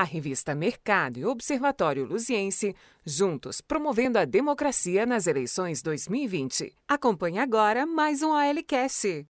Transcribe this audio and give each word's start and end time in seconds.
A 0.00 0.02
revista 0.02 0.54
Mercado 0.54 1.18
e 1.18 1.26
Observatório 1.26 2.06
Luziense, 2.06 2.74
juntos 3.04 3.60
promovendo 3.60 4.18
a 4.18 4.24
democracia 4.24 5.04
nas 5.04 5.26
eleições 5.26 5.82
2020. 5.82 6.72
Acompanhe 6.88 7.38
agora 7.38 7.84
mais 7.84 8.22
um 8.22 8.32
ALCast. 8.32 9.26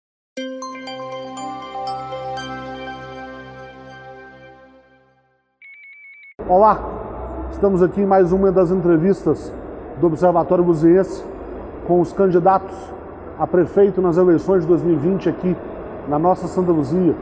Olá, 6.49 6.81
estamos 7.53 7.81
aqui 7.81 8.01
em 8.01 8.07
mais 8.07 8.33
uma 8.33 8.51
das 8.51 8.73
entrevistas 8.73 9.53
do 10.01 10.09
Observatório 10.09 10.65
Luziense 10.65 11.23
com 11.87 12.01
os 12.01 12.13
candidatos 12.13 12.77
a 13.39 13.47
prefeito 13.47 14.03
nas 14.03 14.17
eleições 14.17 14.63
de 14.63 14.67
2020 14.67 15.29
aqui 15.29 15.57
na 16.09 16.19
nossa 16.19 16.49
Santa 16.49 16.73
Luzia. 16.73 17.15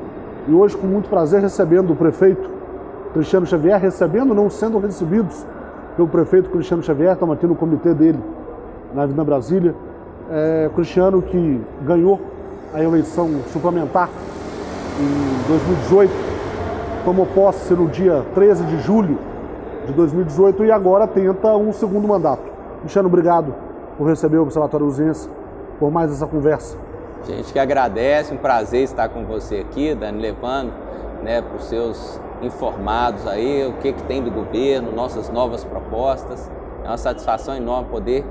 E 0.48 0.50
hoje, 0.50 0.78
com 0.78 0.86
muito 0.86 1.10
prazer, 1.10 1.42
recebendo 1.42 1.92
o 1.92 1.96
prefeito 1.96 2.53
Cristiano 3.14 3.46
Xavier, 3.46 3.80
recebendo, 3.80 4.34
não 4.34 4.50
sendo 4.50 4.76
recebidos 4.80 5.46
pelo 5.94 6.08
prefeito 6.08 6.50
Cristiano 6.50 6.82
Xavier, 6.82 7.12
estamos 7.12 7.36
aqui 7.36 7.46
no 7.46 7.54
comitê 7.54 7.94
dele 7.94 8.18
na 8.92 9.04
Avenida 9.04 9.22
Brasília. 9.22 9.72
É, 10.28 10.68
Cristiano 10.74 11.22
que 11.22 11.60
ganhou 11.82 12.20
a 12.72 12.82
eleição 12.82 13.30
suplementar 13.52 14.10
em 14.98 15.48
2018, 15.48 16.12
tomou 17.04 17.24
posse 17.26 17.72
no 17.72 17.86
dia 17.86 18.24
13 18.34 18.64
de 18.64 18.78
julho 18.80 19.16
de 19.86 19.92
2018 19.92 20.64
e 20.64 20.72
agora 20.72 21.06
tenta 21.06 21.54
um 21.56 21.72
segundo 21.72 22.08
mandato. 22.08 22.42
Cristiano, 22.80 23.06
obrigado 23.06 23.54
por 23.96 24.08
receber 24.08 24.38
o 24.38 24.42
Observatório 24.42 24.86
Luzense, 24.86 25.28
por 25.78 25.88
mais 25.88 26.10
essa 26.10 26.26
conversa. 26.26 26.76
Gente 27.28 27.52
que 27.52 27.60
agradece, 27.60 28.34
um 28.34 28.38
prazer 28.38 28.82
estar 28.82 29.08
com 29.08 29.24
você 29.24 29.58
aqui, 29.58 29.94
Dani, 29.94 30.20
levando 30.20 30.72
né, 31.22 31.40
para 31.40 31.56
os 31.56 31.64
seus 31.66 32.20
informados 32.42 33.26
aí, 33.26 33.66
o 33.66 33.74
que, 33.74 33.92
que 33.92 34.02
tem 34.04 34.22
do 34.22 34.30
governo, 34.30 34.92
nossas 34.92 35.30
novas 35.30 35.64
propostas. 35.64 36.50
É 36.84 36.88
uma 36.88 36.98
satisfação 36.98 37.54
enorme 37.54 37.88
poder 37.88 38.24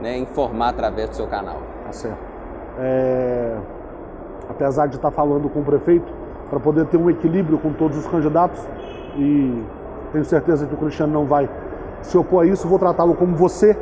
né, 0.00 0.16
informar 0.18 0.70
através 0.70 1.10
do 1.10 1.16
seu 1.16 1.26
canal. 1.26 1.56
Tá 1.84 1.92
certo. 1.92 2.18
É... 2.78 3.56
Apesar 4.48 4.86
de 4.86 4.96
estar 4.96 5.10
falando 5.10 5.48
com 5.48 5.60
o 5.60 5.64
prefeito, 5.64 6.12
para 6.48 6.60
poder 6.60 6.86
ter 6.86 6.96
um 6.96 7.10
equilíbrio 7.10 7.58
com 7.58 7.72
todos 7.72 7.96
os 7.96 8.06
candidatos, 8.06 8.64
e 9.16 9.64
tenho 10.12 10.24
certeza 10.24 10.66
que 10.66 10.74
o 10.74 10.76
Cristiano 10.76 11.12
não 11.12 11.24
vai 11.24 11.48
se 12.02 12.16
opor 12.16 12.44
a 12.44 12.46
isso, 12.46 12.68
vou 12.68 12.78
tratá-lo 12.78 13.14
como 13.14 13.34
você, 13.34 13.76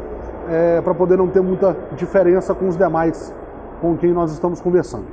é, 0.48 0.80
para 0.80 0.94
poder 0.94 1.18
não 1.18 1.28
ter 1.28 1.42
muita 1.42 1.76
diferença 1.92 2.54
com 2.54 2.68
os 2.68 2.76
demais 2.76 3.34
com 3.80 3.96
quem 3.96 4.12
nós 4.12 4.32
estamos 4.32 4.60
conversando. 4.60 5.04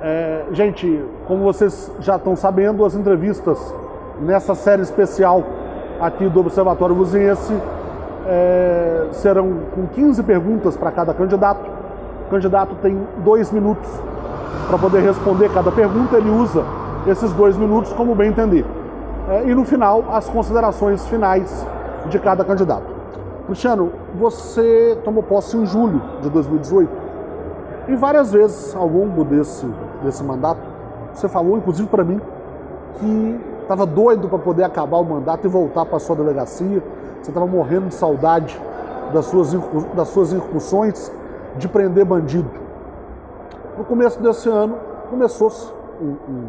É, 0.00 0.44
gente, 0.52 1.04
como 1.26 1.42
vocês 1.42 1.90
já 2.00 2.16
estão 2.16 2.34
sabendo, 2.36 2.84
as 2.84 2.94
entrevistas 2.94 3.74
nessa 4.20 4.54
série 4.54 4.82
especial 4.82 5.44
aqui 6.00 6.28
do 6.28 6.40
Observatório 6.40 6.94
Luziense 6.94 7.56
é, 8.26 9.06
serão 9.12 9.58
com 9.74 9.86
15 9.86 10.22
perguntas 10.22 10.76
para 10.76 10.90
cada 10.90 11.14
candidato. 11.14 11.60
O 12.26 12.30
candidato 12.30 12.74
tem 12.82 12.98
dois 13.24 13.50
minutos 13.50 13.88
para 14.66 14.78
poder 14.78 15.00
responder 15.00 15.50
cada 15.52 15.72
pergunta, 15.72 16.16
ele 16.16 16.30
usa 16.30 16.62
esses 17.06 17.32
dois 17.32 17.56
minutos 17.56 17.92
como 17.94 18.14
bem 18.14 18.28
entender. 18.28 18.66
É, 19.30 19.44
e 19.48 19.54
no 19.54 19.64
final, 19.64 20.04
as 20.10 20.28
considerações 20.28 21.06
finais 21.08 21.66
de 22.06 22.18
cada 22.18 22.44
candidato. 22.44 22.84
Cristiano, 23.46 23.90
você 24.14 24.98
tomou 25.04 25.22
posse 25.22 25.56
em 25.56 25.64
julho 25.64 26.02
de 26.20 26.28
2018 26.28 26.90
e 27.88 27.96
várias 27.96 28.30
vezes 28.30 28.76
ao 28.76 28.86
longo 28.86 29.24
desse, 29.24 29.66
desse 30.02 30.22
mandato, 30.22 30.60
você 31.14 31.28
falou, 31.28 31.56
inclusive 31.56 31.88
para 31.88 32.04
mim, 32.04 32.20
que 32.98 33.40
estava 33.68 33.84
doido 33.84 34.28
para 34.30 34.38
poder 34.38 34.64
acabar 34.64 34.96
o 34.96 35.04
mandato 35.04 35.44
e 35.44 35.48
voltar 35.48 35.84
para 35.84 35.98
sua 35.98 36.16
delegacia. 36.16 36.82
Você 37.20 37.30
estava 37.30 37.46
morrendo 37.46 37.88
de 37.88 37.94
saudade 37.94 38.58
das 39.12 39.26
suas, 39.26 39.52
das 39.94 40.08
suas 40.08 40.32
incursões 40.32 41.12
de 41.56 41.68
prender 41.68 42.06
bandido. 42.06 42.48
No 43.76 43.84
começo 43.84 44.18
desse 44.22 44.48
ano, 44.48 44.76
começou-se 45.10 45.70
um, 46.00 46.16
um, 46.30 46.44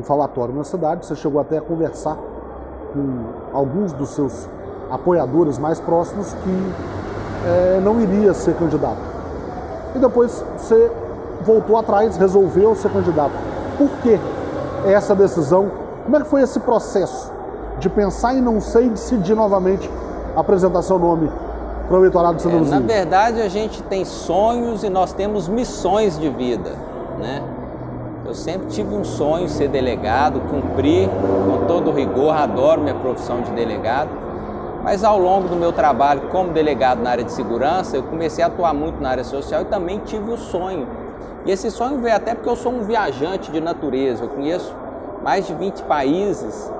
um 0.00 0.02
falatório 0.02 0.52
na 0.52 0.64
cidade. 0.64 1.06
Você 1.06 1.14
chegou 1.14 1.40
até 1.40 1.58
a 1.58 1.60
conversar 1.60 2.16
com 2.92 3.56
alguns 3.56 3.92
dos 3.92 4.10
seus 4.10 4.48
apoiadores 4.90 5.58
mais 5.58 5.78
próximos 5.78 6.34
que 6.34 6.72
é, 7.46 7.80
não 7.80 8.00
iria 8.00 8.34
ser 8.34 8.56
candidato. 8.56 9.00
E 9.94 9.98
depois 10.00 10.44
você 10.56 10.90
voltou 11.42 11.76
atrás, 11.76 12.16
resolveu 12.16 12.74
ser 12.74 12.90
candidato. 12.90 13.32
Por 13.78 13.88
que 14.02 14.18
essa 14.84 15.14
decisão 15.14 15.81
como 16.04 16.16
é 16.16 16.20
que 16.20 16.26
foi 16.26 16.42
esse 16.42 16.60
processo 16.60 17.32
de 17.78 17.88
pensar 17.88 18.34
em 18.34 18.40
não 18.40 18.60
sei 18.60 18.86
e 18.86 18.90
decidir 18.90 19.34
novamente 19.34 19.88
apresentar 20.36 20.82
seu 20.82 20.98
nome 20.98 21.30
para 21.86 21.96
o 21.96 22.00
eleitorado 22.00 22.36
de 22.36 22.42
Santa 22.42 22.56
é, 22.56 22.60
Na 22.60 22.80
verdade, 22.80 23.40
a 23.40 23.48
gente 23.48 23.82
tem 23.82 24.04
sonhos 24.04 24.84
e 24.84 24.88
nós 24.88 25.12
temos 25.12 25.48
missões 25.48 26.18
de 26.18 26.28
vida, 26.28 26.70
né? 27.18 27.42
Eu 28.24 28.34
sempre 28.34 28.68
tive 28.68 28.94
um 28.94 29.04
sonho 29.04 29.48
ser 29.48 29.68
delegado, 29.68 30.40
cumprir 30.48 31.08
com 31.08 31.66
todo 31.66 31.90
rigor, 31.90 32.34
adoro 32.34 32.80
minha 32.80 32.94
profissão 32.94 33.42
de 33.42 33.50
delegado. 33.50 34.08
Mas 34.82 35.04
ao 35.04 35.18
longo 35.18 35.48
do 35.48 35.56
meu 35.56 35.72
trabalho 35.72 36.22
como 36.30 36.50
delegado 36.50 37.02
na 37.02 37.10
área 37.10 37.24
de 37.24 37.32
segurança, 37.32 37.96
eu 37.96 38.02
comecei 38.02 38.42
a 38.42 38.46
atuar 38.46 38.72
muito 38.72 39.00
na 39.00 39.10
área 39.10 39.24
social 39.24 39.62
e 39.62 39.64
também 39.66 39.98
tive 39.98 40.30
o 40.30 40.36
sonho. 40.36 40.86
E 41.44 41.50
esse 41.50 41.70
sonho 41.70 42.00
veio 42.00 42.16
até 42.16 42.34
porque 42.34 42.48
eu 42.48 42.56
sou 42.56 42.72
um 42.72 42.82
viajante 42.82 43.50
de 43.50 43.60
natureza. 43.60 44.24
Eu 44.24 44.28
conheço 44.28 44.74
mais 45.22 45.46
de 45.46 45.54
20 45.54 45.82
países 45.84 46.70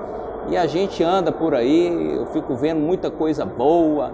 e 0.48 0.56
a 0.56 0.66
gente 0.66 1.02
anda 1.02 1.30
por 1.30 1.54
aí, 1.54 2.16
eu 2.16 2.26
fico 2.26 2.54
vendo 2.54 2.80
muita 2.80 3.10
coisa 3.10 3.44
boa. 3.44 4.12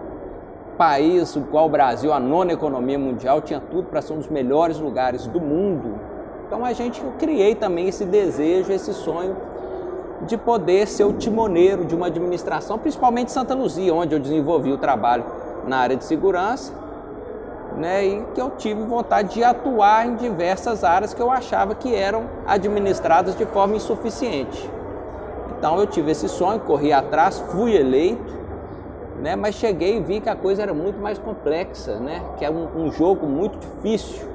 País 0.76 1.34
igual 1.34 1.66
o 1.66 1.68
Brasil, 1.68 2.12
a 2.12 2.20
nona 2.20 2.52
economia 2.52 2.98
mundial, 2.98 3.40
tinha 3.40 3.60
tudo 3.60 3.88
para 3.88 4.00
ser 4.00 4.12
um 4.12 4.18
dos 4.18 4.28
melhores 4.28 4.78
lugares 4.78 5.26
do 5.26 5.40
mundo. 5.40 5.98
Então 6.46 6.64
a 6.64 6.72
gente 6.72 7.02
eu 7.02 7.12
criei 7.18 7.54
também 7.54 7.88
esse 7.88 8.04
desejo, 8.04 8.70
esse 8.70 8.92
sonho 8.92 9.36
de 10.26 10.36
poder 10.36 10.86
ser 10.86 11.04
o 11.04 11.14
timoneiro 11.14 11.84
de 11.84 11.94
uma 11.94 12.06
administração, 12.06 12.78
principalmente 12.78 13.32
Santa 13.32 13.54
Luzia, 13.54 13.94
onde 13.94 14.14
eu 14.14 14.18
desenvolvi 14.18 14.72
o 14.72 14.78
trabalho 14.78 15.24
na 15.66 15.78
área 15.78 15.96
de 15.96 16.04
segurança 16.04 16.72
né, 17.78 18.04
e 18.04 18.24
que 18.34 18.40
eu 18.40 18.50
tive 18.50 18.82
vontade 18.82 19.34
de 19.34 19.44
atuar 19.44 20.06
em 20.06 20.16
diversas 20.16 20.82
áreas 20.82 21.14
que 21.14 21.22
eu 21.22 21.30
achava 21.30 21.74
que 21.74 21.94
eram 21.94 22.24
administradas 22.46 23.36
de 23.36 23.46
forma 23.46 23.76
insuficiente. 23.76 24.68
Então 25.56 25.78
eu 25.78 25.86
tive 25.86 26.10
esse 26.10 26.28
sonho, 26.28 26.60
corri 26.60 26.92
atrás, 26.92 27.38
fui 27.52 27.76
eleito, 27.76 28.36
né, 29.20 29.36
mas 29.36 29.54
cheguei 29.54 29.96
e 29.96 30.00
vi 30.00 30.20
que 30.20 30.28
a 30.28 30.36
coisa 30.36 30.62
era 30.62 30.74
muito 30.74 31.00
mais 31.00 31.18
complexa, 31.18 31.96
né, 31.96 32.22
que 32.36 32.44
é 32.44 32.50
um, 32.50 32.68
um 32.76 32.90
jogo 32.90 33.26
muito 33.26 33.58
difícil. 33.58 34.28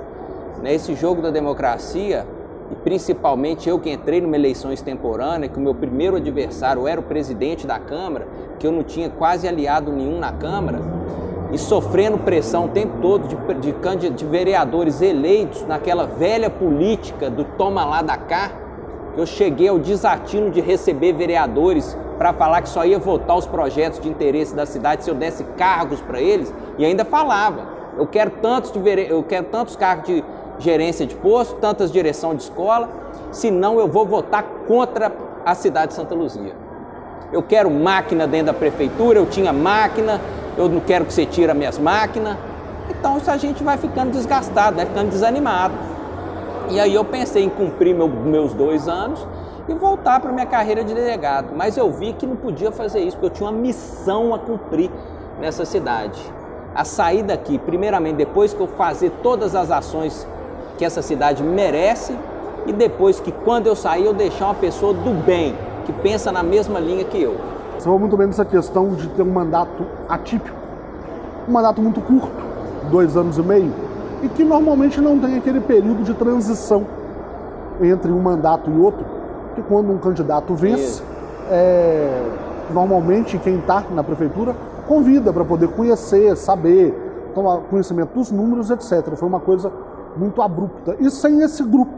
Né, 0.62 0.74
esse 0.74 0.96
jogo 0.96 1.22
da 1.22 1.30
democracia, 1.30 2.26
e 2.72 2.76
principalmente 2.76 3.68
eu 3.68 3.78
que 3.78 3.92
entrei 3.92 4.22
numa 4.22 4.36
eleição 4.36 4.72
extemporânea, 4.72 5.50
que 5.50 5.58
o 5.58 5.62
meu 5.62 5.76
primeiro 5.76 6.16
adversário 6.16 6.88
era 6.88 7.00
o 7.00 7.04
presidente 7.04 7.68
da 7.68 7.78
Câmara, 7.78 8.26
que 8.58 8.66
eu 8.66 8.72
não 8.72 8.84
tinha 8.84 9.10
quase 9.10 9.48
aliado 9.48 9.92
nenhum 9.92 10.20
na 10.20 10.32
Câmara, 10.32 10.80
e 11.54 11.58
sofrendo 11.58 12.18
pressão 12.18 12.66
o 12.66 12.70
tempo 12.70 12.98
todo 13.00 13.28
de, 13.28 13.36
de, 13.74 14.10
de 14.10 14.26
vereadores 14.26 15.02
eleitos 15.02 15.64
naquela 15.68 16.08
velha 16.08 16.50
política 16.50 17.30
do 17.30 17.44
toma 17.44 17.86
lá 17.86 18.02
da 18.02 18.18
cá, 18.18 18.52
eu 19.16 19.28
cheguei 19.28 19.68
ao 19.68 19.78
desatino 19.78 20.50
de 20.50 20.60
receber 20.60 21.14
vereadores 21.14 21.96
para 22.18 22.34
falar 22.34 22.64
que 22.64 22.70
só 22.70 22.84
ia 22.84 22.98
votar 22.98 23.38
os 23.38 23.46
projetos 23.46 24.00
de 24.00 24.10
interesse 24.10 24.56
da 24.56 24.66
cidade 24.66 25.04
se 25.04 25.12
eu 25.12 25.16
desse 25.16 25.44
cargos 25.56 26.02
para 26.02 26.20
eles 26.20 26.52
e 26.80 26.84
ainda 26.84 27.06
falava. 27.06 27.68
Eu 27.96 28.08
quero 28.08 28.32
tantos 28.42 28.72
de 28.72 28.80
vere... 28.80 29.08
eu 29.08 29.22
quero 29.22 29.46
tantos 29.46 29.76
cargos 29.76 30.08
de 30.08 30.24
gerência 30.58 31.06
de 31.06 31.14
posto, 31.14 31.56
tantas 31.58 31.92
direção 31.92 32.34
de 32.34 32.42
escola, 32.42 32.90
senão 33.32 33.80
eu 33.80 33.88
vou 33.88 34.08
votar 34.08 34.44
contra 34.68 35.12
a 35.46 35.54
cidade 35.54 35.90
de 35.90 35.94
Santa 35.94 36.16
Luzia. 36.16 36.56
Eu 37.32 37.44
quero 37.44 37.70
máquina 37.70 38.26
dentro 38.26 38.48
da 38.48 38.54
prefeitura, 38.54 39.20
eu 39.20 39.26
tinha 39.28 39.54
máquina, 39.54 40.20
eu 40.58 40.70
não 40.70 40.80
quero 40.80 41.06
que 41.06 41.14
você 41.14 41.26
tire 41.26 41.54
minhas 41.54 41.78
máquinas. 41.78 42.38
Então 42.90 43.18
isso 43.18 43.32
a 43.32 43.38
gente 43.38 43.64
vai 43.64 43.78
ficando 43.78 44.12
desgastado, 44.12 44.76
vai 44.76 44.86
ficando 44.86 45.10
desanimado. 45.10 45.74
E 46.70 46.80
aí 46.80 46.94
eu 46.94 47.04
pensei 47.04 47.44
em 47.44 47.50
cumprir 47.50 47.96
meu, 47.96 48.08
meus 48.08 48.54
dois 48.54 48.88
anos 48.88 49.26
e 49.68 49.74
voltar 49.74 50.20
para 50.20 50.32
minha 50.32 50.46
carreira 50.46 50.84
de 50.84 50.94
delegado. 50.94 51.54
Mas 51.56 51.78
eu 51.78 51.92
vi 51.92 52.14
que 52.14 52.26
não 52.26 52.36
podia 52.36 52.72
fazer 52.72 53.00
isso, 53.00 53.18
porque 53.18 53.28
eu 53.28 53.30
tinha 53.30 53.50
uma 53.50 53.58
missão 53.58 54.34
a 54.34 54.40
cumprir 54.40 54.90
nessa 55.40 55.66
cidade. 55.66 56.20
A 56.76 56.84
sair 56.84 57.24
daqui, 57.24 57.58
primeiramente, 57.58 58.16
depois 58.16 58.54
que 58.54 58.60
eu 58.60 58.68
fazer 58.68 59.12
todas 59.22 59.56
as 59.56 59.72
ações 59.72 60.28
que 60.78 60.84
essa 60.84 61.02
cidade 61.02 61.44
merece, 61.44 62.18
e 62.66 62.74
depois 62.74 63.20
que 63.20 63.32
quando 63.32 63.68
eu 63.68 63.76
sair 63.76 64.06
eu 64.06 64.14
deixar 64.14 64.46
uma 64.46 64.56
pessoa 64.56 64.94
do 64.94 65.12
bem, 65.24 65.56
que 65.86 65.92
pensa 65.92 66.32
na 66.32 66.42
mesma 66.42 66.80
linha 66.80 67.04
que 67.04 67.22
eu. 67.22 67.53
Você 67.76 67.86
falou 67.86 68.00
muito 68.00 68.16
bem 68.16 68.28
dessa 68.28 68.46
questão 68.46 68.90
de 68.90 69.08
ter 69.10 69.22
um 69.22 69.32
mandato 69.32 69.86
atípico, 70.08 70.56
um 71.48 71.52
mandato 71.52 71.82
muito 71.82 72.00
curto, 72.02 72.32
dois 72.90 73.18
anos 73.18 73.38
e 73.38 73.42
meio, 73.42 73.72
e 74.22 74.30
que 74.30 74.44
normalmente 74.44 75.02
não 75.02 75.20
tem 75.20 75.38
aquele 75.38 75.60
período 75.60 76.04
de 76.04 76.14
transição 76.14 76.86
entre 77.82 78.12
um 78.12 78.20
mandato 78.20 78.70
e 78.70 78.80
outro, 78.80 79.06
que 79.56 79.62
quando 79.64 79.92
um 79.92 79.98
candidato 79.98 80.54
vence, 80.54 81.04
é, 81.50 82.22
normalmente 82.74 83.38
quem 83.38 83.58
está 83.58 83.84
na 83.92 84.04
prefeitura 84.04 84.56
convida 84.88 85.34
para 85.34 85.44
poder 85.44 85.70
conhecer, 85.70 86.36
saber, 86.38 86.94
tomar 87.34 87.58
conhecimento 87.70 88.14
dos 88.14 88.32
números, 88.32 88.70
etc. 88.70 89.16
Foi 89.16 89.28
uma 89.28 89.40
coisa 89.40 89.72
muito 90.16 90.42
abrupta. 90.42 90.96
E 91.00 91.10
sem 91.10 91.42
esse 91.42 91.64
grupo, 91.64 91.94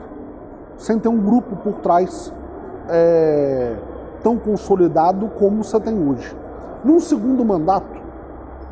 sem 0.78 0.98
ter 0.98 1.10
um 1.10 1.19
grupo 1.19 1.56
por 1.57 1.74
trás 1.75 2.31
é, 2.89 3.75
tão 4.25 4.38
consolidado 4.38 5.27
como 5.38 5.63
você 5.63 5.80
tem 5.80 5.94
hoje. 5.94 6.36
Num 6.83 7.00
segundo 7.00 7.45
mandato, 7.45 8.01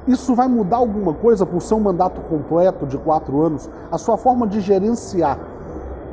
isso 0.07 0.33
vai 0.33 0.47
mudar 0.47 0.77
alguma 0.77 1.13
coisa 1.13 1.45
por 1.45 1.61
ser 1.61 1.75
um 1.75 1.79
mandato 1.79 2.21
completo 2.21 2.87
de 2.87 2.97
quatro 2.97 3.39
anos? 3.39 3.69
A 3.91 3.99
sua 3.99 4.17
forma 4.17 4.47
de 4.47 4.59
gerenciar, 4.59 5.37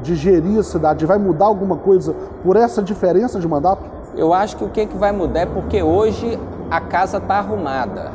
de 0.02 0.14
gerir 0.14 0.58
a 0.58 0.62
cidade, 0.62 1.06
vai 1.06 1.16
mudar 1.16 1.46
alguma 1.46 1.78
coisa 1.78 2.14
por 2.44 2.54
essa 2.54 2.82
diferença 2.82 3.40
de 3.40 3.48
mandato? 3.48 3.82
Eu 4.14 4.34
acho 4.34 4.58
que 4.58 4.64
o 4.64 4.68
que, 4.68 4.84
que 4.84 4.96
vai 4.98 5.10
mudar 5.10 5.40
é 5.40 5.46
porque 5.46 5.82
hoje 5.82 6.38
a 6.70 6.82
casa 6.82 7.16
está 7.16 7.36
arrumada. 7.36 8.12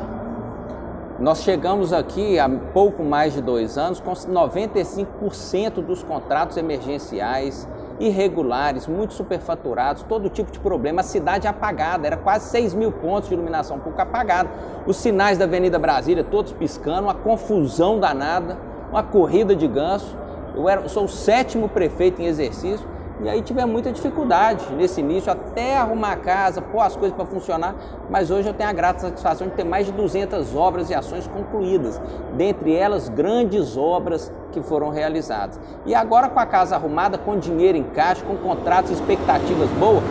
Nós 1.18 1.38
chegamos 1.38 1.92
aqui 1.92 2.38
há 2.38 2.48
pouco 2.72 3.02
mais 3.02 3.32
de 3.32 3.42
dois 3.42 3.76
anos 3.76 3.98
com 3.98 4.12
95% 4.12 5.84
dos 5.84 6.04
contratos 6.04 6.56
emergenciais 6.56 7.66
irregulares, 7.98 8.86
muito 8.86 9.14
superfaturados, 9.14 10.02
todo 10.02 10.28
tipo 10.28 10.50
de 10.50 10.58
problema. 10.58 11.00
A 11.00 11.04
cidade 11.04 11.46
apagada, 11.46 12.06
era 12.06 12.16
quase 12.16 12.50
6 12.50 12.74
mil 12.74 12.92
pontos 12.92 13.28
de 13.28 13.34
iluminação 13.34 13.78
pública 13.78 14.02
apagada. 14.02 14.48
Os 14.86 14.96
sinais 14.96 15.38
da 15.38 15.44
Avenida 15.44 15.78
Brasília 15.78 16.24
todos 16.24 16.52
piscando, 16.52 17.04
uma 17.04 17.14
confusão 17.14 17.98
danada, 17.98 18.58
uma 18.90 19.02
corrida 19.02 19.54
de 19.54 19.66
ganso. 19.66 20.16
Eu, 20.54 20.68
era, 20.68 20.88
sou 20.88 21.04
o 21.04 21.08
sétimo 21.08 21.68
prefeito 21.68 22.20
em 22.20 22.26
exercício 22.26 22.95
e 23.22 23.28
aí 23.28 23.40
tive 23.40 23.64
muita 23.64 23.90
dificuldade 23.90 24.64
nesse 24.74 25.00
início, 25.00 25.32
até 25.32 25.78
arrumar 25.78 26.12
a 26.12 26.16
casa, 26.16 26.60
pôr 26.60 26.80
as 26.80 26.94
coisas 26.94 27.16
para 27.16 27.24
funcionar, 27.24 27.74
mas 28.10 28.30
hoje 28.30 28.48
eu 28.48 28.52
tenho 28.52 28.68
a 28.68 28.72
grata 28.74 29.00
satisfação 29.00 29.48
de 29.48 29.54
ter 29.54 29.64
mais 29.64 29.86
de 29.86 29.92
200 29.92 30.54
obras 30.54 30.90
e 30.90 30.94
ações 30.94 31.26
concluídas, 31.26 32.00
dentre 32.36 32.74
elas 32.74 33.08
grandes 33.08 33.76
obras 33.76 34.30
que 34.52 34.60
foram 34.60 34.90
realizadas. 34.90 35.58
E 35.86 35.94
agora 35.94 36.28
com 36.28 36.38
a 36.38 36.44
casa 36.44 36.76
arrumada, 36.76 37.16
com 37.16 37.38
dinheiro 37.38 37.78
em 37.78 37.84
caixa, 37.84 38.22
com 38.24 38.36
contratos 38.36 38.90
e 38.90 38.94
expectativas 38.94 39.70
boas, 39.70 40.04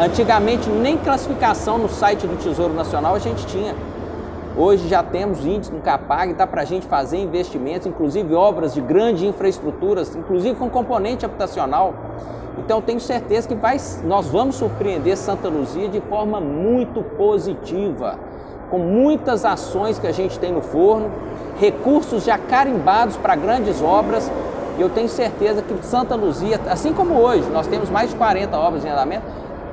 antigamente 0.00 0.70
nem 0.70 0.96
classificação 0.96 1.76
no 1.76 1.90
site 1.90 2.26
do 2.26 2.36
Tesouro 2.36 2.72
Nacional 2.72 3.14
a 3.14 3.18
gente 3.18 3.44
tinha. 3.46 3.74
Hoje 4.58 4.88
já 4.88 5.02
temos 5.02 5.44
índice 5.44 5.70
no 5.70 5.82
Capag, 5.82 6.32
dá 6.32 6.46
para 6.46 6.62
a 6.62 6.64
gente 6.64 6.86
fazer 6.86 7.18
investimentos, 7.18 7.86
inclusive 7.86 8.34
obras 8.34 8.72
de 8.72 8.80
grandes 8.80 9.22
infraestruturas, 9.22 10.16
inclusive 10.16 10.54
com 10.54 10.70
componente 10.70 11.26
habitacional. 11.26 11.92
Então 12.58 12.80
tenho 12.80 13.00
certeza 13.00 13.46
que 13.46 13.54
vai, 13.54 13.76
nós 14.04 14.28
vamos 14.28 14.56
surpreender 14.56 15.16
Santa 15.16 15.48
Luzia 15.48 15.88
de 15.88 16.00
forma 16.00 16.40
muito 16.40 17.02
positiva, 17.02 18.18
com 18.70 18.78
muitas 18.78 19.44
ações 19.44 19.98
que 19.98 20.06
a 20.06 20.12
gente 20.12 20.38
tem 20.38 20.52
no 20.52 20.62
forno, 20.62 21.10
recursos 21.58 22.24
já 22.24 22.38
carimbados 22.38 23.16
para 23.16 23.36
grandes 23.36 23.82
obras. 23.82 24.30
Eu 24.78 24.88
tenho 24.88 25.08
certeza 25.08 25.62
que 25.62 25.86
Santa 25.86 26.14
Luzia, 26.14 26.60
assim 26.68 26.92
como 26.92 27.14
hoje, 27.14 27.48
nós 27.50 27.66
temos 27.66 27.90
mais 27.90 28.10
de 28.10 28.16
40 28.16 28.56
obras 28.58 28.84
em 28.84 28.88
andamento, 28.88 29.24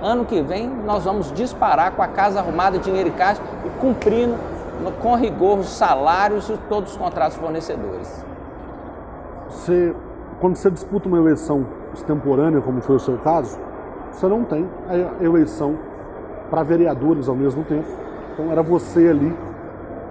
ano 0.02 0.26
que 0.26 0.42
vem 0.42 0.68
nós 0.68 1.06
vamos 1.06 1.32
disparar 1.32 1.94
com 1.94 2.02
a 2.02 2.08
casa 2.08 2.40
arrumada, 2.40 2.78
dinheiro 2.78 3.10
e 3.10 3.12
caixa 3.12 3.42
e 3.66 3.70
cumprindo 3.80 4.36
com 5.02 5.16
rigor 5.16 5.60
os 5.60 5.70
salários 5.70 6.50
e 6.50 6.58
todos 6.68 6.92
os 6.92 6.98
contratos 6.98 7.38
fornecedores. 7.38 8.24
Você, 9.50 9.96
quando 10.42 10.58
você 10.58 10.70
disputa 10.70 11.08
uma 11.08 11.18
eleição 11.18 11.66
extemporânea, 11.94 12.62
como 12.62 12.82
foi 12.82 12.96
o 12.96 13.00
seu 13.00 13.18
caso, 13.18 13.58
você 14.12 14.28
não 14.28 14.44
tem 14.44 14.68
a 14.88 15.24
eleição 15.24 15.76
para 16.50 16.64
vereadores 16.64 17.28
ao 17.28 17.36
mesmo 17.36 17.64
tempo. 17.64 17.88
Então 18.34 18.52
era 18.52 18.62
você 18.62 19.08
ali 19.08 19.36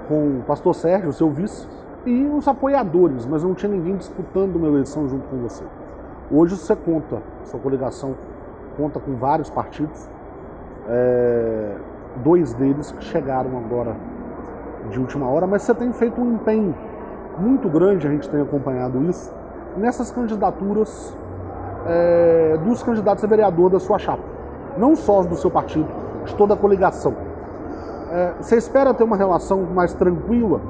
com 0.08 0.38
o 0.38 0.42
pastor 0.46 0.74
Sérgio, 0.74 1.12
seu 1.12 1.30
vice, 1.30 1.66
e 2.04 2.26
os 2.26 2.48
apoiadores, 2.48 3.24
mas 3.26 3.44
não 3.44 3.54
tinha 3.54 3.70
ninguém 3.70 3.96
disputando 3.96 4.56
uma 4.56 4.66
eleição 4.66 5.08
junto 5.08 5.28
com 5.28 5.36
você. 5.38 5.64
Hoje 6.30 6.56
você 6.56 6.74
conta, 6.74 7.22
sua 7.44 7.60
coligação 7.60 8.14
conta 8.76 8.98
com 8.98 9.14
vários 9.14 9.50
partidos, 9.50 10.08
é, 10.88 11.76
dois 12.16 12.54
deles 12.54 12.90
que 12.90 13.04
chegaram 13.04 13.56
agora 13.56 13.94
de 14.90 14.98
última 14.98 15.28
hora, 15.28 15.46
mas 15.46 15.62
você 15.62 15.74
tem 15.74 15.92
feito 15.92 16.20
um 16.20 16.34
empenho 16.34 16.74
muito 17.38 17.68
grande, 17.68 18.06
a 18.06 18.10
gente 18.10 18.28
tem 18.28 18.40
acompanhado 18.40 19.02
isso, 19.04 19.32
nessas 19.76 20.10
candidaturas 20.10 21.16
é, 21.86 22.58
dos 22.64 22.82
candidatos 22.82 23.24
a 23.24 23.26
vereador 23.26 23.70
da 23.70 23.80
sua 23.80 23.98
chapa. 23.98 24.22
Não 24.76 24.96
só 24.96 25.22
do 25.22 25.36
seu 25.36 25.50
partido, 25.50 25.88
de 26.24 26.34
toda 26.34 26.54
a 26.54 26.56
coligação. 26.56 27.14
É, 28.10 28.34
você 28.40 28.56
espera 28.56 28.92
ter 28.92 29.04
uma 29.04 29.16
relação 29.16 29.62
mais 29.62 29.94
tranquila 29.94 30.60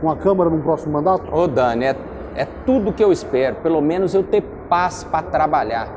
com 0.00 0.10
a 0.10 0.16
Câmara 0.16 0.50
no 0.50 0.58
próximo 0.60 0.92
mandato? 0.92 1.34
Ô 1.34 1.46
Dani, 1.46 1.86
é, 1.86 1.96
é 2.34 2.46
tudo 2.66 2.92
que 2.92 3.02
eu 3.02 3.12
espero, 3.12 3.56
pelo 3.56 3.80
menos 3.80 4.14
eu 4.14 4.22
ter 4.22 4.42
paz 4.68 5.04
para 5.04 5.22
trabalhar. 5.22 5.88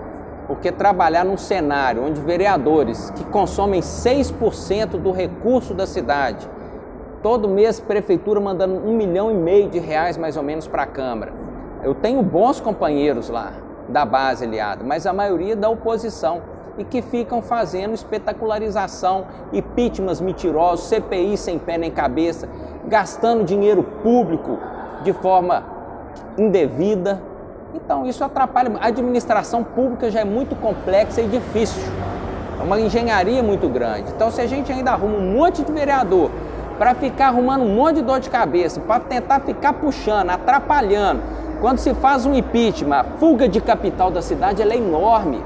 Porque 0.47 0.71
trabalhar 0.71 1.25
num 1.25 1.37
cenário 1.37 2.05
onde 2.05 2.21
vereadores 2.21 3.09
que 3.11 3.25
consomem 3.25 3.81
6% 3.81 4.91
do 5.01 5.11
recurso 5.11 5.73
da 5.73 5.87
cidade, 5.87 6.47
todo 7.23 7.49
mês 7.49 7.79
prefeitura 7.79 8.39
mandando 8.39 8.75
um 8.75 8.95
milhão 8.95 9.31
e 9.31 9.33
meio 9.33 9.67
de 9.69 9.79
reais 9.79 10.17
mais 10.17 10.37
ou 10.37 10.43
menos 10.43 10.67
para 10.67 10.83
a 10.83 10.85
Câmara. 10.85 11.33
Eu 11.83 11.95
tenho 11.95 12.21
bons 12.21 12.59
companheiros 12.59 13.29
lá, 13.29 13.53
da 13.87 14.05
base 14.05 14.45
aliada, 14.45 14.83
mas 14.83 15.05
a 15.05 15.13
maioria 15.13 15.55
da 15.55 15.69
oposição 15.69 16.41
e 16.77 16.83
que 16.83 17.01
ficam 17.01 17.41
fazendo 17.41 17.93
espetacularização, 17.93 19.25
impeachments 19.53 20.19
mentirosos, 20.19 20.87
CPI 20.87 21.37
sem 21.37 21.57
pé 21.57 21.77
nem 21.77 21.91
cabeça, 21.91 22.49
gastando 22.85 23.43
dinheiro 23.43 23.83
público 24.03 24.57
de 25.03 25.13
forma 25.13 25.63
indevida. 26.37 27.21
Então 27.73 28.05
isso 28.05 28.23
atrapalha. 28.23 28.71
A 28.79 28.87
administração 28.87 29.63
pública 29.63 30.09
já 30.11 30.21
é 30.21 30.25
muito 30.25 30.55
complexa 30.55 31.21
e 31.21 31.27
difícil. 31.27 31.81
É 32.59 32.63
uma 32.63 32.79
engenharia 32.79 33.43
muito 33.43 33.69
grande. 33.69 34.11
Então 34.13 34.31
se 34.31 34.41
a 34.41 34.47
gente 34.47 34.71
ainda 34.71 34.91
arruma 34.91 35.17
um 35.17 35.33
monte 35.33 35.63
de 35.63 35.71
vereador 35.71 36.29
para 36.77 36.93
ficar 36.93 37.27
arrumando 37.27 37.63
um 37.63 37.73
monte 37.73 37.95
de 37.97 38.01
dor 38.01 38.19
de 38.19 38.29
cabeça, 38.29 38.81
para 38.81 38.99
tentar 38.99 39.39
ficar 39.41 39.73
puxando, 39.73 40.29
atrapalhando, 40.29 41.21
quando 41.65 41.79
se 41.79 41.95
faz 41.95 42.27
um 42.27 42.35
impeachment, 42.35 42.95
a 42.95 43.03
fuga 43.03 43.49
de 43.49 43.59
capital 43.59 44.11
da 44.11 44.21
cidade 44.21 44.61
é 44.61 44.77
enorme. 44.77 45.43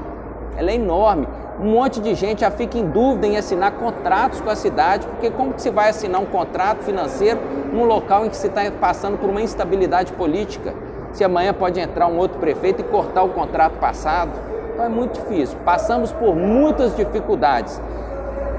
Ela 0.54 0.70
é 0.70 0.74
enorme. 0.74 1.26
Um 1.58 1.70
monte 1.70 1.98
de 1.98 2.14
gente 2.14 2.42
já 2.42 2.50
fica 2.50 2.76
em 2.76 2.84
dúvida 2.84 3.26
em 3.26 3.38
assinar 3.38 3.72
contratos 3.72 4.38
com 4.38 4.50
a 4.50 4.54
cidade, 4.54 5.06
porque 5.06 5.30
como 5.30 5.54
que 5.54 5.62
se 5.62 5.70
vai 5.70 5.88
assinar 5.88 6.20
um 6.20 6.26
contrato 6.26 6.82
financeiro 6.82 7.40
num 7.72 7.86
local 7.86 8.26
em 8.26 8.28
que 8.28 8.36
se 8.36 8.48
está 8.48 8.70
passando 8.70 9.16
por 9.16 9.30
uma 9.30 9.40
instabilidade 9.40 10.12
política? 10.12 10.74
Se 11.14 11.24
amanhã 11.24 11.54
pode 11.54 11.80
entrar 11.80 12.06
um 12.06 12.18
outro 12.18 12.38
prefeito 12.38 12.82
e 12.82 12.84
cortar 12.84 13.22
o 13.22 13.30
contrato 13.30 13.78
passado? 13.78 14.32
Então 14.74 14.84
é 14.84 14.90
muito 14.90 15.18
difícil. 15.18 15.56
Passamos 15.64 16.12
por 16.12 16.36
muitas 16.36 16.94
dificuldades. 16.94 17.80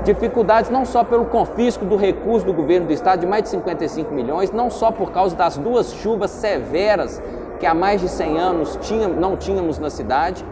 Dificuldades 0.03 0.71
não 0.71 0.83
só 0.83 1.03
pelo 1.03 1.25
confisco 1.25 1.85
do 1.85 1.95
recurso 1.95 2.43
do 2.43 2.53
governo 2.53 2.87
do 2.87 2.93
estado 2.93 3.19
de 3.19 3.27
mais 3.27 3.43
de 3.43 3.49
55 3.49 4.11
milhões, 4.11 4.51
não 4.51 4.71
só 4.71 4.91
por 4.91 5.11
causa 5.11 5.35
das 5.35 5.57
duas 5.57 5.93
chuvas 5.93 6.31
severas 6.31 7.21
que 7.61 7.65
há 7.67 7.75
mais 7.75 8.01
de 8.01 8.09
100 8.09 8.39
anos 8.39 8.79
não 9.19 9.37
tínhamos 9.37 9.77
na 9.77 9.91
cidade, 9.91 10.43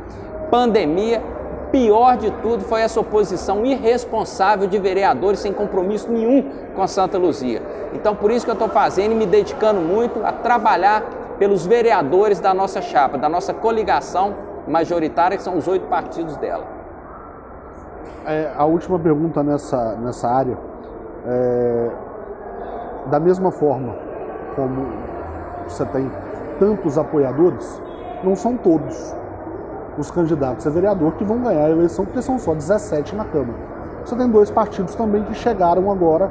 pandemia, 0.51 1.23
pior 1.71 2.15
de 2.15 2.29
tudo 2.29 2.63
foi 2.63 2.81
essa 2.81 2.99
oposição 2.99 3.65
irresponsável 3.65 4.67
de 4.67 4.77
vereadores 4.77 5.39
sem 5.39 5.51
compromisso 5.51 6.11
nenhum 6.11 6.51
com 6.75 6.83
a 6.83 6.87
Santa 6.87 7.17
Luzia. 7.17 7.63
Então, 7.95 8.15
por 8.15 8.29
isso 8.29 8.45
que 8.45 8.51
eu 8.51 8.53
estou 8.53 8.69
fazendo 8.69 9.13
e 9.13 9.15
me 9.15 9.25
dedicando 9.25 9.81
muito 9.81 10.23
a 10.23 10.31
trabalhar 10.31 11.01
pelos 11.39 11.65
vereadores 11.65 12.39
da 12.39 12.53
nossa 12.53 12.79
chapa, 12.79 13.17
da 13.17 13.27
nossa 13.27 13.55
coligação 13.55 14.35
majoritária, 14.67 15.35
que 15.35 15.41
são 15.41 15.57
os 15.57 15.67
oito 15.67 15.87
partidos 15.87 16.37
dela. 16.37 16.65
É, 18.23 18.51
a 18.55 18.65
última 18.65 18.99
pergunta 18.99 19.41
nessa, 19.41 19.95
nessa 19.95 20.29
área. 20.29 20.57
É, 21.25 21.89
da 23.07 23.19
mesma 23.19 23.51
forma 23.51 23.95
como 24.55 24.87
você 25.67 25.85
tem 25.85 26.11
tantos 26.59 26.97
apoiadores, 26.97 27.81
não 28.23 28.35
são 28.35 28.57
todos 28.57 29.15
os 29.97 30.11
candidatos 30.11 30.67
a 30.67 30.69
vereador 30.69 31.13
que 31.13 31.23
vão 31.23 31.39
ganhar 31.39 31.65
a 31.65 31.69
eleição, 31.69 32.05
porque 32.05 32.21
são 32.21 32.37
só 32.37 32.53
17 32.53 33.15
na 33.15 33.25
Câmara. 33.25 33.57
Você 34.05 34.15
tem 34.15 34.29
dois 34.29 34.49
partidos 34.49 34.95
também 34.95 35.23
que 35.23 35.33
chegaram 35.33 35.91
agora 35.91 36.29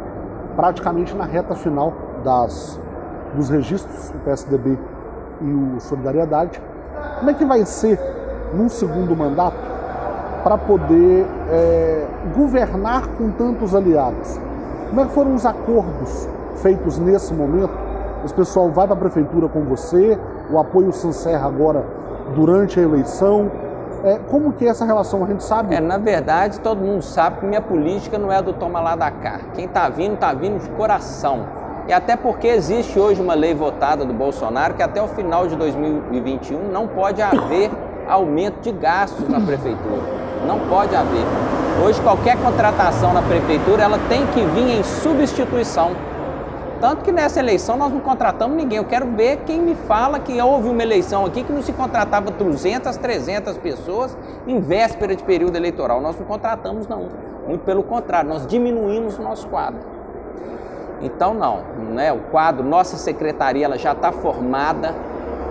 praticamente 0.56 1.14
na 1.14 1.24
reta 1.24 1.54
final 1.54 1.92
das, 2.24 2.78
dos 3.34 3.48
registros, 3.48 4.10
o 4.10 4.18
PSDB 4.24 4.78
e 5.40 5.44
o 5.44 5.80
Solidariedade. 5.80 6.60
Como 7.18 7.30
é 7.30 7.34
que 7.34 7.44
vai 7.44 7.64
ser, 7.64 7.98
num 8.54 8.68
segundo 8.68 9.14
mandato, 9.14 9.56
para 10.42 10.56
poder 10.56 11.26
é, 11.50 12.06
governar 12.36 13.06
com 13.16 13.30
tantos 13.30 13.74
aliados? 13.74 14.40
Como 14.88 15.00
é 15.00 15.04
que 15.04 15.12
foram 15.12 15.34
os 15.34 15.44
acordos 15.44 16.28
feitos 16.56 16.98
nesse 16.98 17.32
momento 17.34 17.87
esse 18.24 18.34
pessoal 18.34 18.70
vai 18.70 18.86
para 18.86 18.96
a 18.96 18.98
prefeitura 18.98 19.48
com 19.48 19.62
você, 19.64 20.18
o 20.50 20.58
apoio 20.58 20.92
se 20.92 21.06
encerra 21.06 21.46
agora 21.46 21.84
durante 22.34 22.78
a 22.78 22.82
eleição. 22.82 23.50
É, 24.04 24.18
como 24.30 24.52
que 24.52 24.64
é 24.64 24.68
essa 24.68 24.84
relação? 24.84 25.24
A 25.24 25.26
gente 25.26 25.42
sabe? 25.42 25.74
É, 25.74 25.80
na 25.80 25.98
verdade, 25.98 26.60
todo 26.60 26.80
mundo 26.80 27.02
sabe 27.02 27.40
que 27.40 27.46
minha 27.46 27.60
política 27.60 28.18
não 28.18 28.32
é 28.32 28.40
do 28.40 28.52
toma 28.52 28.80
lá 28.80 28.94
da 28.94 29.10
cá. 29.10 29.40
Quem 29.54 29.64
está 29.64 29.88
vindo, 29.88 30.14
está 30.14 30.32
vindo 30.32 30.62
de 30.62 30.70
coração. 30.70 31.46
E 31.88 31.92
até 31.92 32.16
porque 32.16 32.46
existe 32.46 32.98
hoje 32.98 33.20
uma 33.20 33.34
lei 33.34 33.54
votada 33.54 34.04
do 34.04 34.12
Bolsonaro 34.12 34.74
que 34.74 34.82
até 34.82 35.02
o 35.02 35.08
final 35.08 35.46
de 35.46 35.56
2021 35.56 36.70
não 36.70 36.86
pode 36.86 37.22
haver 37.22 37.70
aumento 38.06 38.60
de 38.60 38.72
gastos 38.72 39.28
na 39.28 39.40
prefeitura. 39.40 40.02
Não 40.46 40.60
pode 40.68 40.94
haver. 40.94 41.24
Hoje 41.84 42.00
qualquer 42.00 42.36
contratação 42.36 43.12
na 43.12 43.22
prefeitura 43.22 43.84
ela 43.84 43.98
tem 44.08 44.26
que 44.26 44.40
vir 44.42 44.78
em 44.78 44.82
substituição. 44.82 45.92
Tanto 46.80 47.02
que 47.02 47.10
nessa 47.10 47.40
eleição 47.40 47.76
nós 47.76 47.92
não 47.92 48.00
contratamos 48.00 48.56
ninguém. 48.56 48.78
Eu 48.78 48.84
quero 48.84 49.06
ver 49.06 49.38
quem 49.38 49.60
me 49.60 49.74
fala 49.74 50.20
que 50.20 50.40
houve 50.40 50.68
uma 50.68 50.82
eleição 50.82 51.26
aqui 51.26 51.42
que 51.42 51.52
não 51.52 51.62
se 51.62 51.72
contratava 51.72 52.30
200, 52.30 52.96
300 52.96 53.58
pessoas 53.58 54.16
em 54.46 54.60
véspera 54.60 55.16
de 55.16 55.22
período 55.24 55.56
eleitoral. 55.56 56.00
Nós 56.00 56.16
não 56.16 56.24
contratamos, 56.24 56.86
não. 56.86 57.08
Muito 57.48 57.64
pelo 57.64 57.82
contrário, 57.82 58.28
nós 58.30 58.46
diminuímos 58.46 59.18
o 59.18 59.22
nosso 59.22 59.48
quadro. 59.48 59.80
Então, 61.02 61.34
não. 61.34 61.62
Né? 61.92 62.12
O 62.12 62.20
quadro, 62.30 62.64
nossa 62.64 62.96
secretaria, 62.96 63.64
ela 63.64 63.78
já 63.78 63.92
está 63.92 64.12
formada. 64.12 64.94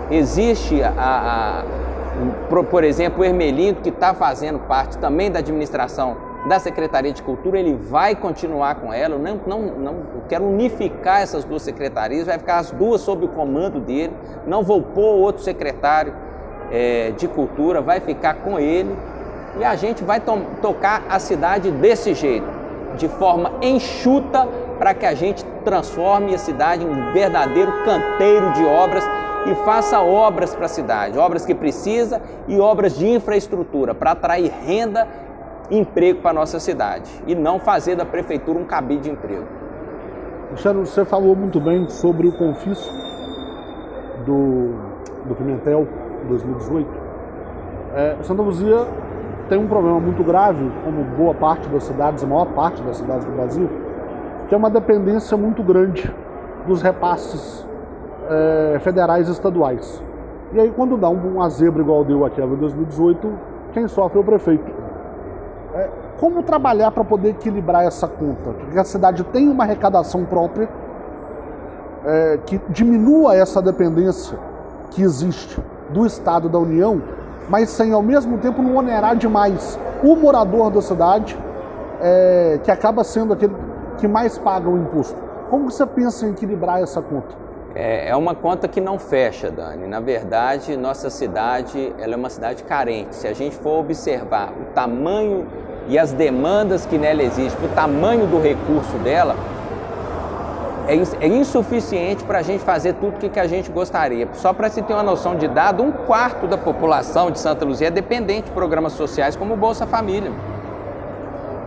Existe, 0.10 0.81
a, 0.81 0.93
a, 0.98 2.63
por 2.69 2.84
exemplo, 2.86 3.22
o 3.22 3.25
Ermelindo, 3.25 3.81
que 3.81 3.89
está 3.89 4.13
fazendo 4.13 4.60
parte 4.60 4.98
também 4.98 5.29
da 5.29 5.39
administração 5.39 6.26
da 6.46 6.60
Secretaria 6.60 7.12
de 7.12 7.22
Cultura, 7.22 7.60
ele 7.60 7.74
vai 7.74 8.15
continuar 8.15 8.75
com 8.75 8.94
ela. 8.94 9.17
Não, 9.17 9.39
não, 9.46 9.62
não 9.62 9.96
quero 10.29 10.46
unificar 10.46 11.22
essas 11.22 11.44
duas 11.44 11.62
secretarias, 11.62 12.27
vai 12.27 12.38
ficar 12.38 12.58
as 12.60 12.72
duas 12.72 13.01
sob 13.01 13.25
o 13.25 13.29
comando 13.29 13.79
dele. 13.79 14.13
Não 14.46 14.63
vou 14.63 14.82
pôr 14.82 15.15
outro 15.15 15.44
secretário 15.44 16.13
é, 16.72 17.12
de 17.12 17.27
Cultura, 17.27 17.82
vai 17.82 18.00
ficar 18.00 18.36
com 18.36 18.60
ele. 18.60 18.96
E 19.60 19.63
a 19.63 19.75
gente 19.75 20.03
vai 20.03 20.20
to 20.20 20.39
tocar 20.62 21.03
a 21.10 21.17
cidade 21.20 21.72
desse 21.72 22.13
jeito, 22.13 22.48
de 22.96 23.08
forma 23.08 23.53
enxuta, 23.62 24.48
para 24.77 24.94
que 24.94 25.06
a 25.06 25.15
gente 25.15 25.44
transforme 25.65 26.36
a 26.36 26.38
cidade 26.38 26.86
em 26.86 26.89
um 26.89 27.12
verdadeiro 27.12 27.72
canteiro 27.84 28.53
de 28.53 28.63
obras 28.63 29.03
e 29.48 29.56
faça 29.65 30.00
obras 30.00 30.53
para 30.53 30.65
a 30.65 30.70
cidade, 30.70 31.17
obras 31.17 31.46
que 31.46 31.56
precisa 31.56 32.22
e 32.48 32.60
obras 32.60 32.98
de 32.98 33.08
infraestrutura 33.08 33.96
para 33.96 34.12
atrair 34.12 34.51
renda 34.65 35.08
emprego 35.70 36.22
para 36.22 36.32
a 36.32 36.34
nossa 36.34 36.60
cidade 36.60 37.12
e 37.26 37.36
não 37.36 37.60
fazer 37.60 37.96
da 37.96 38.06
prefeitura 38.06 38.58
um 38.58 38.66
cabide 38.66 39.04
de 39.04 39.12
emprego. 39.12 39.46
Cristiano, 40.50 40.86
você 40.86 41.04
falou 41.04 41.36
muito 41.36 41.60
bem 41.60 41.90
sobre 41.90 42.28
o 42.28 42.32
confisco 42.32 42.94
do, 44.26 44.74
do 45.26 45.36
Pimentel 45.36 45.88
2018. 46.28 46.90
É, 47.94 48.18
Santa 48.22 48.42
Luzia 48.42 48.88
tem 49.50 49.58
um 49.58 49.68
problema 49.68 50.00
muito 50.00 50.24
grave, 50.24 50.72
como 50.84 51.04
boa 51.04 51.34
parte 51.34 51.68
das 51.70 51.84
cidades, 51.84 52.24
a 52.24 52.28
maior 52.28 52.46
parte 52.48 52.82
das 52.82 52.98
cidades 52.98 53.26
do 53.26 53.32
Brasil, 53.32 53.70
que 54.48 54.56
é 54.56 54.58
uma 54.58 54.70
dependência 54.70 55.36
muito 55.38 55.64
grande 55.64 56.14
dos 56.66 56.82
repasses 56.82 57.66
é, 58.30 58.80
federais 58.80 59.28
e 59.28 59.32
estaduais. 59.32 60.04
E 60.54 60.60
aí, 60.60 60.72
quando 60.72 60.98
dá 60.98 61.10
um, 61.10 61.36
uma 61.36 61.50
zebra 61.50 61.82
igual 61.82 62.06
deu 62.06 62.26
aquela 62.26 62.54
em 62.54 62.58
2018, 62.58 63.30
quem 63.74 63.88
sofre 63.88 64.18
é 64.18 64.22
o 64.22 64.24
prefeito. 64.24 64.87
Como 66.20 66.42
trabalhar 66.42 66.92
para 66.92 67.04
poder 67.04 67.30
equilibrar 67.30 67.86
essa 67.86 68.08
conta? 68.08 68.54
Que 68.72 68.80
a 68.80 68.84
cidade 68.84 69.24
tem 69.26 69.48
uma 69.48 69.64
arrecadação 69.64 70.26
própria, 70.26 70.68
é, 72.06 72.40
que 72.46 72.60
diminua 72.70 73.36
essa 73.36 73.62
dependência 73.62 74.38
que 74.92 75.04
existe 75.04 75.62
do 75.90 76.06
Estado 76.06 76.50
da 76.50 76.58
União, 76.58 77.02
mas 77.48 77.70
sem 77.70 77.94
ao 77.94 78.02
mesmo 78.02 78.40
tempo 78.40 78.62
não 78.62 78.76
onerar 78.76 79.16
demais 79.16 79.80
o 80.04 80.16
morador 80.16 80.72
da 80.72 80.82
cidade, 80.82 81.38
é, 82.02 82.60
que 82.64 82.72
acaba 82.72 83.04
sendo 83.04 83.34
aquele 83.34 83.56
que 83.98 84.08
mais 84.08 84.38
paga 84.38 84.68
o 84.68 84.78
imposto. 84.78 85.22
Como 85.50 85.70
você 85.70 85.86
pensa 85.86 86.26
em 86.26 86.32
equilibrar 86.32 86.82
essa 86.82 87.02
conta? 87.02 87.36
É, 87.76 88.10
é 88.10 88.16
uma 88.16 88.34
conta 88.34 88.68
que 88.68 88.82
não 88.82 88.98
fecha, 88.98 89.52
Dani. 89.52 89.86
Na 89.86 90.00
verdade, 90.00 90.76
nossa 90.76 91.12
cidade 91.12 91.94
ela 92.00 92.14
é 92.14 92.18
uma 92.18 92.30
cidade 92.30 92.64
carente. 92.64 93.16
Se 93.16 93.28
a 93.28 93.34
gente 93.34 93.56
for 93.56 93.80
observar 93.80 94.52
o 94.52 94.74
tamanho 94.74 95.46
e 95.88 95.98
as 95.98 96.12
demandas 96.12 96.86
que 96.86 96.98
nela 96.98 97.24
existem, 97.24 97.65
o 97.65 97.74
tamanho 97.74 98.27
do 98.27 98.41
recurso 98.41 98.98
dela, 99.00 99.36
é, 100.88 101.25
é 101.25 101.27
insuficiente 101.27 102.24
para 102.24 102.39
a 102.39 102.41
gente 102.41 102.63
fazer 102.63 102.94
tudo 102.94 103.15
o 103.15 103.29
que 103.29 103.39
a 103.39 103.48
gente 103.48 103.70
gostaria. 103.70 104.27
Só 104.34 104.53
para 104.53 104.70
se 104.70 104.82
ter 104.82 104.94
uma 104.94 105.03
noção 105.03 105.36
de 105.36 105.48
dado, 105.48 105.84
um 105.84 105.91
quarto 105.91 106.48
da 106.48 106.58
população 106.58 107.29
de 107.29 107.39
Santa 107.39 107.65
Luzia 107.65 107.88
é 107.88 107.91
dependente 107.91 108.46
de 108.46 108.51
programas 108.51 108.94
sociais 108.94 109.36
como 109.36 109.53
o 109.53 109.58
Bolsa 109.58 109.86
Família. 109.86 110.32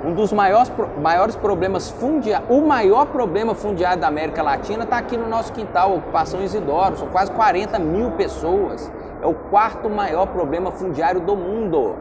Um 0.03 0.15
dos 0.15 0.33
maiores, 0.33 0.73
maiores 1.03 1.37
problemas 1.37 1.91
fundiários, 1.91 2.49
o 2.49 2.63
maior 2.63 3.05
problema 3.07 3.55
fundiário 3.55 4.01
da 4.01 4.09
América 4.09 4.43
Latina 4.43 4.85
está 4.85 4.97
aqui 4.97 5.15
no 5.19 5.29
nosso 5.29 5.53
quintal, 5.53 5.95
ocupação 5.95 6.43
Isidoro, 6.43 6.97
são 6.97 7.09
quase 7.09 7.31
40 7.33 7.79
mil 7.79 8.13
pessoas. 8.13 8.91
É 9.23 9.27
o 9.27 9.35
quarto 9.35 9.91
maior 9.91 10.27
problema 10.27 10.71
fundiário 10.71 11.21
do 11.21 11.37
mundo. 11.37 11.97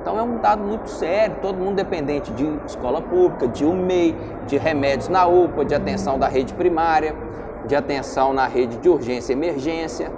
Então 0.00 0.18
é 0.18 0.22
um 0.22 0.38
dado 0.38 0.62
muito 0.62 0.88
sério, 0.88 1.36
todo 1.42 1.58
mundo 1.58 1.76
dependente 1.76 2.32
de 2.32 2.46
escola 2.66 3.02
pública, 3.02 3.46
de 3.46 3.64
UMEI, 3.64 4.16
de 4.46 4.56
remédios 4.56 5.08
na 5.08 5.26
UPA, 5.26 5.64
de 5.64 5.74
atenção 5.74 6.18
da 6.18 6.26
rede 6.26 6.54
primária, 6.54 7.14
de 7.66 7.76
atenção 7.76 8.32
na 8.32 8.46
rede 8.46 8.76
de 8.78 8.88
urgência 8.88 9.32
e 9.32 9.36
emergência. 9.36 10.10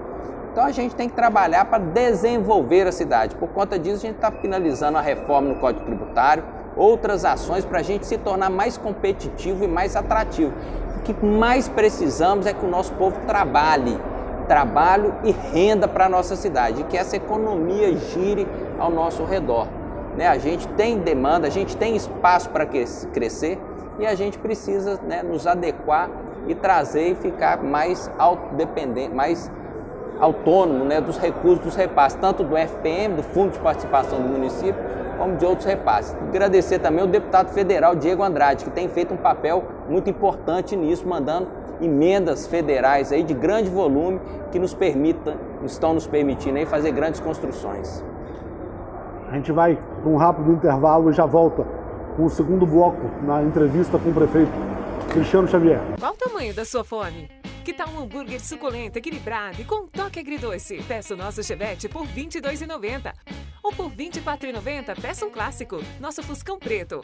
Então 0.52 0.64
a 0.64 0.70
gente 0.70 0.94
tem 0.94 1.08
que 1.08 1.16
trabalhar 1.16 1.64
para 1.64 1.78
desenvolver 1.78 2.86
a 2.86 2.92
cidade. 2.92 3.34
Por 3.34 3.48
conta 3.48 3.78
disso, 3.78 3.96
a 3.96 4.00
gente 4.00 4.16
está 4.16 4.30
finalizando 4.30 4.98
a 4.98 5.00
reforma 5.00 5.48
no 5.48 5.56
Código 5.56 5.84
Tributário, 5.84 6.44
outras 6.76 7.24
ações 7.24 7.64
para 7.64 7.80
a 7.80 7.82
gente 7.82 8.06
se 8.06 8.18
tornar 8.18 8.50
mais 8.50 8.76
competitivo 8.78 9.64
e 9.64 9.68
mais 9.68 9.96
atrativo. 9.96 10.52
O 10.98 11.00
que 11.00 11.24
mais 11.24 11.68
precisamos 11.68 12.46
é 12.46 12.52
que 12.52 12.64
o 12.64 12.68
nosso 12.68 12.92
povo 12.92 13.18
trabalhe, 13.26 13.98
trabalho 14.46 15.14
e 15.24 15.32
renda 15.32 15.88
para 15.88 16.06
a 16.06 16.08
nossa 16.08 16.36
cidade, 16.36 16.84
que 16.84 16.96
essa 16.96 17.16
economia 17.16 17.96
gire 17.96 18.46
ao 18.82 18.90
nosso 18.90 19.24
redor. 19.24 19.68
Né? 20.16 20.26
A 20.26 20.38
gente 20.38 20.66
tem 20.68 20.98
demanda, 20.98 21.46
a 21.46 21.50
gente 21.50 21.76
tem 21.76 21.94
espaço 21.94 22.50
para 22.50 22.66
crescer 22.66 23.58
e 23.98 24.04
a 24.04 24.14
gente 24.16 24.38
precisa 24.38 25.00
né, 25.06 25.22
nos 25.22 25.46
adequar 25.46 26.10
e 26.48 26.54
trazer 26.54 27.12
e 27.12 27.14
ficar 27.14 27.62
mais 27.62 28.10
autodependente, 28.18 29.14
mais 29.14 29.50
autônomo 30.18 30.84
né, 30.84 31.00
dos 31.00 31.16
recursos 31.16 31.64
dos 31.64 31.76
repasses, 31.76 32.18
tanto 32.20 32.42
do 32.42 32.56
FPM, 32.56 33.14
do 33.14 33.22
Fundo 33.22 33.52
de 33.52 33.60
Participação 33.60 34.20
do 34.20 34.28
Município, 34.28 34.74
como 35.16 35.36
de 35.36 35.46
outros 35.46 35.64
repasses. 35.64 36.16
Agradecer 36.28 36.80
também 36.80 37.04
o 37.04 37.06
deputado 37.06 37.50
federal 37.52 37.94
Diego 37.94 38.24
Andrade, 38.24 38.64
que 38.64 38.70
tem 38.70 38.88
feito 38.88 39.14
um 39.14 39.16
papel 39.16 39.62
muito 39.88 40.10
importante 40.10 40.74
nisso, 40.74 41.06
mandando 41.06 41.46
emendas 41.80 42.48
federais 42.48 43.12
aí 43.12 43.22
de 43.22 43.34
grande 43.34 43.70
volume 43.70 44.20
que 44.50 44.58
nos 44.58 44.74
permita, 44.74 45.36
estão 45.64 45.94
nos 45.94 46.06
permitindo 46.06 46.58
aí 46.58 46.66
fazer 46.66 46.90
grandes 46.90 47.20
construções. 47.20 48.04
A 49.32 49.36
gente 49.36 49.50
vai 49.50 49.76
para 49.76 50.10
um 50.10 50.18
rápido 50.18 50.52
intervalo 50.52 51.08
e 51.08 51.14
já 51.14 51.24
volta 51.24 51.64
com 52.18 52.26
o 52.26 52.28
segundo 52.28 52.66
bloco 52.66 53.00
na 53.22 53.42
entrevista 53.42 53.98
com 53.98 54.10
o 54.10 54.12
prefeito 54.12 54.52
Cristiano 55.10 55.48
Xavier. 55.48 55.80
Qual 55.98 56.12
o 56.12 56.16
tamanho 56.16 56.54
da 56.54 56.66
sua 56.66 56.84
fome? 56.84 57.30
Que 57.64 57.72
tal 57.72 57.88
um 57.90 58.00
hambúrguer 58.00 58.40
suculento, 58.40 58.98
equilibrado 58.98 59.62
e 59.62 59.64
com 59.64 59.84
um 59.84 59.86
toque 59.86 60.18
agridoce? 60.18 60.82
Peça 60.82 61.14
o 61.14 61.16
nosso 61.16 61.44
chevette 61.44 61.88
por 61.88 62.04
R$ 62.04 62.24
22,90. 62.24 63.14
Ou 63.62 63.72
por 63.72 63.88
R$ 63.88 64.10
24,90, 64.10 65.00
peça 65.00 65.24
um 65.24 65.30
clássico, 65.30 65.80
nosso 66.00 66.24
Fuscão 66.24 66.58
Preto. 66.58 67.00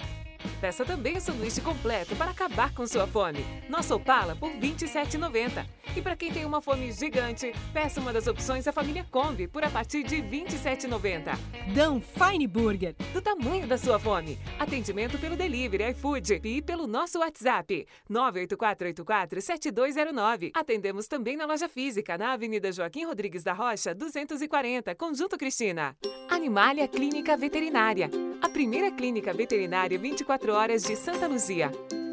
Peça 0.61 0.85
também 0.85 1.17
o 1.17 1.21
sanduíche 1.21 1.61
completo 1.61 2.17
para 2.17 2.33
acabar 2.33 2.75
com 2.75 2.85
sua 2.87 3.07
fome. 3.07 3.45
Nosso 3.69 3.95
Opala 3.95 4.35
por 4.35 4.51
R$ 4.51 4.59
27,90. 4.59 5.65
E 5.97 6.03
para 6.03 6.17
quem 6.17 6.33
tem 6.33 6.45
uma 6.45 6.61
fome 6.61 6.91
gigante, 6.93 7.53
peça 7.73 7.99
uma 8.01 8.13
das 8.13 8.27
opções 8.27 8.65
da 8.65 8.73
família 8.73 9.07
Kombi 9.11 9.47
por 9.49 9.65
a 9.65 9.71
partir 9.71 10.03
de 10.03 10.17
R$ 10.17 10.45
27,90. 10.47 11.39
Dão 11.75 11.99
Fine 12.01 12.47
Burger. 12.47 12.95
Do 13.13 13.23
tamanho 13.23 13.67
da 13.67 13.79
sua 13.79 13.99
fome. 13.99 14.39
Atendimento 14.59 15.19
pelo 15.19 15.37
delivery 15.37 15.91
iFood 15.91 16.41
e 16.45 16.63
pelo 16.63 16.87
nosso 16.87 17.19
WhatsApp 17.21 17.87
984847209. 18.11 20.48
Atendemos 20.55 21.07
também 21.07 21.37
na 21.37 21.47
loja 21.47 21.69
física 21.69 22.17
na 22.19 22.33
Avenida 22.33 22.73
Joaquim 22.73 23.05
Rodrigues 23.05 23.43
da 23.43 23.53
Rocha, 23.53 23.95
240, 23.95 24.95
Conjunto 24.95 25.37
Cristina. 25.37 25.97
Animalia 26.29 26.87
Clínica 26.87 27.37
Veterinária. 27.37 28.11
A 28.41 28.49
primeira 28.49 28.91
clínica 28.91 29.33
veterinária 29.33 29.99
24 29.99 30.53
horas 30.53 30.85
de 30.85 30.95
Santa 30.95 31.27
Luzia. 31.27 31.71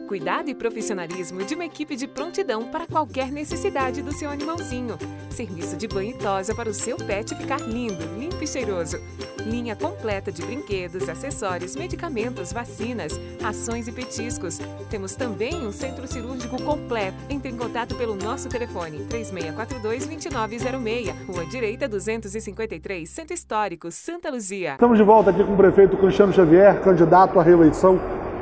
Cuidado 0.07 0.49
e 0.49 0.55
profissionalismo 0.55 1.43
de 1.43 1.55
uma 1.55 1.65
equipe 1.65 1.95
de 1.95 2.07
prontidão 2.07 2.65
para 2.65 2.85
qualquer 2.85 3.31
necessidade 3.31 4.03
do 4.03 4.11
seu 4.11 4.29
animalzinho. 4.29 4.99
Serviço 5.31 5.75
de 5.75 5.87
banho 5.87 6.11
e 6.11 6.13
tosa 6.13 6.53
para 6.53 6.69
o 6.69 6.73
seu 6.73 6.95
pet 6.95 7.33
ficar 7.33 7.59
lindo, 7.61 8.05
limpo 8.15 8.43
e 8.43 8.47
cheiroso. 8.47 8.99
Linha 9.47 9.75
completa 9.75 10.31
de 10.31 10.43
brinquedos, 10.43 11.09
acessórios, 11.09 11.75
medicamentos, 11.75 12.53
vacinas, 12.53 13.19
rações 13.41 13.87
e 13.87 13.91
petiscos. 13.91 14.59
Temos 14.91 15.15
também 15.15 15.65
um 15.65 15.71
centro 15.71 16.05
cirúrgico 16.07 16.61
completo. 16.61 17.17
Entre 17.27 17.49
em 17.49 17.57
contato 17.57 17.95
pelo 17.95 18.15
nosso 18.15 18.47
telefone 18.47 19.07
3642-2906, 19.09 21.15
Rua 21.25 21.47
Direita 21.47 21.87
253, 21.87 23.09
Centro 23.09 23.33
Histórico, 23.33 23.91
Santa 23.91 24.29
Luzia. 24.29 24.73
Estamos 24.73 24.99
de 24.99 25.03
volta 25.03 25.31
aqui 25.31 25.43
com 25.43 25.53
o 25.53 25.57
prefeito 25.57 25.97
Cristiano 25.97 26.31
Xavier, 26.31 26.79
candidato 26.83 27.39
à 27.39 27.43
reeleição 27.43 27.99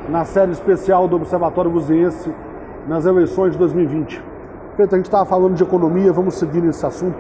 na 0.10 0.26
série 0.26 0.52
especial 0.52 1.08
do 1.08 1.16
Observatório 1.16 1.72
Buziense 1.72 2.34
nas 2.88 3.06
eleições 3.06 3.54
de 3.54 3.58
2020. 3.58 4.22
Prefeito, 4.76 4.96
a 4.96 4.98
gente 4.98 5.06
estava 5.06 5.26
falando 5.26 5.56
de 5.56 5.64
economia, 5.64 6.12
vamos 6.12 6.36
seguir 6.36 6.62
nesse 6.62 6.86
assunto. 6.86 7.18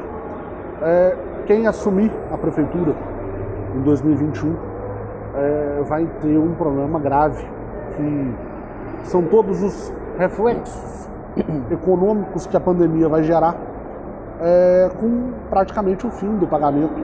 É, 0.82 1.16
quem 1.46 1.68
assumir 1.68 2.12
a 2.32 2.38
prefeitura 2.38 2.94
em 3.75 3.82
2021 3.82 4.56
é, 5.36 5.82
vai 5.88 6.06
ter 6.22 6.38
um 6.38 6.54
problema 6.56 7.00
grave, 7.00 7.46
que 7.96 8.36
são 9.04 9.24
todos 9.24 9.63
os 9.63 9.94
reflexos 10.18 11.08
econômicos 11.72 12.46
que 12.46 12.58
a 12.58 12.60
pandemia 12.60 13.08
vai 13.08 13.24
gerar, 13.24 13.56
é, 14.42 14.90
com 15.00 15.32
praticamente 15.50 16.06
o 16.06 16.12
fim 16.12 16.38
do 16.38 16.48
pagamento 16.48 17.02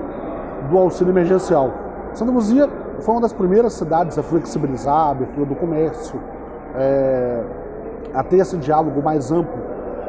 do 0.69 0.77
auxílio 0.77 1.11
emergencial. 1.11 1.71
Santa 2.13 2.31
Luzia 2.31 2.67
foi 3.01 3.15
uma 3.15 3.21
das 3.21 3.33
primeiras 3.33 3.73
cidades 3.73 4.17
a 4.17 4.23
flexibilizar 4.23 4.95
a 4.95 5.11
abertura 5.11 5.45
do 5.45 5.55
comércio, 5.55 6.19
é, 6.75 7.43
a 8.13 8.23
ter 8.23 8.37
esse 8.37 8.57
diálogo 8.57 9.01
mais 9.01 9.31
amplo 9.31 9.57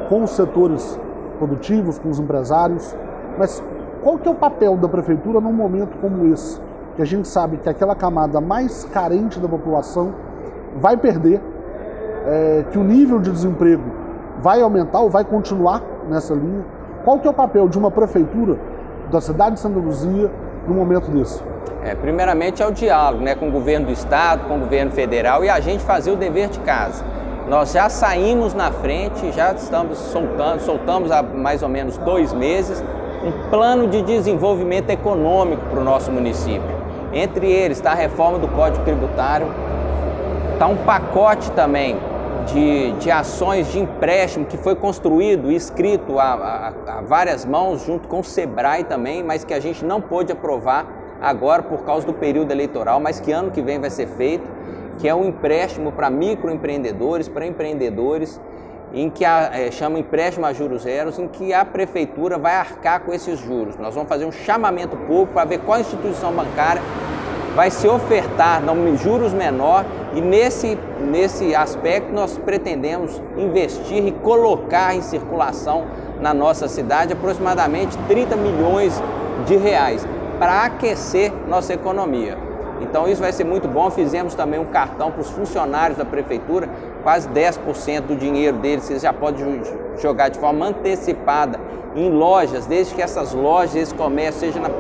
com 0.09 0.23
os 0.23 0.31
setores 0.31 0.99
produtivos, 1.39 1.99
com 1.99 2.09
os 2.09 2.19
empresários. 2.19 2.95
Mas 3.39 3.63
qual 4.03 4.19
que 4.19 4.29
é 4.29 4.31
o 4.31 4.35
papel 4.35 4.77
da 4.77 4.89
prefeitura 4.89 5.41
num 5.41 5.53
momento 5.53 5.97
como 6.01 6.27
esse? 6.33 6.61
Que 6.97 7.03
a 7.03 7.05
gente 7.05 7.29
sabe 7.29 7.59
que 7.59 7.69
aquela 7.69 7.95
camada 7.95 8.41
mais 8.41 8.85
carente 8.85 9.39
da 9.39 9.49
população 9.49 10.13
vai 10.77 10.97
perder, 10.97 11.41
é, 12.27 12.65
que 12.71 12.79
o 12.79 12.85
nível 12.85 13.19
de 13.19 13.31
desemprego 13.31 13.85
vai 14.41 14.61
aumentar 14.61 15.01
ou 15.01 15.11
vai 15.11 15.25
continuar 15.25 15.83
nessa 16.09 16.35
linha. 16.35 16.65
Qual 17.05 17.19
que 17.19 17.27
é 17.27 17.31
o 17.31 17.35
papel 17.35 17.69
de 17.69 17.79
uma 17.79 17.91
prefeitura 17.91 18.59
da 19.11 19.21
cidade 19.21 19.55
de 19.55 19.61
Santa 19.61 19.79
Luzia 19.79 20.31
num 20.67 20.75
momento 20.75 21.11
desse? 21.11 21.43
É, 21.83 21.95
primeiramente 21.95 22.63
é 22.63 22.67
o 22.67 22.73
diálogo 22.73 23.25
né, 23.25 23.35
com 23.35 23.49
o 23.49 23.51
governo 23.51 23.87
do 23.87 23.93
estado, 23.93 24.47
com 24.47 24.57
o 24.57 24.61
governo 24.61 24.91
federal 24.91 25.45
e 25.45 25.49
a 25.49 25.61
gente 25.61 25.83
fazer 25.83 26.11
o 26.11 26.17
dever 26.17 26.49
de 26.49 26.61
casa. 26.61 27.05
Nós 27.49 27.73
já 27.73 27.89
saímos 27.89 28.55
na 28.55 28.71
frente, 28.71 29.33
já 29.33 29.53
estamos 29.53 29.99
soltando, 29.99 30.61
soltamos 30.61 31.11
há 31.11 31.23
mais 31.23 31.63
ou 31.63 31.69
menos 31.69 31.97
dois 31.99 32.33
meses 32.33 32.83
um 33.25 33.51
plano 33.51 33.89
de 33.89 34.03
desenvolvimento 34.03 34.91
econômico 34.91 35.63
para 35.71 35.81
o 35.81 35.85
nosso 35.85 36.11
município. 36.11 36.81
Entre 37.13 37.51
eles 37.51 37.79
está 37.79 37.93
a 37.93 37.95
reforma 37.95 38.39
do 38.39 38.49
Código 38.49 38.85
Tributário, 38.85 39.49
está 40.53 40.67
um 40.67 40.77
pacote 40.77 41.51
também 41.53 41.99
de, 42.47 42.93
de 42.93 43.11
ações 43.11 43.71
de 43.71 43.79
empréstimo 43.79 44.47
que 44.47 44.57
foi 44.57 44.75
construído 44.75 45.51
e 45.51 45.57
escrito 45.57 46.19
a, 46.19 46.73
a, 46.87 46.99
a 46.99 47.01
várias 47.03 47.45
mãos 47.45 47.85
junto 47.85 48.09
com 48.09 48.21
o 48.21 48.25
SEBRAE 48.25 48.85
também, 48.85 49.23
mas 49.23 49.45
que 49.45 49.55
a 49.55 49.61
gente 49.61 49.85
não 49.85 50.01
pôde 50.01 50.33
aprovar 50.33 50.87
agora 51.21 51.63
por 51.63 51.85
causa 51.85 52.07
do 52.07 52.15
período 52.15 52.51
eleitoral, 52.51 52.99
mas 52.99 53.21
que 53.21 53.31
ano 53.31 53.51
que 53.51 53.61
vem 53.61 53.79
vai 53.79 53.91
ser 53.91 54.07
feito, 54.09 54.49
que 54.99 55.09
é 55.09 55.15
um 55.15 55.25
empréstimo 55.25 55.93
para 55.93 56.11
microempreendedores, 56.11 57.29
para 57.29 57.47
empreendedores, 57.47 58.41
em 58.93 59.09
que 59.09 59.25
a, 59.25 59.51
é, 59.53 59.71
chama 59.71 59.99
empréstimo 59.99 60.47
a 60.47 60.53
juros 60.53 60.83
zeros, 60.83 61.19
em 61.19 61.29
que 61.29 61.53
a 61.53 61.65
prefeitura 61.65 62.39
vai 62.39 62.55
arcar 62.55 63.01
com 63.01 63.13
esses 63.13 63.39
juros. 63.39 63.77
Nós 63.77 63.95
vamos 63.95 64.09
fazer 64.09 64.25
um 64.25 64.33
chamamento 64.33 64.97
público 64.97 65.35
para 65.35 65.45
ver 65.45 65.61
qual 65.61 65.79
instituição 65.79 66.33
bancária 66.33 66.83
vai 67.55 67.71
se 67.71 67.89
ofertar 67.89 68.63
não, 68.63 68.97
juros 68.97 69.33
menor 69.33 69.85
e 70.15 70.21
nesse, 70.21 70.79
nesse 71.01 71.55
aspecto 71.55 72.13
nós 72.13 72.39
pretendemos 72.39 73.21
investir 73.37 74.07
e 74.07 74.13
colocar 74.13 74.95
em 74.95 75.03
circulação 75.03 75.87
na 76.21 76.33
nossa 76.33 76.69
cidade 76.69 77.13
aproximadamente 77.13 77.97
30 78.09 78.37
milhões 78.37 79.03
de 79.47 79.57
reais 79.57 80.07
para 80.39 80.65
aquecer 80.65 81.33
nossa 81.49 81.75
economia. 81.75 82.37
Então 82.81 83.07
isso 83.07 83.21
vai 83.21 83.33
ser 83.33 83.45
muito 83.45 83.69
bom. 83.69 83.91
Fizemos 83.91 84.35
também 84.35 84.59
um 84.59 84.65
cartão 84.65 85.11
para 85.11 85.21
os 85.21 85.31
funcionários 85.31 85.99
da 85.99 86.05
prefeitura, 86.05 86.69
quase 87.03 87.29
10% 87.29 88.03
do 88.03 88.17
dinheiro 88.17 88.57
deles 88.57 88.85
vocês 88.85 89.03
já 89.03 89.13
podem 89.13 89.61
jogar 90.01 90.31
de 90.31 90.39
forma 90.39 90.67
antecipada 90.67 91.61
em 91.95 92.09
lojas, 92.11 92.67
desde 92.67 92.95
que 92.95 93.03
essas 93.03 93.35
lojas, 93.35 93.75
esse 93.75 93.95
comércio 93.95 94.41
seja 94.41 94.61
na, 94.61 94.71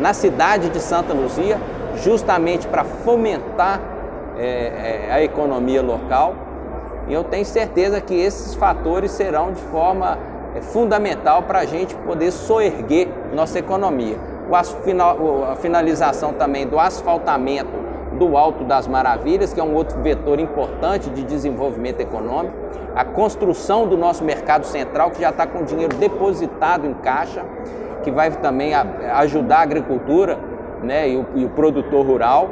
na 0.00 0.12
cidade 0.12 0.68
de 0.68 0.80
Santa 0.80 1.14
Luzia 1.14 1.58
justamente 1.96 2.66
para 2.66 2.84
fomentar 2.84 3.80
é, 4.38 5.06
é, 5.08 5.12
a 5.12 5.22
economia 5.22 5.82
local. 5.82 6.34
E 7.08 7.12
eu 7.12 7.24
tenho 7.24 7.44
certeza 7.44 8.00
que 8.00 8.14
esses 8.14 8.54
fatores 8.54 9.10
serão 9.12 9.52
de 9.52 9.60
forma 9.62 10.18
é, 10.54 10.60
fundamental 10.60 11.42
para 11.42 11.60
a 11.60 11.64
gente 11.64 11.94
poder 11.94 12.30
soerguer 12.30 13.08
nossa 13.32 13.58
economia. 13.58 14.16
O, 14.48 15.44
a 15.44 15.56
finalização 15.56 16.32
também 16.32 16.66
do 16.66 16.78
asfaltamento 16.78 17.86
do 18.18 18.36
Alto 18.36 18.64
das 18.64 18.86
Maravilhas, 18.86 19.52
que 19.52 19.60
é 19.60 19.62
um 19.62 19.74
outro 19.74 20.00
vetor 20.00 20.38
importante 20.38 21.10
de 21.10 21.22
desenvolvimento 21.22 22.00
econômico, 22.00 22.54
a 22.94 23.04
construção 23.04 23.86
do 23.86 23.96
nosso 23.96 24.24
mercado 24.24 24.64
central, 24.64 25.10
que 25.10 25.20
já 25.20 25.30
está 25.30 25.46
com 25.46 25.64
dinheiro 25.64 25.96
depositado 25.96 26.86
em 26.86 26.94
caixa, 26.94 27.44
que 28.02 28.10
vai 28.10 28.30
também 28.30 28.72
ajudar 28.74 29.58
a 29.58 29.62
agricultura 29.62 30.38
né, 30.82 31.08
e, 31.08 31.16
o, 31.16 31.26
e 31.34 31.44
o 31.44 31.48
produtor 31.50 32.04
rural. 32.04 32.48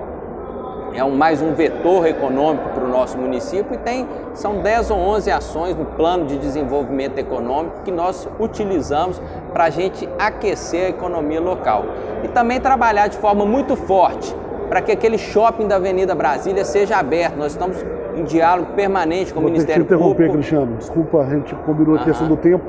É 0.95 1.03
um, 1.03 1.17
mais 1.17 1.43
um 1.43 1.55
vetor 1.55 2.07
econômico 2.07 2.69
para 2.69 2.85
o 2.85 2.89
nosso 2.89 3.19
município 3.19 3.75
e 3.75 3.79
tem, 3.79 4.07
são 4.33 4.61
10 4.61 4.93
ou 4.93 4.99
11 4.99 5.29
ações 5.29 5.77
no 5.77 5.85
plano 5.85 6.25
de 6.25 6.39
desenvolvimento 6.39 7.19
econômico 7.19 7.81
que 7.85 7.91
nós 7.91 8.29
utilizamos 8.39 9.21
para 9.53 9.65
a 9.65 9.71
gente 9.71 10.09
aquecer 10.17 10.87
a 10.87 10.89
economia 10.91 11.41
local. 11.41 11.85
E 12.23 12.29
também 12.29 12.61
trabalhar 12.61 13.09
de 13.09 13.17
forma 13.17 13.45
muito 13.45 13.75
forte 13.75 14.33
para 14.69 14.81
que 14.81 14.93
aquele 14.93 15.19
shopping 15.19 15.67
da 15.67 15.77
Avenida 15.77 16.15
Brasília 16.15 16.65
seja 16.65 16.97
aberto. 16.97 17.37
Nós 17.37 17.53
estamos 17.53 17.85
em 18.17 18.25
diálogo 18.25 18.73
permanente 18.73 19.33
com 19.33 19.41
Vou 19.41 19.49
o 19.49 19.53
Ministério 19.53 19.85
Público. 19.85 20.03
Vou 20.03 20.13
interromper, 20.13 20.33
Cristiano. 20.33 20.77
Desculpa, 20.77 21.19
a 21.19 21.27
gente 21.27 21.55
combinou 21.57 21.97
a 21.97 22.05
questão 22.05 22.29
do 22.29 22.37
tempo, 22.37 22.65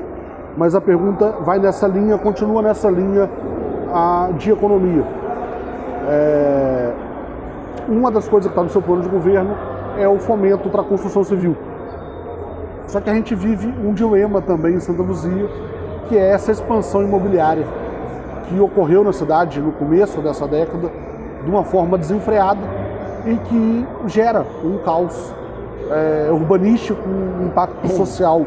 mas 0.56 0.74
a 0.74 0.80
pergunta 0.80 1.30
vai 1.40 1.58
nessa 1.58 1.86
linha, 1.86 2.18
continua 2.18 2.62
nessa 2.62 2.90
linha 2.90 3.30
a, 3.92 4.30
de 4.36 4.50
economia. 4.50 5.04
É, 6.06 6.92
uma 7.88 8.10
das 8.10 8.28
coisas 8.28 8.46
que 8.46 8.52
está 8.52 8.62
no 8.62 8.70
seu 8.70 8.82
plano 8.82 9.02
de 9.02 9.08
governo 9.08 9.56
é 9.98 10.08
o 10.08 10.18
fomento 10.18 10.68
para 10.68 10.82
a 10.82 10.84
construção 10.84 11.24
civil. 11.24 11.56
Só 12.86 13.00
que 13.00 13.10
a 13.10 13.14
gente 13.14 13.34
vive 13.34 13.66
um 13.66 13.92
dilema 13.92 14.40
também 14.40 14.74
em 14.74 14.80
Santa 14.80 15.02
Luzia, 15.02 15.48
que 16.08 16.16
é 16.16 16.30
essa 16.30 16.52
expansão 16.52 17.02
imobiliária 17.02 17.64
que 18.48 18.60
ocorreu 18.60 19.02
na 19.02 19.12
cidade 19.12 19.60
no 19.60 19.72
começo 19.72 20.20
dessa 20.20 20.46
década 20.46 20.90
de 21.44 21.50
uma 21.50 21.64
forma 21.64 21.98
desenfreada 21.98 22.60
e 23.24 23.36
que 23.36 23.86
gera 24.06 24.46
um 24.64 24.78
caos 24.78 25.34
é, 25.90 26.30
urbanístico, 26.30 27.00
um 27.08 27.46
impacto 27.46 27.88
social 27.88 28.46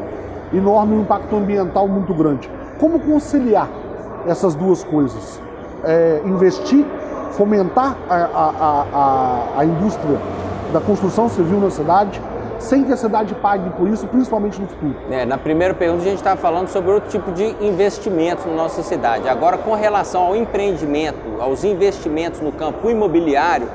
enorme, 0.52 0.96
um 0.96 1.00
impacto 1.02 1.36
ambiental 1.36 1.86
muito 1.86 2.14
grande. 2.14 2.50
Como 2.78 2.98
conciliar 3.00 3.68
essas 4.26 4.54
duas 4.54 4.82
coisas? 4.82 5.40
É, 5.84 6.22
investir 6.24 6.84
fomentar 7.30 7.96
a, 8.08 8.14
a, 8.14 8.84
a, 8.92 9.60
a 9.60 9.64
indústria 9.64 10.18
da 10.72 10.80
construção 10.80 11.28
civil 11.28 11.60
na 11.60 11.70
cidade, 11.70 12.20
sem 12.58 12.84
que 12.84 12.92
a 12.92 12.96
cidade 12.96 13.34
pague 13.34 13.70
por 13.70 13.88
isso, 13.88 14.06
principalmente 14.06 14.60
no 14.60 14.68
futuro. 14.68 14.94
É, 15.10 15.24
na 15.24 15.38
primeira 15.38 15.72
pergunta 15.74 16.02
a 16.02 16.06
gente 16.06 16.18
estava 16.18 16.40
falando 16.40 16.68
sobre 16.68 16.90
outro 16.90 17.08
tipo 17.08 17.32
de 17.32 17.44
investimentos 17.60 18.44
na 18.44 18.52
nossa 18.52 18.82
cidade. 18.82 19.28
Agora, 19.28 19.56
com 19.56 19.74
relação 19.74 20.22
ao 20.22 20.36
empreendimento, 20.36 21.18
aos 21.40 21.64
investimentos 21.64 22.40
no 22.40 22.52
campo 22.52 22.90
imobiliário, 22.90 23.66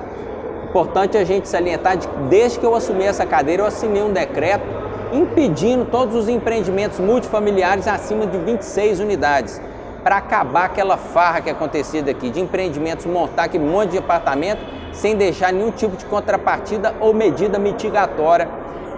importante 0.70 1.18
a 1.18 1.24
gente 1.24 1.48
salientar 1.48 1.98
de 1.98 2.08
desde 2.30 2.60
que 2.60 2.66
eu 2.66 2.76
assumi 2.76 3.04
essa 3.04 3.26
cadeira, 3.26 3.64
eu 3.64 3.68
assinei 3.68 4.04
um 4.04 4.14
decreto 4.14 4.66
impedindo 5.14 5.86
todos 5.86 6.16
os 6.16 6.28
empreendimentos 6.28 7.00
multifamiliares 7.00 7.88
acima 7.88 8.28
de 8.28 8.38
26 8.38 9.00
unidades 9.00 9.62
para 10.06 10.18
acabar 10.18 10.66
aquela 10.66 10.98
farra 10.98 11.42
que 11.42 11.50
acontecia 11.50 12.04
daqui, 12.04 12.30
de 12.30 12.40
empreendimentos 12.40 13.08
montar 13.08 13.46
aquele 13.46 13.66
monte 13.66 13.90
de 13.90 13.98
apartamento 13.98 14.62
sem 14.94 15.16
deixar 15.16 15.52
nenhum 15.52 15.72
tipo 15.72 15.98
de 15.98 16.06
contrapartida 16.06 16.94
ou 17.00 17.12
medida 17.12 17.58
mitigatória 17.58 18.48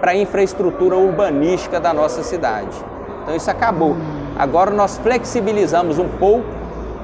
para 0.02 0.12
a 0.12 0.16
infraestrutura 0.18 0.98
urbanística 0.98 1.80
da 1.80 1.94
nossa 1.94 2.24
cidade. 2.24 2.78
Então 3.24 3.34
isso 3.34 3.50
acabou. 3.50 3.96
Agora 4.38 4.70
nós 4.70 4.98
flexibilizamos 4.98 5.98
um 5.98 6.10
pouco, 6.10 6.46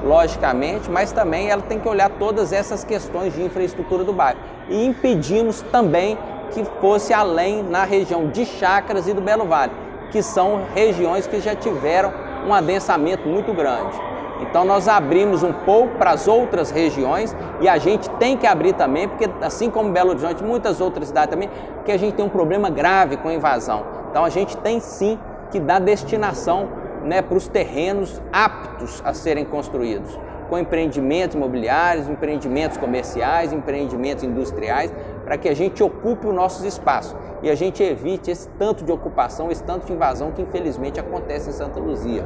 logicamente, 0.04 0.90
mas 0.90 1.10
também 1.10 1.48
ela 1.48 1.62
tem 1.62 1.80
que 1.80 1.88
olhar 1.88 2.10
todas 2.10 2.52
essas 2.52 2.84
questões 2.84 3.32
de 3.32 3.42
infraestrutura 3.42 4.04
do 4.04 4.12
bairro. 4.12 4.38
E 4.68 4.84
impedimos 4.84 5.62
também 5.72 6.18
que 6.52 6.62
fosse 6.78 7.14
além 7.14 7.62
na 7.62 7.84
região 7.84 8.26
de 8.26 8.44
Chácaras 8.44 9.08
e 9.08 9.14
do 9.14 9.22
Belo 9.22 9.46
Vale, 9.46 9.72
que 10.12 10.22
são 10.22 10.60
regiões 10.74 11.26
que 11.26 11.40
já 11.40 11.54
tiveram 11.54 12.12
um 12.46 12.52
adensamento 12.52 13.28
muito 13.28 13.52
grande. 13.52 13.98
Então 14.40 14.64
nós 14.64 14.88
abrimos 14.88 15.42
um 15.42 15.52
pouco 15.52 15.96
para 15.96 16.10
as 16.10 16.26
outras 16.28 16.70
regiões 16.70 17.34
e 17.60 17.68
a 17.68 17.78
gente 17.78 18.10
tem 18.10 18.36
que 18.36 18.46
abrir 18.46 18.74
também, 18.74 19.08
porque 19.08 19.28
assim 19.40 19.70
como 19.70 19.90
Belo 19.90 20.10
Horizonte, 20.10 20.42
muitas 20.42 20.80
outras 20.80 21.08
cidades 21.08 21.30
também, 21.30 21.48
porque 21.76 21.92
a 21.92 21.96
gente 21.96 22.14
tem 22.14 22.24
um 22.24 22.28
problema 22.28 22.68
grave 22.68 23.16
com 23.16 23.28
a 23.28 23.34
invasão. 23.34 23.84
Então 24.10 24.24
a 24.24 24.28
gente 24.28 24.56
tem 24.58 24.80
sim 24.80 25.18
que 25.50 25.60
dar 25.60 25.78
destinação 25.78 26.68
né, 27.04 27.22
para 27.22 27.36
os 27.36 27.46
terrenos 27.46 28.20
aptos 28.32 29.02
a 29.04 29.12
serem 29.14 29.44
construídos, 29.44 30.18
com 30.48 30.58
empreendimentos 30.58 31.36
imobiliários, 31.36 32.08
empreendimentos 32.08 32.76
comerciais, 32.76 33.52
empreendimentos 33.52 34.24
industriais, 34.24 34.92
para 35.24 35.36
que 35.38 35.48
a 35.48 35.54
gente 35.54 35.82
ocupe 35.82 36.26
os 36.26 36.34
nossos 36.34 36.64
espaços 36.64 37.16
e 37.42 37.50
a 37.50 37.54
gente 37.54 37.82
evite 37.82 38.30
esse 38.30 38.48
tanto 38.50 38.84
de 38.84 38.92
ocupação, 38.92 39.50
esse 39.50 39.62
tanto 39.62 39.86
de 39.86 39.92
invasão 39.92 40.30
que 40.30 40.42
infelizmente 40.42 41.00
acontece 41.00 41.50
em 41.50 41.52
Santa 41.52 41.80
Luzia. 41.80 42.24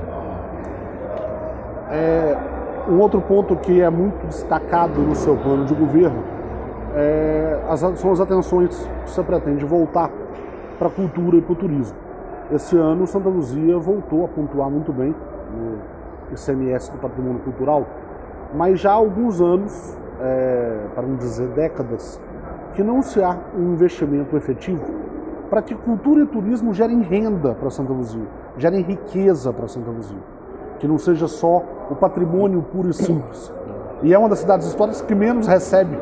É, 1.90 2.36
um 2.88 2.98
outro 3.00 3.20
ponto 3.20 3.56
que 3.56 3.80
é 3.80 3.90
muito 3.90 4.26
destacado 4.26 5.00
no 5.00 5.14
seu 5.14 5.36
plano 5.36 5.64
de 5.64 5.74
governo 5.74 6.38
é, 6.94 7.60
as, 7.68 7.80
são 7.98 8.12
as 8.12 8.20
atenções 8.20 8.88
que 9.04 9.10
você 9.10 9.22
pretende 9.22 9.64
voltar 9.64 10.10
para 10.78 10.88
a 10.88 10.90
cultura 10.90 11.36
e 11.36 11.42
para 11.42 11.52
o 11.52 11.56
turismo. 11.56 11.96
Esse 12.52 12.76
ano, 12.76 13.06
Santa 13.06 13.28
Luzia 13.28 13.78
voltou 13.78 14.24
a 14.24 14.28
pontuar 14.28 14.70
muito 14.70 14.92
bem 14.92 15.14
no 15.52 15.78
ICMS 16.32 16.90
do 16.92 16.98
Patrimônio 16.98 17.40
Cultural, 17.40 17.86
mas 18.54 18.80
já 18.80 18.90
há 18.90 18.94
alguns 18.94 19.40
anos, 19.40 19.96
é, 20.20 20.78
para 20.94 21.06
não 21.06 21.16
dizer 21.16 21.48
décadas, 21.48 22.20
que 22.74 22.82
não 22.82 23.02
se 23.02 23.22
há 23.22 23.36
um 23.56 23.72
investimento 23.72 24.36
efetivo 24.36 24.84
para 25.50 25.62
que 25.62 25.74
cultura 25.74 26.22
e 26.22 26.26
turismo 26.26 26.74
gerem 26.74 27.00
renda 27.00 27.54
para 27.54 27.70
Santa 27.70 27.92
Luzia, 27.92 28.26
gerem 28.56 28.82
riqueza 28.82 29.52
para 29.52 29.66
Santa 29.66 29.90
Luzia, 29.90 30.18
que 30.78 30.86
não 30.86 30.98
seja 30.98 31.26
só 31.26 31.62
o 31.90 31.96
patrimônio 31.96 32.62
puro 32.62 32.90
e 32.90 32.94
simples. 32.94 33.52
E 34.02 34.12
é 34.12 34.18
uma 34.18 34.28
das 34.28 34.40
cidades 34.40 34.66
históricas 34.66 35.00
que 35.00 35.14
menos 35.14 35.46
recebe 35.46 35.98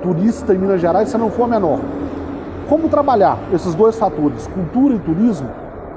turista 0.00 0.54
em 0.54 0.58
Minas 0.58 0.80
Gerais, 0.80 1.08
se 1.08 1.18
não 1.18 1.30
for 1.30 1.44
a 1.44 1.48
menor. 1.48 1.80
Como 2.68 2.88
trabalhar 2.88 3.38
esses 3.52 3.74
dois 3.74 3.98
fatores, 3.98 4.46
cultura 4.46 4.94
e 4.94 4.98
turismo, 4.98 5.48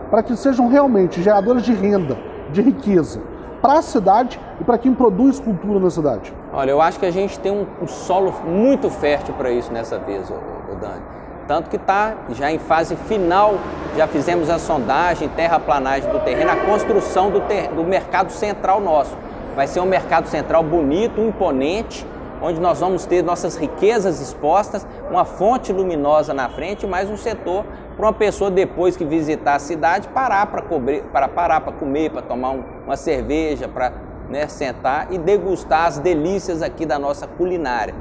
para 0.09 0.23
que 0.23 0.35
sejam 0.35 0.67
realmente 0.67 1.21
geradores 1.21 1.63
de 1.63 1.73
renda, 1.73 2.17
de 2.51 2.61
riqueza, 2.61 3.19
para 3.67 3.79
a 3.79 3.81
cidade 3.81 4.39
e 4.61 4.63
para 4.63 4.77
quem 4.77 4.93
produz 4.93 5.41
cultura 5.41 5.77
na 5.77 5.89
cidade? 5.89 6.33
Olha, 6.53 6.71
eu 6.71 6.81
acho 6.81 6.97
que 6.97 7.05
a 7.05 7.11
gente 7.11 7.37
tem 7.37 7.51
um, 7.51 7.67
um 7.81 7.85
solo 7.85 8.33
muito 8.45 8.89
fértil 8.89 9.33
para 9.33 9.51
isso 9.51 9.73
nessa 9.73 9.99
vez, 9.99 10.29
o 10.29 10.75
Dani. 10.79 11.03
Tanto 11.49 11.69
que 11.69 11.75
está 11.75 12.15
já 12.29 12.49
em 12.49 12.59
fase 12.59 12.95
final, 12.95 13.55
já 13.97 14.07
fizemos 14.07 14.49
a 14.49 14.57
sondagem, 14.57 15.27
terraplanagem 15.27 16.09
do 16.09 16.19
terreno, 16.21 16.49
a 16.49 16.55
construção 16.55 17.29
do, 17.29 17.41
ter, 17.41 17.67
do 17.67 17.83
mercado 17.83 18.31
central 18.31 18.79
nosso. 18.79 19.17
Vai 19.53 19.67
ser 19.67 19.81
um 19.81 19.85
mercado 19.85 20.27
central 20.27 20.63
bonito, 20.63 21.19
imponente, 21.19 22.07
onde 22.41 22.61
nós 22.61 22.79
vamos 22.79 23.05
ter 23.05 23.21
nossas 23.21 23.57
riquezas 23.57 24.21
expostas, 24.21 24.87
uma 25.11 25.25
fonte 25.25 25.73
luminosa 25.73 26.33
na 26.33 26.47
frente, 26.47 26.87
mais 26.87 27.09
um 27.09 27.17
setor 27.17 27.65
para 27.97 28.05
uma 28.05 28.13
pessoa 28.13 28.51
depois 28.51 28.95
que 28.95 29.03
visitar 29.03 29.55
a 29.55 29.59
cidade 29.59 30.07
parar 30.09 30.45
para 30.45 30.61
comer, 30.61 31.03
para 31.11 31.27
parar 31.27 31.61
para 31.61 31.73
comer, 31.73 32.11
para 32.11 32.21
tomar 32.21 32.51
um, 32.51 32.63
uma 32.85 32.95
cerveja, 32.95 33.67
para 33.67 33.91
né, 34.29 34.47
sentar 34.47 35.07
e 35.11 35.17
degustar 35.17 35.87
as 35.87 35.97
delícias 35.97 36.61
aqui 36.61 36.85
da 36.85 36.99
nossa 36.99 37.25
culinária. 37.25 37.95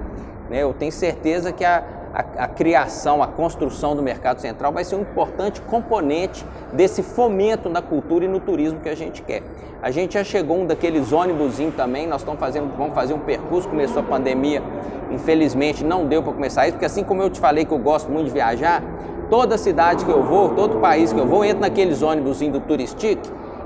Né, 0.50 0.62
eu 0.62 0.74
tenho 0.74 0.92
certeza 0.92 1.50
que 1.50 1.64
a, 1.64 1.82
a, 2.12 2.44
a, 2.44 2.48
criação, 2.48 3.22
a 3.22 3.26
construção 3.26 3.96
do 3.96 4.02
mercado 4.02 4.38
central 4.38 4.70
vai 4.70 4.84
ser 4.84 4.96
um 4.96 5.00
importante 5.00 5.62
componente 5.62 6.44
desse 6.74 7.02
fomento 7.02 7.70
na 7.70 7.80
cultura 7.80 8.26
e 8.26 8.28
no 8.28 8.38
turismo 8.38 8.80
que 8.80 8.90
a 8.90 8.94
gente 8.94 9.22
quer. 9.22 9.42
A 9.82 9.90
gente 9.90 10.14
já 10.14 10.24
chegou 10.24 10.58
um 10.58 10.66
daqueles 10.66 11.10
ônibus 11.10 11.56
também, 11.74 12.06
nós 12.06 12.20
estamos 12.20 12.38
fazendo, 12.38 12.70
vamos 12.76 12.94
fazer 12.94 13.14
um 13.14 13.20
percurso, 13.20 13.68
começou 13.68 14.00
a 14.00 14.04
pandemia, 14.04 14.62
infelizmente 15.10 15.82
não 15.82 16.06
deu 16.06 16.22
para 16.22 16.32
começar 16.32 16.66
isso, 16.66 16.72
porque 16.72 16.86
assim 16.86 17.02
como 17.02 17.22
eu 17.22 17.30
te 17.30 17.40
falei 17.40 17.64
que 17.64 17.72
eu 17.72 17.78
gosto 17.78 18.10
muito 18.10 18.26
de 18.26 18.32
viajar, 18.32 18.82
Toda 19.28 19.58
cidade 19.58 20.04
que 20.04 20.10
eu 20.10 20.22
vou, 20.22 20.50
todo 20.50 20.80
país 20.80 21.12
que 21.12 21.18
eu 21.18 21.26
vou, 21.26 21.44
entro 21.44 21.60
naqueles 21.60 22.00
ônibus 22.02 22.38
do 22.38 22.60
Turistic 22.60 23.18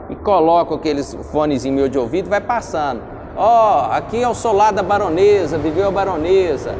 e 0.09 0.17
coloco 0.17 0.75
aqueles 0.75 1.15
fones 1.31 1.65
em 1.65 1.71
meu 1.71 1.89
de 1.89 1.99
ouvido 1.99 2.27
e 2.27 2.31
vai 2.31 2.41
passando. 2.41 3.03
Ó, 3.37 3.89
oh, 3.89 3.93
aqui 3.93 4.23
é 4.23 4.29
o 4.29 4.35
solar 4.35 4.73
da 4.73 4.83
baronesa, 4.83 5.59
viveu 5.59 5.89
a 5.89 5.91
baronesa. 5.91 6.75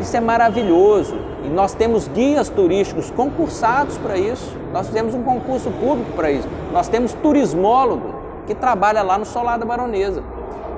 Isso 0.00 0.16
é 0.16 0.20
maravilhoso. 0.20 1.16
E 1.44 1.48
nós 1.48 1.74
temos 1.74 2.08
guias 2.08 2.48
turísticos 2.48 3.10
concursados 3.10 3.98
para 3.98 4.16
isso. 4.16 4.56
Nós 4.72 4.86
fizemos 4.86 5.14
um 5.14 5.22
concurso 5.22 5.70
público 5.70 6.12
para 6.12 6.30
isso. 6.30 6.48
Nós 6.72 6.88
temos 6.88 7.12
turismólogo 7.14 8.14
que 8.46 8.54
trabalha 8.54 9.02
lá 9.02 9.18
no 9.18 9.24
solar 9.24 9.58
da 9.58 9.66
baronesa. 9.66 10.22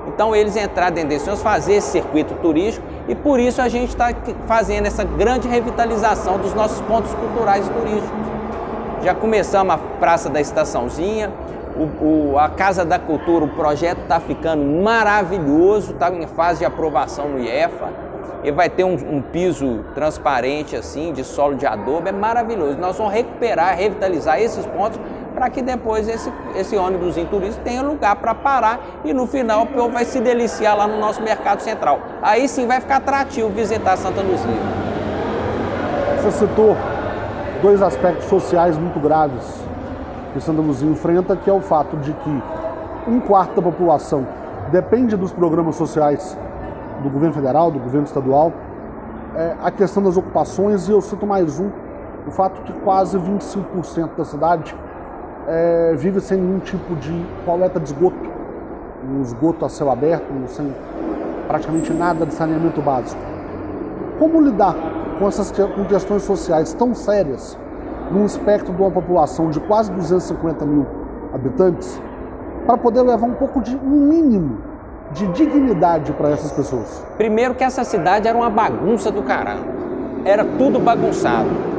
Então 0.07 0.35
eles 0.35 0.55
entraram 0.55 0.93
dentro 0.93 1.09
desse 1.09 1.35
fazer 1.37 1.75
esse 1.75 1.91
circuito 1.91 2.33
turístico 2.35 2.85
e 3.07 3.15
por 3.15 3.39
isso 3.39 3.61
a 3.61 3.67
gente 3.67 3.89
está 3.89 4.09
fazendo 4.47 4.85
essa 4.85 5.03
grande 5.03 5.47
revitalização 5.47 6.37
dos 6.37 6.53
nossos 6.53 6.79
pontos 6.81 7.13
culturais 7.13 7.67
e 7.67 7.69
turísticos. 7.69 8.35
Já 9.03 9.13
começamos 9.13 9.73
a 9.73 9.77
Praça 9.77 10.29
da 10.29 10.41
Estaçãozinha, 10.41 11.31
o, 11.75 12.31
o, 12.33 12.39
a 12.39 12.49
Casa 12.49 12.85
da 12.85 12.97
Cultura, 12.97 13.45
o 13.45 13.49
projeto 13.49 14.01
está 14.01 14.19
ficando 14.19 14.63
maravilhoso, 14.81 15.91
está 15.91 16.09
em 16.09 16.25
fase 16.25 16.59
de 16.59 16.65
aprovação 16.65 17.29
no 17.29 17.39
IEFA. 17.39 17.89
Ele 18.43 18.51
vai 18.51 18.69
ter 18.69 18.83
um, 18.83 18.93
um, 18.93 19.21
piso 19.21 19.83
transparente 19.95 20.75
assim, 20.75 21.11
de 21.11 21.23
solo 21.23 21.55
de 21.55 21.65
adobe, 21.65 22.09
é 22.09 22.11
maravilhoso. 22.11 22.77
Nós 22.77 22.97
vamos 22.97 23.11
recuperar, 23.11 23.75
revitalizar 23.75 24.39
esses 24.39 24.65
pontos 24.67 24.99
para 25.35 25.49
que 25.49 25.61
depois 25.61 26.07
esse, 26.07 26.31
esse 26.55 26.77
ônibus 26.77 27.17
em 27.17 27.25
turismo 27.25 27.61
tenha 27.63 27.81
lugar 27.81 28.15
para 28.15 28.33
parar 28.33 28.79
e 29.03 29.13
no 29.13 29.27
final 29.27 29.63
o 29.63 29.67
povo 29.67 29.89
vai 29.89 30.05
se 30.05 30.21
deliciar 30.21 30.75
lá 30.75 30.87
no 30.87 30.97
nosso 30.97 31.21
mercado 31.21 31.59
central. 31.59 31.99
Aí 32.21 32.47
sim 32.47 32.65
vai 32.65 32.79
ficar 32.79 32.97
atrativo 32.97 33.49
visitar 33.49 33.97
Santa 33.97 34.21
Luzia. 34.21 34.49
Você 36.23 36.31
citou 36.31 36.75
dois 37.61 37.81
aspectos 37.81 38.25
sociais 38.25 38.77
muito 38.77 38.99
graves 38.99 39.63
que 40.33 40.41
Santa 40.41 40.61
Luzia 40.61 40.89
enfrenta, 40.89 41.35
que 41.35 41.49
é 41.49 41.53
o 41.53 41.61
fato 41.61 41.97
de 41.97 42.13
que 42.13 42.43
um 43.07 43.19
quarto 43.19 43.55
da 43.55 43.61
população 43.61 44.25
depende 44.71 45.15
dos 45.15 45.31
programas 45.31 45.75
sociais 45.75 46.37
do 47.03 47.09
governo 47.09 47.35
federal, 47.35 47.69
do 47.69 47.79
governo 47.79 48.05
estadual, 48.05 48.51
é 49.35 49.55
a 49.61 49.69
questão 49.69 50.01
das 50.01 50.17
ocupações, 50.17 50.87
e 50.87 50.91
eu 50.91 51.01
cito 51.01 51.27
mais 51.27 51.59
um, 51.59 51.69
o 52.25 52.31
fato 52.31 52.61
que 52.61 52.73
quase 52.81 53.17
25% 53.17 54.15
da 54.17 54.25
cidade 54.25 54.75
é, 55.47 55.93
vive 55.95 56.19
sem 56.19 56.39
nenhum 56.39 56.59
tipo 56.59 56.95
de 56.95 57.25
coleta 57.45 57.79
de 57.79 57.87
esgoto, 57.87 58.17
um 59.07 59.21
esgoto 59.21 59.65
a 59.65 59.69
céu 59.69 59.91
aberto, 59.91 60.25
sem 60.47 60.73
praticamente 61.47 61.93
nada 61.93 62.25
de 62.25 62.33
saneamento 62.33 62.81
básico. 62.81 63.21
Como 64.17 64.41
lidar 64.41 64.75
com 65.19 65.27
essas 65.27 65.53
questões 65.87 66.23
sociais 66.23 66.73
tão 66.73 66.93
sérias 66.93 67.57
num 68.11 68.25
espectro 68.25 68.73
de 68.73 68.81
uma 68.81 68.91
população 68.91 69.49
de 69.49 69.59
quase 69.59 69.91
250 69.91 70.65
mil 70.65 70.85
habitantes 71.33 72.01
para 72.65 72.77
poder 72.77 73.01
levar 73.01 73.25
um 73.25 73.33
pouco 73.33 73.61
de 73.61 73.75
um 73.75 74.07
mínimo 74.07 74.57
de 75.11 75.27
dignidade 75.27 76.11
para 76.13 76.29
essas 76.29 76.51
pessoas? 76.51 77.05
Primeiro 77.17 77.53
que 77.53 77.63
essa 77.63 77.83
cidade 77.83 78.27
era 78.27 78.37
uma 78.37 78.49
bagunça 78.49 79.11
do 79.11 79.21
caramba. 79.21 79.75
Era 80.23 80.43
tudo 80.43 80.79
bagunçado 80.79 81.74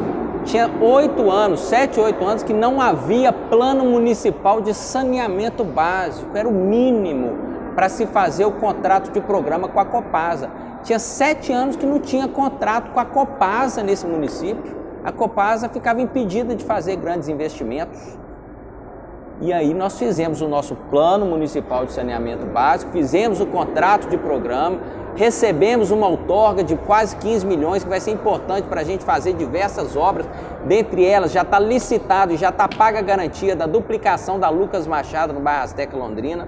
tinha 0.47 0.71
oito 0.81 1.31
anos, 1.31 1.61
sete, 1.61 2.01
oito 2.01 2.25
anos, 2.25 2.43
que 2.43 2.55
não 2.55 2.81
havia 2.81 3.33
plano 3.33 3.85
municipal 3.85 4.61
de 4.61 4.73
saneamento 4.73 5.65
básico, 5.65 6.37
era 6.37 6.49
o 6.49 6.53
mínimo 6.53 7.33
para 7.75 7.89
se 7.89 8.07
fazer 8.07 8.47
o 8.47 8.53
contrato 8.53 9.11
de 9.11 9.21
programa 9.21 9.69
com 9.69 9.79
a 9.79 9.85
Copasa. 9.85 10.49
Tinha 10.83 10.99
sete 10.99 11.53
anos 11.53 11.77
que 11.77 11.85
não 11.85 11.99
tinha 11.99 12.27
contrato 12.29 12.93
com 12.93 13.01
a 13.01 13.05
Copasa 13.05 13.83
nesse 13.83 14.07
município. 14.07 14.75
A 15.05 15.13
Copasa 15.13 15.69
ficava 15.69 16.01
impedida 16.01 16.55
de 16.55 16.65
fazer 16.65 16.97
grandes 16.97 17.29
investimentos. 17.29 18.17
E 19.41 19.53
aí 19.53 19.75
nós 19.75 19.99
fizemos 19.99 20.41
o 20.41 20.49
nosso 20.49 20.75
plano 20.91 21.27
municipal 21.27 21.85
de 21.85 21.93
saneamento 21.93 22.47
básico, 22.47 22.93
fizemos 22.93 23.41
o 23.41 23.47
contrato 23.47 24.09
de 24.09 24.17
programa, 24.17 24.79
recebemos 25.16 25.90
uma 25.90 26.07
outorga 26.07 26.62
de 26.62 26.76
quase 26.76 27.16
15 27.16 27.46
milhões, 27.46 27.83
que 27.83 27.88
vai 27.88 27.98
ser 27.98 28.12
importante 28.12 28.68
para 28.68 28.83
a 28.83 28.85
gente 28.85 29.05
fazer 29.05 29.33
diversas 29.33 29.96
obras. 29.96 30.26
Dentre 30.66 31.05
elas, 31.05 31.33
já 31.33 31.42
está 31.42 31.59
licitado 31.59 32.33
e 32.33 32.37
já 32.37 32.50
está 32.50 32.68
paga 32.68 32.98
a 32.98 33.02
garantia 33.02 33.57
da 33.57 33.66
duplicação 33.66 34.38
da 34.38 34.48
Lucas 34.48 34.87
Machado 34.87 35.33
no 35.33 35.40
bairro 35.40 35.64
Azteca 35.64 35.96
Londrina. 35.96 36.46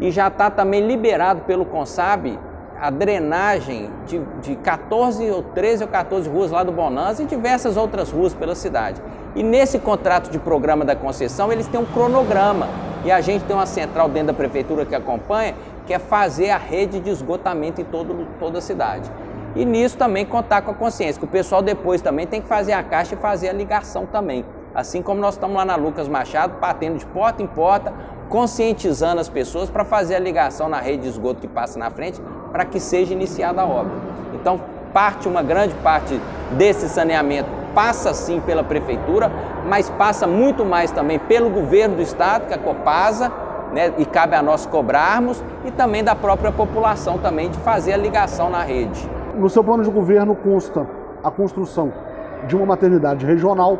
E 0.00 0.10
já 0.10 0.28
está 0.28 0.50
também 0.50 0.86
liberado 0.86 1.42
pelo 1.42 1.64
Consab 1.64 2.38
a 2.80 2.88
drenagem 2.90 3.90
de, 4.06 4.18
de 4.40 4.56
14 4.56 5.30
ou 5.30 5.42
13 5.42 5.84
ou 5.84 5.88
14 5.90 6.28
ruas 6.28 6.50
lá 6.50 6.62
do 6.62 6.72
Bonanza 6.72 7.22
e 7.22 7.26
diversas 7.26 7.76
outras 7.76 8.10
ruas 8.10 8.32
pela 8.32 8.54
cidade. 8.54 9.00
E 9.36 9.42
nesse 9.42 9.78
contrato 9.78 10.30
de 10.30 10.38
programa 10.38 10.84
da 10.84 10.96
concessão, 10.96 11.52
eles 11.52 11.66
têm 11.68 11.78
um 11.78 11.84
cronograma. 11.84 12.66
E 13.04 13.10
a 13.10 13.20
gente 13.20 13.44
tem 13.44 13.54
uma 13.54 13.66
central 13.66 14.08
dentro 14.08 14.28
da 14.28 14.34
prefeitura 14.34 14.84
que 14.84 14.94
acompanha, 14.94 15.54
que 15.86 15.94
é 15.94 15.98
fazer 15.98 16.50
a 16.50 16.58
rede 16.58 17.00
de 17.00 17.10
esgotamento 17.10 17.80
em 17.80 17.84
todo, 17.84 18.26
toda 18.38 18.58
a 18.58 18.60
cidade. 18.60 19.10
E 19.54 19.64
nisso 19.64 19.96
também 19.96 20.24
contar 20.24 20.62
com 20.62 20.70
a 20.70 20.74
consciência, 20.74 21.18
que 21.18 21.24
o 21.24 21.28
pessoal 21.28 21.60
depois 21.60 22.00
também 22.00 22.26
tem 22.26 22.40
que 22.40 22.46
fazer 22.46 22.72
a 22.72 22.82
caixa 22.82 23.14
e 23.14 23.18
fazer 23.18 23.48
a 23.48 23.52
ligação 23.52 24.06
também. 24.06 24.44
Assim 24.74 25.02
como 25.02 25.20
nós 25.20 25.34
estamos 25.34 25.56
lá 25.56 25.64
na 25.64 25.74
Lucas 25.74 26.08
Machado, 26.08 26.54
batendo 26.60 26.98
de 26.98 27.06
porta 27.06 27.42
em 27.42 27.46
porta, 27.46 27.92
conscientizando 28.28 29.20
as 29.20 29.28
pessoas 29.28 29.68
para 29.68 29.84
fazer 29.84 30.14
a 30.14 30.20
ligação 30.20 30.68
na 30.68 30.78
rede 30.78 31.02
de 31.02 31.08
esgoto 31.08 31.40
que 31.40 31.48
passa 31.48 31.78
na 31.78 31.90
frente, 31.90 32.22
para 32.52 32.64
que 32.64 32.78
seja 32.78 33.12
iniciada 33.12 33.62
a 33.62 33.66
obra. 33.66 33.92
Então, 34.34 34.60
parte, 34.92 35.26
uma 35.26 35.42
grande 35.42 35.74
parte 35.76 36.20
desse 36.52 36.88
saneamento 36.88 37.48
passa 37.74 38.14
sim 38.14 38.40
pela 38.40 38.62
prefeitura, 38.62 39.30
mas 39.66 39.90
passa 39.90 40.26
muito 40.26 40.64
mais 40.64 40.90
também 40.92 41.18
pelo 41.18 41.50
governo 41.50 41.96
do 41.96 42.02
estado, 42.02 42.46
que 42.46 42.52
é 42.52 42.56
a 42.56 42.58
Copasa, 42.58 43.32
né, 43.72 43.92
e 43.98 44.04
cabe 44.04 44.34
a 44.34 44.42
nós 44.42 44.66
cobrarmos, 44.66 45.42
e 45.64 45.70
também 45.70 46.02
da 46.02 46.14
própria 46.14 46.50
população 46.50 47.18
também 47.18 47.50
de 47.50 47.58
fazer 47.58 47.92
a 47.92 47.96
ligação 47.96 48.50
na 48.50 48.62
rede. 48.62 49.08
No 49.34 49.48
seu 49.48 49.62
plano 49.62 49.82
de 49.82 49.90
governo 49.90 50.34
consta 50.34 50.86
a 51.22 51.30
construção 51.30 51.92
de 52.46 52.56
uma 52.56 52.66
maternidade 52.66 53.24
regional 53.24 53.78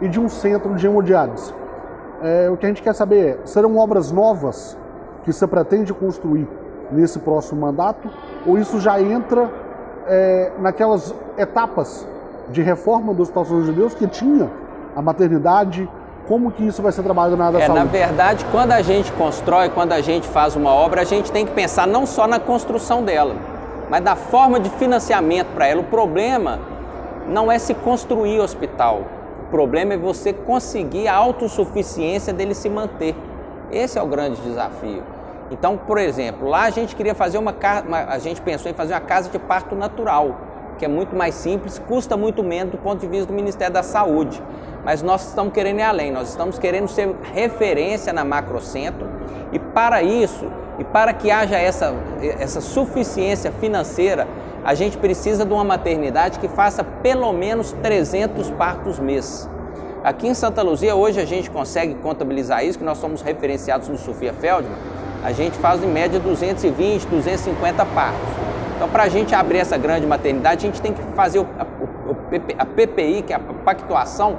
e 0.00 0.08
de 0.08 0.20
um 0.20 0.28
centro 0.28 0.74
de 0.74 0.86
hemodiálise. 0.86 1.52
É, 2.22 2.48
o 2.50 2.56
que 2.56 2.64
a 2.64 2.68
gente 2.68 2.82
quer 2.82 2.94
saber 2.94 3.26
é, 3.26 3.38
serão 3.44 3.76
obras 3.76 4.10
novas 4.10 4.76
que 5.24 5.32
você 5.32 5.46
pretende 5.46 5.92
construir 5.92 6.48
nesse 6.90 7.18
próximo 7.18 7.60
mandato 7.60 8.08
ou 8.46 8.58
isso 8.58 8.80
já 8.80 9.00
entra 9.00 9.50
é, 10.06 10.52
naquelas 10.58 11.14
etapas 11.36 12.06
de 12.50 12.62
reforma 12.62 13.12
do 13.12 13.22
Hospital 13.22 13.44
São 13.44 13.62
de 13.62 13.72
Deus 13.72 13.94
que 13.94 14.06
tinha 14.06 14.50
a 14.94 15.02
maternidade, 15.02 15.88
como 16.26 16.50
que 16.50 16.66
isso 16.66 16.82
vai 16.82 16.92
ser 16.92 17.02
trabalhado 17.02 17.36
na 17.36 17.46
área 17.46 17.58
da 17.58 17.64
é, 17.64 17.66
saúde? 17.66 17.84
Na 17.84 17.90
verdade, 17.90 18.44
quando 18.50 18.72
a 18.72 18.82
gente 18.82 19.12
constrói, 19.12 19.68
quando 19.68 19.92
a 19.92 20.00
gente 20.00 20.26
faz 20.28 20.56
uma 20.56 20.72
obra, 20.72 21.02
a 21.02 21.04
gente 21.04 21.30
tem 21.30 21.46
que 21.46 21.52
pensar 21.52 21.86
não 21.86 22.04
só 22.04 22.26
na 22.26 22.40
construção 22.40 23.02
dela, 23.02 23.36
mas 23.88 24.02
da 24.02 24.16
forma 24.16 24.58
de 24.58 24.68
financiamento 24.70 25.48
para 25.54 25.66
ela. 25.66 25.80
O 25.80 25.84
problema 25.84 26.58
não 27.28 27.50
é 27.50 27.58
se 27.58 27.74
construir 27.74 28.40
hospital, 28.40 29.02
o 29.46 29.50
problema 29.50 29.94
é 29.94 29.96
você 29.96 30.32
conseguir 30.32 31.08
a 31.08 31.14
autossuficiência 31.14 32.32
dele 32.32 32.54
se 32.54 32.68
manter. 32.68 33.14
Esse 33.70 33.98
é 33.98 34.02
o 34.02 34.06
grande 34.06 34.40
desafio. 34.42 35.02
Então, 35.50 35.76
por 35.76 35.98
exemplo, 35.98 36.48
lá 36.48 36.64
a 36.64 36.70
gente 36.70 36.96
queria 36.96 37.14
fazer 37.14 37.38
uma, 37.38 37.54
uma 37.86 37.98
a 37.98 38.18
gente 38.18 38.40
pensou 38.40 38.70
em 38.70 38.74
fazer 38.74 38.94
uma 38.94 39.00
casa 39.00 39.30
de 39.30 39.38
parto 39.38 39.74
natural, 39.76 40.34
que 40.76 40.84
é 40.84 40.88
muito 40.88 41.14
mais 41.16 41.34
simples, 41.34 41.78
custa 41.78 42.16
muito 42.16 42.42
menos 42.42 42.72
do 42.72 42.78
ponto 42.78 43.00
de 43.00 43.06
vista 43.06 43.26
do 43.26 43.32
Ministério 43.32 43.72
da 43.72 43.82
Saúde. 43.82 44.42
Mas 44.84 45.02
nós 45.02 45.26
estamos 45.28 45.52
querendo 45.52 45.80
ir 45.80 45.82
além, 45.82 46.12
nós 46.12 46.28
estamos 46.28 46.58
querendo 46.58 46.88
ser 46.88 47.14
referência 47.34 48.12
na 48.12 48.24
macrocentro 48.24 49.08
e 49.52 49.58
para 49.58 50.02
isso, 50.02 50.46
e 50.78 50.84
para 50.84 51.12
que 51.12 51.30
haja 51.30 51.56
essa, 51.56 51.94
essa 52.38 52.60
suficiência 52.60 53.50
financeira, 53.52 54.28
a 54.64 54.74
gente 54.74 54.98
precisa 54.98 55.44
de 55.44 55.52
uma 55.52 55.64
maternidade 55.64 56.38
que 56.38 56.48
faça 56.48 56.84
pelo 56.84 57.32
menos 57.32 57.72
300 57.82 58.50
partos 58.50 58.98
mês. 58.98 59.48
Aqui 60.04 60.28
em 60.28 60.34
Santa 60.34 60.62
Luzia, 60.62 60.94
hoje 60.94 61.20
a 61.20 61.24
gente 61.24 61.50
consegue 61.50 61.94
contabilizar 61.94 62.64
isso, 62.64 62.78
que 62.78 62.84
nós 62.84 62.98
somos 62.98 63.22
referenciados 63.22 63.88
no 63.88 63.96
Sofia 63.96 64.32
Feldman, 64.32 64.76
a 65.24 65.32
gente 65.32 65.58
faz 65.58 65.82
em 65.82 65.88
média 65.88 66.20
220, 66.20 67.06
250 67.06 67.84
partos. 67.86 68.28
Então, 68.76 68.88
para 68.90 69.04
a 69.04 69.08
gente 69.08 69.34
abrir 69.34 69.58
essa 69.58 69.78
grande 69.78 70.06
maternidade, 70.06 70.66
a 70.66 70.70
gente 70.70 70.82
tem 70.82 70.92
que 70.92 71.02
fazer 71.14 71.38
o, 71.38 71.46
a, 71.58 71.64
o, 71.64 72.16
a 72.58 72.66
PPI, 72.66 73.22
que 73.22 73.32
é 73.32 73.36
a 73.36 73.40
pactuação, 73.40 74.38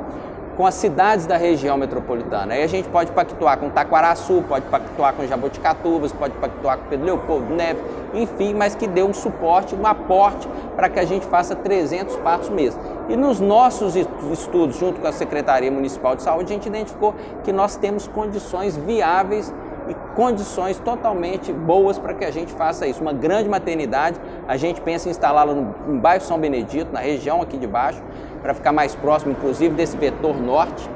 com 0.56 0.66
as 0.66 0.76
cidades 0.76 1.26
da 1.26 1.38
região 1.38 1.78
metropolitana. 1.78 2.54
Aí 2.54 2.64
a 2.64 2.68
gente 2.68 2.88
pode 2.90 3.12
pactuar 3.12 3.60
com 3.60 3.70
Taquaraçu, 3.70 4.44
pode 4.48 4.66
pactuar 4.66 5.14
com 5.14 5.26
Jaboticatubas, 5.26 6.12
pode 6.12 6.34
pactuar 6.36 6.80
com 6.80 6.86
Pedro 6.86 7.06
Leopoldo 7.06 7.54
Neves, 7.54 7.82
enfim, 8.14 8.56
mas 8.56 8.74
que 8.74 8.88
dê 8.88 9.04
um 9.04 9.14
suporte, 9.14 9.76
um 9.76 9.86
aporte 9.86 10.48
para 10.76 10.90
que 10.90 11.00
a 11.00 11.06
gente 11.06 11.28
faça 11.28 11.56
300 11.56 12.16
partos 12.18 12.50
mês. 12.50 12.78
E 13.08 13.16
nos 13.16 13.40
nossos 13.40 13.96
estudos, 13.96 14.78
junto 14.78 15.00
com 15.00 15.08
a 15.08 15.12
Secretaria 15.12 15.72
Municipal 15.72 16.16
de 16.16 16.24
Saúde, 16.24 16.52
a 16.52 16.56
gente 16.56 16.68
identificou 16.68 17.14
que 17.44 17.54
nós 17.54 17.76
temos 17.76 18.08
condições 18.08 18.76
viáveis 18.76 19.54
condições 19.94 20.80
totalmente 20.80 21.52
boas 21.54 21.98
para 21.98 22.14
que 22.14 22.26
a 22.26 22.32
gente 22.32 22.52
faça 22.54 22.88
isso. 22.88 23.02
Uma 23.02 23.14
grande 23.14 23.50
maternidade, 23.50 24.20
a 24.48 24.58
gente 24.58 24.82
pensa 24.82 25.08
em 25.08 25.12
instalá-la 25.12 25.54
no, 25.54 25.76
no 25.88 26.00
bairro 26.00 26.24
São 26.24 26.40
Benedito, 26.40 26.92
na 26.92 27.00
região 27.00 27.42
aqui 27.42 27.58
de 27.58 27.68
baixo, 27.68 28.02
para 28.42 28.54
ficar 28.54 28.72
mais 28.72 28.96
próximo, 28.96 29.32
inclusive, 29.32 29.76
desse 29.76 29.98
vetor 29.98 30.36
norte 30.40 30.90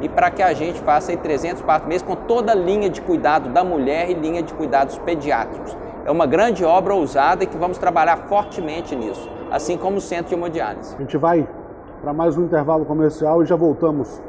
e 0.00 0.08
para 0.08 0.30
que 0.30 0.42
a 0.42 0.52
gente 0.52 0.80
faça 0.80 1.10
aí 1.10 1.16
300 1.16 1.62
partos 1.62 1.88
mês 1.88 2.02
com 2.02 2.14
toda 2.14 2.52
a 2.52 2.54
linha 2.54 2.90
de 2.90 3.00
cuidado 3.00 3.48
da 3.48 3.64
mulher 3.64 4.10
e 4.10 4.14
linha 4.14 4.42
de 4.42 4.52
cuidados 4.52 4.98
pediátricos. 4.98 5.76
É 6.04 6.10
uma 6.10 6.26
grande 6.26 6.64
obra 6.64 6.94
ousada 6.94 7.44
e 7.44 7.46
que 7.46 7.56
vamos 7.56 7.78
trabalhar 7.78 8.16
fortemente 8.28 8.94
nisso, 8.94 9.28
assim 9.50 9.76
como 9.76 9.96
o 9.96 10.00
centro 10.00 10.28
de 10.28 10.34
hemodiálise. 10.34 10.94
A 10.94 11.00
gente 11.00 11.16
vai 11.16 11.48
para 12.02 12.12
mais 12.12 12.36
um 12.36 12.44
intervalo 12.44 12.84
comercial 12.84 13.42
e 13.42 13.46
já 13.46 13.56
voltamos 13.56 14.22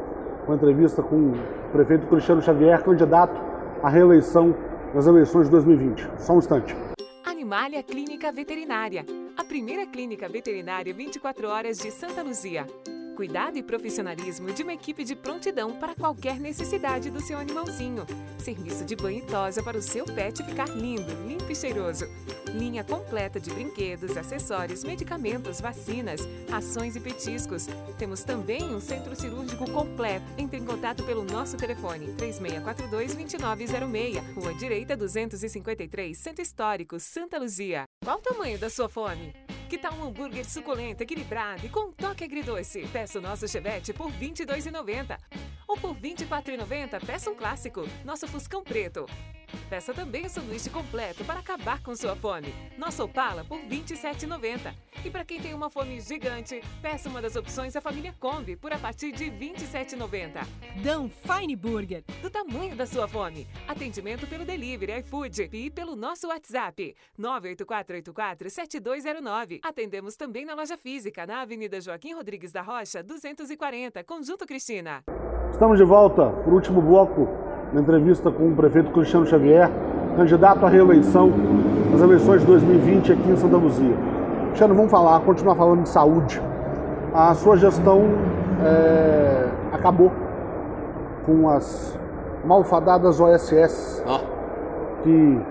com 0.46 0.54
a 0.54 0.56
entrevista 0.56 1.04
com 1.04 1.16
o 1.16 1.34
prefeito 1.72 2.08
Cristiano 2.08 2.42
Xavier, 2.42 2.82
candidato 2.82 3.48
à 3.84 3.90
reeleição 3.90 4.56
nas 4.94 5.08
eleições 5.08 5.46
de 5.46 5.52
2020. 5.52 6.10
Só 6.18 6.34
um 6.34 6.40
instante. 6.40 6.76
Animalia 7.26 7.84
Clínica 7.84 8.32
Veterinária, 8.32 9.06
a 9.38 9.44
primeira 9.44 9.86
clínica 9.86 10.28
veterinária 10.28 10.94
24 10.94 11.48
horas 11.48 11.78
de 11.78 11.92
Santa 11.92 12.22
Luzia. 12.22 12.66
Cuidado 13.18 13.58
e 13.58 13.64
profissionalismo 13.64 14.54
de 14.54 14.62
uma 14.62 14.76
equipe 14.76 15.04
de 15.04 15.16
prontidão 15.16 15.74
para 15.74 15.96
qualquer 15.96 16.40
necessidade 16.40 17.10
do 17.10 17.20
seu 17.20 17.40
animalzinho. 17.40 18.06
Serviço 18.38 18.86
de 18.86 18.96
banho 18.96 19.18
e 19.18 19.22
tosa 19.24 19.64
para 19.64 19.76
o 19.76 19.82
seu 19.82 20.06
pet 20.06 20.44
ficar 20.44 20.70
lindo, 20.70 21.12
limpo 21.28 21.52
e 21.52 21.56
cheiroso. 21.56 22.06
Linha 22.54 22.84
completa 22.84 23.40
de 23.40 23.50
brinquedos, 23.50 24.16
acessórios, 24.16 24.84
medicamentos, 24.84 25.60
vacinas, 25.60 26.22
rações 26.48 26.96
e 26.96 27.00
petiscos. 27.00 27.66
Temos 27.98 28.24
também 28.24 28.64
um 28.64 28.80
centro 28.80 29.16
cirúrgico 29.16 29.68
completo. 29.72 30.28
Entre 30.38 30.60
em 30.60 30.64
contato 30.64 31.04
pelo 31.04 31.24
nosso 31.24 31.58
telefone 31.58 32.14
3642-2906, 32.20 34.36
Rua 34.36 34.54
Direita 34.54 34.96
253, 34.96 36.16
Centro 36.16 36.44
Histórico, 36.44 37.00
Santa 37.00 37.40
Luzia. 37.40 37.87
Qual 38.04 38.20
o 38.20 38.22
tamanho 38.22 38.58
da 38.58 38.70
sua 38.70 38.88
fome? 38.88 39.34
Que 39.70 39.78
tal 39.78 39.94
um 39.94 40.08
hambúrguer 40.08 40.50
suculento, 40.50 41.04
equilibrado 41.04 41.66
e 41.66 41.70
com 41.70 41.90
um 41.90 41.92
toque 41.92 42.24
agridoce? 42.24 42.88
Peça 42.88 43.20
o 43.20 43.22
nosso 43.22 43.48
chevette 43.50 43.92
por 43.92 44.10
R$ 44.10 44.30
22,90. 44.30 45.20
Ou 45.68 45.76
por 45.76 45.94
R$ 45.94 46.16
24,90, 46.16 47.06
peça 47.06 47.30
um 47.30 47.36
clássico, 47.36 47.86
nosso 48.06 48.26
Fuscão 48.26 48.64
Preto. 48.64 49.06
Peça 49.70 49.94
também 49.94 50.26
o 50.26 50.30
sanduíche 50.30 50.70
completo 50.70 51.26
para 51.26 51.40
acabar 51.40 51.82
com 51.82 51.96
sua 51.96 52.16
fome. 52.16 52.54
Nosso 52.78 53.04
Opala 53.04 53.44
por 53.44 53.60
R$ 53.60 53.68
27,90. 53.68 54.74
E 55.06 55.10
para 55.10 55.26
quem 55.26 55.42
tem 55.42 55.54
uma 55.54 55.70
fome 55.70 56.00
gigante, 56.00 56.62
peça 56.82 57.10
uma 57.10 57.22
das 57.22 57.36
opções 57.36 57.74
da 57.74 57.82
família 57.82 58.16
Kombi 58.20 58.56
por 58.56 58.74
a 58.74 58.78
partir 58.78 59.12
de 59.12 59.26
R$ 59.26 59.54
27,90. 59.54 60.46
Dan 60.82 61.10
Fine 61.10 61.56
Burger. 61.56 62.04
Do 62.22 62.30
tamanho 62.30 62.76
da 62.76 62.86
sua 62.86 63.08
fome. 63.08 63.48
Atendimento 63.68 64.28
pelo 64.28 64.46
delivery, 64.46 65.00
iFood 65.00 65.50
e 65.52 65.70
pelo 65.70 65.96
nosso 65.96 66.28
WhatsApp 66.28 66.96
984847209. 67.20 69.60
Atendemos 69.64 70.16
também 70.16 70.46
na 70.46 70.54
loja 70.54 70.78
física, 70.78 71.26
na 71.26 71.42
Avenida 71.42 71.82
Joaquim 71.82 72.14
Rodrigues 72.14 72.52
da 72.52 72.62
Rocha, 72.62 73.04
240, 73.04 74.04
Conjunto 74.04 74.46
Cristina. 74.46 75.04
Estamos 75.52 75.78
de 75.78 75.84
volta 75.84 76.30
para 76.30 76.52
o 76.52 76.54
último 76.54 76.82
bloco 76.82 77.47
na 77.74 77.82
entrevista 77.82 78.32
com 78.32 78.48
o 78.48 78.56
prefeito 78.56 78.92
Cristiano 78.92 79.26
Xavier, 79.26 79.70
candidato 80.16 80.66
à 80.66 80.70
reeleição 80.70 81.32
nas 81.92 82.02
eleições 82.02 82.42
de 82.42 82.48
2020 82.48 83.14
aqui 83.14 83.30
em 83.30 83.36
Santa 83.36 83.58
Luzia. 83.58 83.96
Cristiano, 84.48 84.74
vamos 84.74 84.92
falar, 84.92 85.20
continuar 85.22 85.56
falando 85.56 85.84
de 85.84 85.90
saúde. 85.90 86.42
A 87.14 87.34
sua 87.34 87.58
gestão 87.58 88.06
é, 88.64 89.50
acabou 89.72 90.12
com 91.26 91.50
as 91.50 91.98
malfadadas 92.46 93.20
OSS, 93.20 94.04
Ó, 94.08 94.20
que 95.04 95.42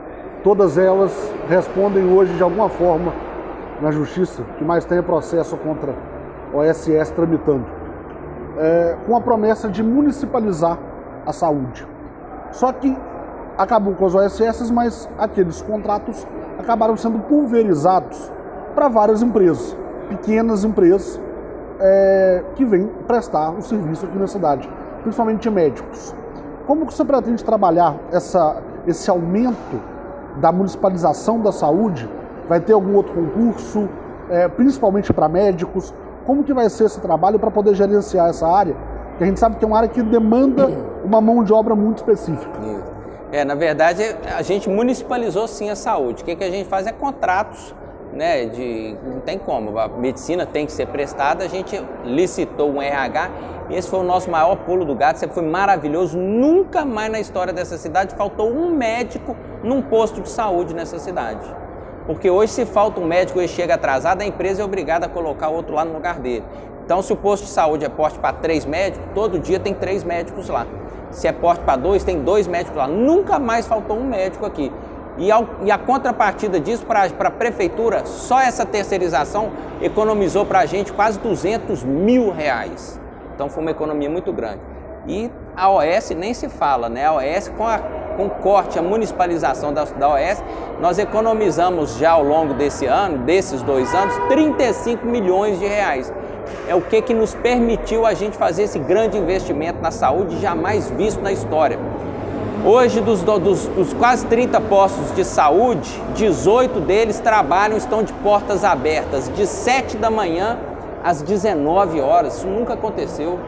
todas 0.42 0.78
elas 0.78 1.32
respondem 1.48 2.10
hoje 2.12 2.34
de 2.34 2.42
alguma 2.42 2.68
forma 2.68 3.12
na 3.80 3.90
justiça, 3.90 4.42
que 4.56 4.64
mais 4.64 4.84
tem 4.84 4.98
é 4.98 5.02
processo 5.02 5.56
contra 5.58 5.94
OSS 6.54 7.10
tramitando, 7.10 7.66
é, 8.56 8.96
com 9.06 9.14
a 9.14 9.20
promessa 9.20 9.68
de 9.68 9.82
municipalizar 9.82 10.78
a 11.26 11.32
saúde. 11.32 11.86
Só 12.52 12.72
que 12.72 12.96
acabou 13.56 13.94
com 13.94 14.06
as 14.06 14.14
OSS, 14.14 14.70
mas 14.70 15.08
aqueles 15.18 15.62
contratos 15.62 16.26
acabaram 16.58 16.96
sendo 16.96 17.18
pulverizados 17.20 18.30
para 18.74 18.88
várias 18.88 19.22
empresas, 19.22 19.76
pequenas 20.08 20.64
empresas 20.64 21.20
é, 21.80 22.42
que 22.54 22.64
vêm 22.64 22.86
prestar 23.06 23.50
o 23.50 23.62
serviço 23.62 24.06
aqui 24.06 24.18
na 24.18 24.26
cidade, 24.26 24.68
principalmente 25.02 25.48
médicos. 25.50 26.14
Como 26.66 26.86
que 26.86 26.94
você 26.94 27.04
pretende 27.04 27.44
trabalhar 27.44 27.96
essa, 28.10 28.56
esse 28.86 29.08
aumento 29.08 29.80
da 30.36 30.50
municipalização 30.50 31.40
da 31.40 31.52
saúde? 31.52 32.08
Vai 32.48 32.60
ter 32.60 32.72
algum 32.72 32.94
outro 32.94 33.14
concurso, 33.14 33.88
é, 34.28 34.48
principalmente 34.48 35.12
para 35.12 35.28
médicos? 35.28 35.94
Como 36.24 36.42
que 36.42 36.52
vai 36.52 36.68
ser 36.68 36.84
esse 36.84 37.00
trabalho 37.00 37.38
para 37.38 37.50
poder 37.50 37.74
gerenciar 37.74 38.28
essa 38.28 38.48
área? 38.48 38.74
Que 39.16 39.24
a 39.24 39.26
gente 39.26 39.38
sabe 39.38 39.56
que 39.56 39.64
é 39.64 39.68
uma 39.68 39.76
área 39.76 39.88
que 39.88 40.02
demanda 40.02 40.68
uma 41.06 41.20
mão 41.20 41.44
de 41.44 41.52
obra 41.52 41.74
muito 41.74 41.98
específica. 41.98 42.58
É, 43.32 43.44
na 43.44 43.54
verdade, 43.54 44.02
a 44.36 44.42
gente 44.42 44.68
municipalizou 44.68 45.46
sim 45.46 45.70
a 45.70 45.76
saúde. 45.76 46.22
O 46.22 46.26
que, 46.26 46.34
que 46.34 46.44
a 46.44 46.50
gente 46.50 46.68
faz 46.68 46.86
é 46.86 46.92
contratos 46.92 47.74
né, 48.12 48.46
de, 48.46 48.96
não 49.04 49.20
tem 49.20 49.38
como, 49.38 49.78
a 49.78 49.88
medicina 49.88 50.46
tem 50.46 50.64
que 50.64 50.72
ser 50.72 50.86
prestada, 50.86 51.44
a 51.44 51.48
gente 51.48 51.80
licitou 52.04 52.72
um 52.72 52.80
RH, 52.80 53.30
esse 53.68 53.88
foi 53.88 54.00
o 54.00 54.02
nosso 54.02 54.30
maior 54.30 54.56
pulo 54.56 54.84
do 54.84 54.94
gato, 54.94 55.18
sempre 55.18 55.34
foi 55.34 55.44
maravilhoso, 55.44 56.16
nunca 56.16 56.84
mais 56.84 57.12
na 57.12 57.20
história 57.20 57.52
dessa 57.52 57.76
cidade 57.76 58.14
faltou 58.14 58.50
um 58.50 58.70
médico 58.70 59.36
num 59.62 59.82
posto 59.82 60.22
de 60.22 60.30
saúde 60.30 60.74
nessa 60.74 60.98
cidade. 60.98 61.44
Porque 62.06 62.30
hoje 62.30 62.52
se 62.52 62.64
falta 62.64 63.00
um 63.00 63.04
médico 63.04 63.40
e 63.42 63.48
chega 63.48 63.74
atrasado, 63.74 64.22
a 64.22 64.24
empresa 64.24 64.62
é 64.62 64.64
obrigada 64.64 65.06
a 65.06 65.08
colocar 65.08 65.48
outro 65.48 65.74
lá 65.74 65.84
no 65.84 65.92
lugar 65.92 66.18
dele. 66.20 66.44
Então 66.84 67.02
se 67.02 67.12
o 67.12 67.16
posto 67.16 67.44
de 67.44 67.50
saúde 67.50 67.84
é 67.84 67.88
porte 67.88 68.18
para 68.18 68.32
três 68.32 68.64
médicos, 68.64 69.08
todo 69.12 69.40
dia 69.40 69.58
tem 69.58 69.74
três 69.74 70.04
médicos 70.04 70.48
lá. 70.48 70.66
Se 71.16 71.26
é 71.26 71.32
porte 71.32 71.64
para 71.64 71.76
dois, 71.76 72.04
tem 72.04 72.20
dois 72.20 72.46
médicos 72.46 72.76
lá. 72.76 72.86
Nunca 72.86 73.38
mais 73.38 73.66
faltou 73.66 73.96
um 73.96 74.06
médico 74.06 74.44
aqui. 74.44 74.70
E, 75.16 75.32
ao, 75.32 75.46
e 75.64 75.70
a 75.70 75.78
contrapartida 75.78 76.60
disso 76.60 76.84
para 76.84 77.04
a 77.04 77.30
prefeitura, 77.30 78.04
só 78.04 78.38
essa 78.38 78.66
terceirização 78.66 79.50
economizou 79.80 80.44
para 80.44 80.58
a 80.58 80.66
gente 80.66 80.92
quase 80.92 81.18
200 81.18 81.82
mil 81.84 82.30
reais. 82.30 83.00
Então 83.34 83.48
foi 83.48 83.62
uma 83.62 83.70
economia 83.70 84.10
muito 84.10 84.30
grande. 84.30 84.60
E 85.08 85.30
a 85.56 85.70
OS 85.70 86.10
nem 86.10 86.34
se 86.34 86.50
fala, 86.50 86.90
né? 86.90 87.06
A 87.06 87.14
OS 87.14 87.48
com, 87.56 87.66
a, 87.66 87.78
com 88.18 88.28
corte, 88.28 88.78
a 88.78 88.82
municipalização 88.82 89.72
da, 89.72 89.84
da 89.84 90.10
OS, 90.10 90.44
nós 90.82 90.98
economizamos 90.98 91.96
já 91.96 92.10
ao 92.10 92.22
longo 92.22 92.52
desse 92.52 92.84
ano, 92.84 93.24
desses 93.24 93.62
dois 93.62 93.94
anos, 93.94 94.14
35 94.28 95.06
milhões 95.06 95.58
de 95.58 95.64
reais. 95.64 96.12
É 96.68 96.74
o 96.74 96.80
que, 96.80 97.00
que 97.02 97.14
nos 97.14 97.34
permitiu 97.34 98.04
a 98.06 98.14
gente 98.14 98.36
fazer 98.36 98.64
esse 98.64 98.78
grande 98.78 99.16
investimento 99.16 99.80
na 99.80 99.90
saúde 99.90 100.40
jamais 100.40 100.90
visto 100.90 101.20
na 101.20 101.32
história. 101.32 101.78
Hoje, 102.64 103.00
dos, 103.00 103.22
dos, 103.22 103.66
dos, 103.68 103.92
quase 103.92 104.26
30 104.26 104.60
postos 104.62 105.14
de 105.14 105.24
saúde, 105.24 106.02
18 106.14 106.80
deles 106.80 107.20
trabalham, 107.20 107.76
estão 107.76 108.02
de 108.02 108.12
portas 108.14 108.64
abertas, 108.64 109.30
de 109.36 109.46
7 109.46 109.96
da 109.96 110.10
manhã 110.10 110.58
às 111.04 111.22
19 111.22 112.00
horas. 112.00 112.38
Isso 112.38 112.46
nunca 112.48 112.74
aconteceu. 112.74 113.38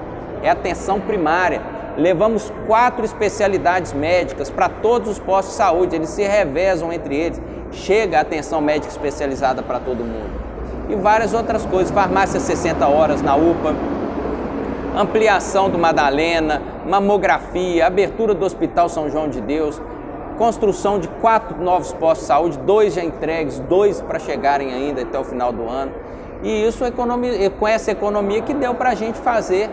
É 0.40 0.48
atenção 0.48 1.00
primária. 1.00 1.61
Levamos 1.96 2.52
quatro 2.68 3.04
especialidades 3.04 3.92
médicas 3.92 4.50
para 4.50 4.68
todos 4.68 5.08
os 5.08 5.18
postos 5.18 5.54
de 5.54 5.56
saúde, 5.56 5.96
eles 5.96 6.11
se 6.11 6.22
revezam 6.22 6.92
entre 6.92 7.16
eles. 7.16 7.40
Chega 7.72 8.18
a 8.18 8.20
atenção 8.20 8.61
médica 8.61 8.92
especializada 8.92 9.64
para 9.64 9.80
todo 9.80 10.04
mundo. 10.04 10.47
E 10.88 10.94
várias 10.94 11.35
outras 11.35 11.66
coisas, 11.66 11.90
farmácia 11.90 12.40
60 12.40 12.87
horas 12.87 13.20
na 13.20 13.37
UPA, 13.37 13.74
ampliação 14.96 15.68
do 15.68 15.79
Madalena, 15.79 16.62
mamografia, 16.87 17.87
abertura 17.87 18.35
do 18.35 18.44
Hospital 18.44 18.88
São 18.88 19.11
João 19.11 19.29
de 19.29 19.40
Deus, 19.40 19.81
construção 20.38 20.98
de 20.98 21.09
quatro 21.09 21.62
novos 21.62 21.92
postos 21.92 22.20
de 22.20 22.27
saúde, 22.27 22.59
dois 22.59 22.94
já 22.94 23.05
entregues, 23.05 23.59
dois 23.61 24.01
para 24.01 24.18
chegarem 24.18 24.72
ainda 24.72 25.03
até 25.03 25.18
o 25.18 25.24
final 25.24 25.53
do 25.53 25.68
ano. 25.68 25.92
E 26.42 26.66
isso 26.66 26.85
com 27.59 27.68
essa 27.68 27.90
economia 27.90 28.40
que 28.42 28.55
deu 28.55 28.74
para 28.74 28.90
a 28.90 28.94
gente 28.94 29.18
fazer 29.18 29.68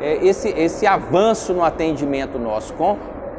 é, 0.00 0.24
esse, 0.24 0.48
esse 0.50 0.86
avanço 0.86 1.54
no 1.54 1.64
atendimento 1.64 2.38
nosso, 2.38 2.74
com 2.74 2.96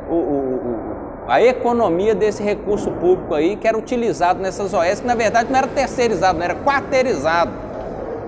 o, 0.10 0.14
o, 0.14 0.80
a 1.28 1.42
economia 1.42 2.14
desse 2.14 2.44
recurso 2.44 2.92
público 2.92 3.34
aí 3.34 3.56
que 3.56 3.68
era 3.68 3.78
utilizado 3.78 4.42
nessas 4.42 4.74
OS, 4.74 5.00
que 5.00 5.08
na 5.08 5.16
verdade 5.16 5.50
não 5.50 5.58
era 5.58 5.68
terceirizado, 5.68 6.38
não 6.38 6.46
era 6.46 6.56
quarteirizado. 6.56 7.52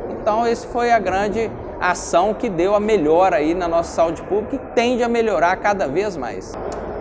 Então, 0.10 0.48
esse 0.48 0.66
foi 0.68 0.92
a 0.92 1.00
grande 1.00 1.52
ação 1.80 2.34
que 2.34 2.50
deu 2.50 2.74
a 2.74 2.80
melhora 2.80 3.36
aí 3.38 3.54
na 3.54 3.68
nossa 3.68 3.92
saúde 3.92 4.22
pública 4.24 4.56
e 4.56 4.60
tende 4.74 5.04
a 5.04 5.10
melhorar 5.10 5.56
cada 5.58 5.88
vez 5.88 6.16
mais. 6.16 6.54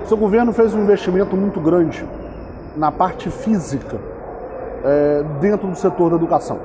O 0.04 0.06
seu 0.06 0.16
governo 0.16 0.52
fez 0.52 0.74
um 0.74 0.82
investimento 0.82 1.36
muito 1.36 1.60
grande 1.60 2.06
na 2.76 2.90
parte 2.90 3.30
física 3.30 3.98
é, 4.84 5.24
dentro 5.40 5.68
do 5.68 5.76
setor 5.76 6.10
da 6.10 6.16
educação. 6.16 6.58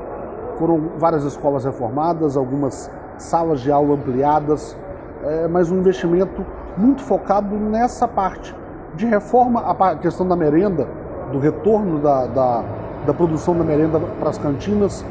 Foram 0.58 0.92
várias 0.98 1.24
escolas 1.24 1.64
reformadas, 1.64 2.36
algumas 2.36 2.92
salas 3.18 3.62
de 3.62 3.72
aula 3.72 3.94
ampliadas, 3.94 4.76
é, 5.24 5.48
mas 5.48 5.72
um 5.72 5.78
investimento 5.78 6.46
muito 6.76 7.02
focado 7.04 7.56
nessa 7.56 8.08
parte 8.08 8.54
de 8.96 9.06
reforma, 9.06 9.62
a 9.62 9.96
questão 9.96 10.28
da 10.28 10.36
merenda, 10.36 10.88
do 11.32 11.40
retorno 11.40 12.00
da, 12.00 12.26
da, 12.26 12.64
da 13.06 13.14
produção 13.14 13.56
da 13.58 13.64
merenda 13.64 14.00
para 14.20 14.30
as 14.30 14.38
cantinas. 14.38 15.06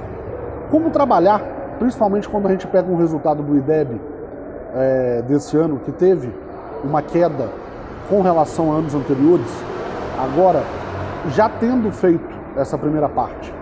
Como 0.71 0.91
trabalhar 0.91 1.59
principalmente 1.79 2.29
quando 2.29 2.47
a 2.47 2.51
gente 2.51 2.67
pega 2.67 2.91
um 2.91 2.97
resultado 2.97 3.43
do 3.43 3.57
IDEB 3.57 4.01
é, 4.75 5.23
desse 5.23 5.57
ano, 5.57 5.79
que 5.79 5.93
teve 5.93 6.33
uma 6.85 7.01
queda 7.01 7.49
com 8.09 8.21
relação 8.21 8.73
a 8.73 8.77
anos 8.77 8.95
anteriores, 8.95 9.51
agora, 10.19 10.63
já 11.31 11.49
tendo 11.49 11.91
feito 11.93 12.29
essa 12.57 12.77
primeira 12.77 13.09
parte 13.09 13.55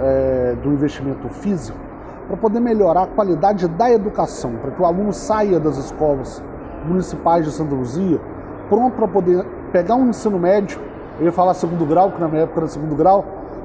é, 0.00 0.54
do 0.62 0.72
investimento 0.72 1.28
físico, 1.28 1.78
para 2.26 2.36
poder 2.36 2.60
melhorar 2.60 3.04
a 3.04 3.06
qualidade 3.06 3.68
da 3.68 3.90
educação, 3.90 4.56
para 4.60 4.72
que 4.72 4.82
o 4.82 4.84
aluno 4.84 5.12
saia 5.12 5.60
das 5.60 5.76
escolas 5.76 6.42
municipais 6.84 7.44
de 7.44 7.52
Santa 7.52 7.74
Luzia 7.74 8.20
pronto 8.68 8.96
para 8.96 9.08
poder 9.08 9.44
pegar 9.72 9.94
um 9.94 10.08
ensino 10.08 10.38
médio, 10.38 10.78
eu 11.18 11.26
ia 11.26 11.32
falar 11.32 11.54
segundo 11.54 11.84
grau, 11.84 12.10
que 12.10 12.20
na 12.20 12.28
minha 12.28 12.42
época 12.42 12.60
era 12.60 12.68
segundo 12.68 12.94
grau, 12.94 13.24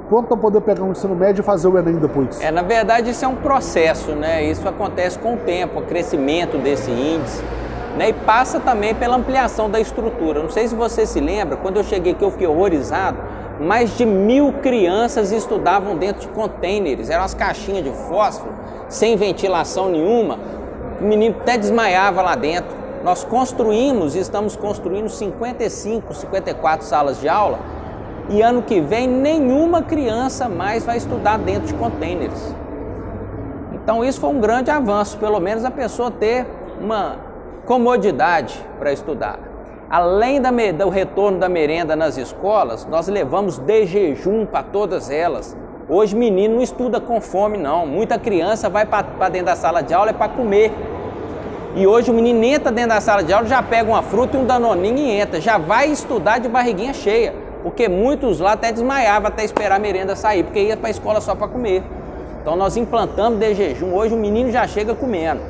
pronto 0.10 0.28
para 0.28 0.38
poder 0.38 0.62
pegar 0.62 0.84
um 0.84 0.92
ensino 0.92 1.16
médio 1.16 1.42
e 1.42 1.44
fazer 1.44 1.68
o 1.68 1.78
Enem 1.78 1.96
depois? 1.96 2.42
É, 2.42 2.52
na 2.52 2.62
verdade, 2.62 3.12
isso 3.12 3.24
é 3.24 3.28
um 3.28 3.36
processo, 3.36 4.12
né? 4.12 4.44
Isso 4.44 4.68
acontece 4.68 5.18
com 5.18 5.36
o 5.36 5.38
tempo, 5.38 5.80
o 5.80 5.84
crescimento 5.84 6.58
desse 6.58 6.92
índice. 6.92 7.44
Né? 7.98 8.10
E 8.10 8.14
passa 8.14 8.60
também 8.60 8.96
pela 8.96 9.16
ampliação 9.16 9.70
da 9.70 9.80
estrutura. 9.80 10.42
Não 10.42 10.50
sei 10.50 10.68
se 10.68 10.76
você 10.76 11.06
se 11.06 11.20
lembra, 11.20 11.58
quando 11.58 11.78
eu 11.78 11.84
cheguei 11.84 12.14
aqui 12.14 12.24
eu 12.24 12.32
fiquei 12.32 12.48
horrorizado. 12.48 13.18
Mais 13.60 13.96
de 13.96 14.06
mil 14.06 14.54
crianças 14.54 15.32
estudavam 15.32 15.96
dentro 15.96 16.22
de 16.22 16.28
containers, 16.30 17.10
eram 17.10 17.24
as 17.24 17.34
caixinhas 17.34 17.84
de 17.84 17.92
fósforo, 17.92 18.52
sem 18.90 19.16
ventilação 19.16 19.90
nenhuma. 19.90 20.40
O 21.00 21.04
menino 21.04 21.36
até 21.42 21.58
desmaiava 21.58 22.22
lá 22.22 22.36
dentro. 22.36 22.81
Nós 23.04 23.24
construímos 23.24 24.16
e 24.16 24.20
estamos 24.20 24.56
construindo 24.56 25.10
55, 25.10 26.14
54 26.14 26.86
salas 26.86 27.20
de 27.20 27.28
aula 27.28 27.60
e 28.30 28.42
ano 28.42 28.62
que 28.62 28.80
vem 28.80 29.08
nenhuma 29.08 29.82
criança 29.82 30.48
mais 30.48 30.86
vai 30.86 30.98
estudar 30.98 31.38
dentro 31.40 31.68
de 31.68 31.74
containers. 31.74 32.56
Então 33.74 34.06
isso 34.06 34.22
foi 34.22 34.30
um 34.30 34.40
grande 34.40 34.70
avanço, 34.70 35.18
pelo 35.18 35.40
menos 35.40 35.66
a 35.66 35.72
pessoa 35.72 36.12
ter 36.12 36.46
uma 36.80 37.18
comodidade 37.66 38.64
para 38.78 38.94
estudar. 38.94 39.40
Além 39.90 40.40
da, 40.40 40.52
do 40.52 40.90
retorno 40.90 41.40
da 41.40 41.50
merenda 41.50 41.96
nas 41.96 42.18
escolas, 42.18 42.86
nós 42.86 43.08
levamos 43.08 43.58
de 43.58 43.86
jejum 43.86 44.46
para 44.46 44.64
todas 44.64 45.10
elas. 45.10 45.58
Hoje 45.90 46.16
menino 46.16 46.56
não 46.56 46.62
estuda 46.62 47.02
com 47.02 47.20
fome 47.20 47.58
não, 47.58 47.86
muita 47.86 48.18
criança 48.18 48.70
vai 48.70 48.86
para 48.86 49.30
dentro 49.30 49.48
da 49.48 49.56
sala 49.56 49.82
de 49.82 49.94
aula 49.94 50.12
é 50.12 50.14
para 50.14 50.30
comer. 50.30 50.72
E 51.76 51.88
hoje 51.88 52.12
o 52.12 52.14
menino 52.14 52.44
entra 52.44 52.72
dentro 52.72 52.90
da 52.90 53.02
sala 53.02 53.24
de 53.24 53.32
aula, 53.32 53.48
já 53.48 53.64
pega 53.64 53.90
uma 53.90 54.02
fruta 54.02 54.38
e 54.38 54.40
um 54.40 54.46
danoninho 54.46 54.98
e 54.98 55.12
entra, 55.12 55.40
já 55.40 55.58
vai 55.58 55.88
estudar 55.88 56.40
de 56.40 56.50
barriguinha 56.50 56.94
cheia 56.94 57.34
porque 57.62 57.88
muitos 57.88 58.40
lá 58.40 58.54
até 58.54 58.72
desmaiavam 58.72 59.28
até 59.28 59.44
esperar 59.44 59.76
a 59.76 59.80
merenda 59.80 60.16
sair, 60.16 60.44
porque 60.44 60.60
ia 60.60 60.78
para 60.78 60.88
a 60.88 60.92
escola 60.92 61.22
só 61.22 61.36
para 61.36 61.48
comer. 61.48 61.84
Então 62.42 62.56
nós 62.56 62.76
implantamos 62.76 63.40
de 63.40 63.54
jejum, 63.54 63.94
hoje 63.94 64.14
o 64.14 64.18
menino 64.18 64.52
já 64.52 64.68
chega 64.68 64.96
comendo. 64.96 65.42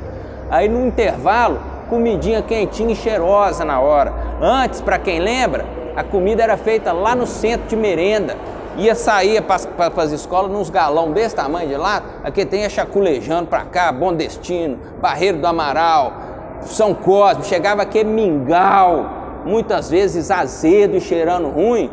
Aí 0.50 0.68
no 0.68 0.86
intervalo, 0.86 1.58
comidinha 1.88 2.42
quentinha 2.42 2.92
e 2.92 2.96
cheirosa 2.96 3.64
na 3.64 3.80
hora. 3.80 4.12
Antes, 4.40 4.80
para 4.80 4.98
quem 4.98 5.20
lembra, 5.20 5.64
a 5.96 6.04
comida 6.04 6.42
era 6.42 6.56
feita 6.56 6.92
lá 6.92 7.14
no 7.14 7.26
centro 7.26 7.66
de 7.66 7.76
merenda. 7.76 8.36
Ia 8.76 8.94
sair 8.94 9.42
para 9.42 10.02
as 10.02 10.12
escolas 10.12 10.50
nos 10.50 10.70
galão 10.70 11.12
desse 11.12 11.36
tamanho 11.36 11.68
de 11.68 11.76
lá, 11.76 12.02
aqui 12.24 12.44
tem 12.46 12.64
a 12.64 12.70
chaculejando 12.70 13.48
para 13.48 13.64
cá, 13.64 13.92
Bom 13.92 14.14
Destino, 14.14 14.78
Barreiro 15.00 15.38
do 15.38 15.46
Amaral, 15.46 16.12
São 16.62 16.94
Cosme, 16.94 17.44
chegava 17.44 17.82
aqui 17.82 18.02
mingau, 18.02 19.06
muitas 19.44 19.90
vezes 19.90 20.30
azedo 20.30 20.96
e 20.96 21.00
cheirando 21.00 21.48
ruim 21.48 21.90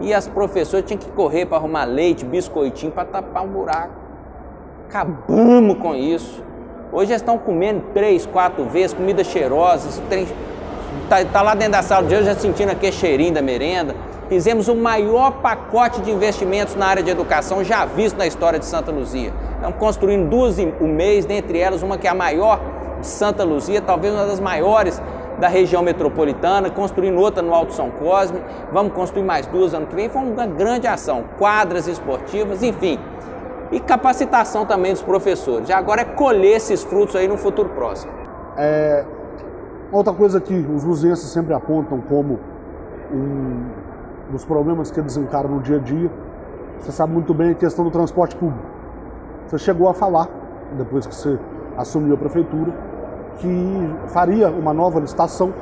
e 0.00 0.12
as 0.12 0.28
professoras 0.28 0.84
tinham 0.86 0.98
que 0.98 1.10
correr 1.10 1.46
para 1.46 1.58
arrumar 1.58 1.84
leite, 1.84 2.24
biscoitinho 2.24 2.92
para 2.92 3.04
tapar 3.04 3.44
um 3.44 3.48
buraco. 3.48 3.94
Acabamos 4.88 5.78
com 5.78 5.94
isso. 5.94 6.42
Hoje 6.92 7.12
eles 7.12 7.22
estão 7.22 7.38
comendo 7.38 7.82
três, 7.94 8.26
quatro 8.26 8.64
vezes, 8.66 8.92
comida 8.92 9.24
cheirosa, 9.24 9.88
está 9.88 11.24
tá 11.24 11.42
lá 11.42 11.54
dentro 11.54 11.72
da 11.72 11.82
sala 11.82 12.06
de 12.06 12.14
hoje 12.14 12.24
já 12.24 12.34
sentindo 12.34 12.70
aquele 12.70 12.92
cheirinho 12.92 13.32
da 13.32 13.40
merenda. 13.40 13.94
Fizemos 14.32 14.66
o 14.66 14.74
maior 14.74 15.42
pacote 15.42 16.00
de 16.00 16.10
investimentos 16.10 16.74
na 16.74 16.86
área 16.86 17.02
de 17.02 17.10
educação 17.10 17.62
já 17.62 17.84
visto 17.84 18.16
na 18.16 18.26
história 18.26 18.58
de 18.58 18.64
Santa 18.64 18.90
Luzia. 18.90 19.30
Estamos 19.56 19.76
construindo 19.76 20.30
duas 20.30 20.56
o 20.58 20.86
mês, 20.86 21.26
dentre 21.26 21.58
elas 21.58 21.82
uma 21.82 21.98
que 21.98 22.06
é 22.06 22.10
a 22.10 22.14
maior 22.14 22.58
de 22.98 23.06
Santa 23.06 23.44
Luzia, 23.44 23.82
talvez 23.82 24.14
uma 24.14 24.24
das 24.24 24.40
maiores 24.40 25.02
da 25.38 25.48
região 25.48 25.82
metropolitana, 25.82 26.70
construindo 26.70 27.20
outra 27.20 27.42
no 27.42 27.52
Alto 27.52 27.74
São 27.74 27.90
Cosme, 27.90 28.40
vamos 28.72 28.94
construir 28.94 29.22
mais 29.22 29.46
duas 29.46 29.74
ano 29.74 29.86
que 29.86 29.94
vem. 29.94 30.08
Foi 30.08 30.22
uma 30.22 30.46
grande 30.46 30.86
ação, 30.86 31.24
quadras 31.38 31.86
esportivas, 31.86 32.62
enfim. 32.62 32.98
E 33.70 33.80
capacitação 33.80 34.64
também 34.64 34.92
dos 34.92 35.02
professores. 35.02 35.68
E 35.68 35.74
agora 35.74 36.00
é 36.00 36.04
colher 36.06 36.56
esses 36.56 36.82
frutos 36.82 37.16
aí 37.16 37.28
no 37.28 37.36
futuro 37.36 37.68
próximo. 37.68 38.10
É, 38.56 39.04
outra 39.92 40.14
coisa 40.14 40.40
que 40.40 40.54
os 40.54 40.84
luzienses 40.84 41.28
sempre 41.28 41.52
apontam 41.52 42.00
como 42.00 42.40
um 43.12 43.91
dos 44.32 44.44
problemas 44.44 44.90
que 44.90 44.98
eles 44.98 45.16
encaram 45.16 45.50
no 45.50 45.60
dia 45.60 45.76
a 45.76 45.78
dia 45.78 46.10
Você 46.80 46.90
sabe 46.90 47.12
muito 47.12 47.32
bem 47.34 47.50
a 47.50 47.54
questão 47.54 47.84
do 47.84 47.90
transporte 47.90 48.34
público. 48.34 48.64
Você 49.46 49.58
chegou 49.58 49.88
a 49.88 49.94
falar, 49.94 50.28
depois 50.76 51.06
que 51.06 51.14
você 51.14 51.38
assumiu 51.76 52.14
a 52.14 52.16
prefeitura, 52.16 52.72
que 53.36 53.94
faria 54.08 54.48
uma 54.48 54.72
nova 54.72 54.98
licitação 54.98 55.52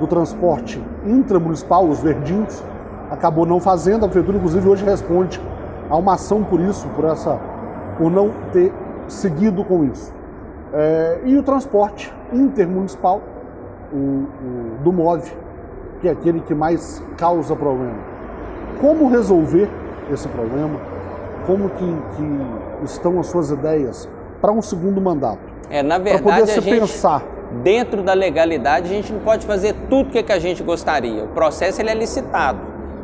do 0.00 0.06
transporte 0.06 0.82
intramunicipal, 1.04 1.86
os 1.86 2.00
verdinhos, 2.00 2.62
acabou 3.10 3.46
não 3.46 3.60
fazendo, 3.60 4.04
a 4.04 4.08
prefeitura 4.08 4.38
inclusive 4.38 4.68
hoje 4.68 4.84
responde 4.84 5.40
a 5.88 5.96
uma 5.96 6.14
ação 6.14 6.42
por 6.42 6.58
isso, 6.58 6.88
por 6.96 7.04
essa, 7.04 7.38
por 7.98 8.10
não 8.10 8.30
ter 8.52 8.72
seguido 9.06 9.62
com 9.64 9.84
isso. 9.84 10.12
É, 10.72 11.20
e 11.24 11.36
o 11.36 11.42
transporte 11.42 12.12
intermunicipal, 12.32 13.20
o, 13.92 13.96
o, 13.96 14.82
do 14.82 14.92
MOVE, 14.92 15.32
que 16.00 16.08
é 16.08 16.10
aquele 16.10 16.40
que 16.40 16.54
mais 16.54 17.02
causa 17.16 17.54
problema. 17.54 18.13
Como 18.80 19.08
resolver 19.08 19.68
esse 20.12 20.28
problema? 20.28 20.78
Como 21.46 21.68
que, 21.70 21.84
que 22.16 22.84
estão 22.84 23.20
as 23.20 23.26
suas 23.26 23.50
ideias 23.50 24.08
para 24.40 24.52
um 24.52 24.62
segundo 24.62 25.00
mandato? 25.00 25.40
É, 25.70 25.82
na 25.82 25.98
verdade, 25.98 26.50
a 26.50 26.60
gente, 26.60 26.80
pensar. 26.80 27.22
dentro 27.62 28.02
da 28.02 28.12
legalidade, 28.12 28.86
a 28.86 28.94
gente 28.94 29.12
não 29.12 29.20
pode 29.20 29.46
fazer 29.46 29.74
tudo 29.88 30.08
o 30.08 30.10
que, 30.10 30.22
que 30.22 30.32
a 30.32 30.38
gente 30.38 30.62
gostaria. 30.62 31.24
O 31.24 31.28
processo 31.28 31.80
ele 31.80 31.90
é 31.90 31.94
licitado. 31.94 32.60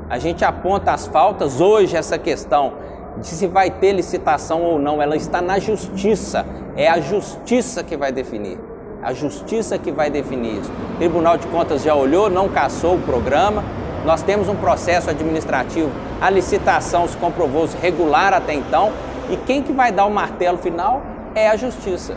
A 0.09 0.19
gente 0.19 0.45
aponta 0.45 0.93
as 0.93 1.07
faltas. 1.07 1.61
Hoje, 1.61 1.97
essa 1.97 2.19
questão 2.19 2.73
de 3.19 3.27
se 3.27 3.47
vai 3.47 3.71
ter 3.71 3.93
licitação 3.93 4.63
ou 4.63 4.79
não, 4.79 5.01
ela 5.01 5.17
está 5.17 5.41
na 5.41 5.59
justiça. 5.59 6.45
É 6.77 6.89
a 6.89 7.01
justiça 7.01 7.83
que 7.83 7.97
vai 7.97 8.13
definir. 8.13 8.59
A 9.03 9.13
justiça 9.13 9.79
que 9.79 9.91
vai 9.91 10.11
definir 10.11 10.61
isso. 10.61 10.71
O 10.95 10.99
Tribunal 10.99 11.39
de 11.39 11.47
Contas 11.47 11.83
já 11.83 11.95
olhou, 11.95 12.29
não 12.29 12.49
cassou 12.49 12.97
o 12.97 13.01
programa. 13.01 13.65
Nós 14.05 14.23
temos 14.23 14.49
um 14.49 14.57
processo 14.57 15.11
administrativo. 15.11 15.91
A 16.21 16.31
licitação 16.31 17.07
se 17.07 17.17
comprovou 17.17 17.67
-se 17.67 17.77
regular 17.77 18.33
até 18.33 18.55
então. 18.55 18.93
E 19.29 19.37
quem 19.37 19.63
que 19.63 19.73
vai 19.73 19.93
dar 19.93 20.07
o 20.07 20.11
martelo 20.11 20.59
final 20.59 21.03
é 21.35 21.49
a 21.49 21.57
justiça. 21.57 22.17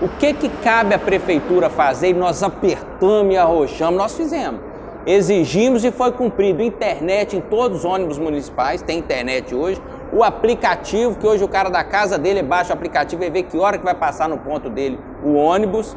O 0.00 0.08
que, 0.08 0.32
que 0.34 0.48
cabe 0.48 0.94
à 0.94 0.98
prefeitura 0.98 1.70
fazer? 1.70 2.10
E 2.10 2.14
nós 2.14 2.42
apertamos 2.42 3.34
e 3.34 3.36
arrochamos, 3.36 3.96
nós 3.98 4.14
fizemos. 4.14 4.60
Exigimos 5.06 5.84
e 5.84 5.90
foi 5.90 6.12
cumprido. 6.12 6.62
Internet 6.62 7.36
em 7.36 7.40
todos 7.40 7.78
os 7.78 7.84
ônibus 7.84 8.18
municipais, 8.18 8.82
tem 8.82 8.98
internet 8.98 9.54
hoje. 9.54 9.80
O 10.12 10.22
aplicativo, 10.22 11.16
que 11.16 11.26
hoje 11.26 11.42
o 11.42 11.48
cara 11.48 11.68
da 11.68 11.82
casa 11.82 12.18
dele 12.18 12.42
baixa 12.42 12.70
o 12.70 12.72
aplicativo 12.72 13.24
e 13.24 13.30
vê 13.30 13.42
que 13.42 13.56
hora 13.56 13.78
que 13.78 13.84
vai 13.84 13.94
passar 13.94 14.28
no 14.28 14.38
ponto 14.38 14.68
dele 14.68 14.98
o 15.24 15.34
ônibus. 15.34 15.96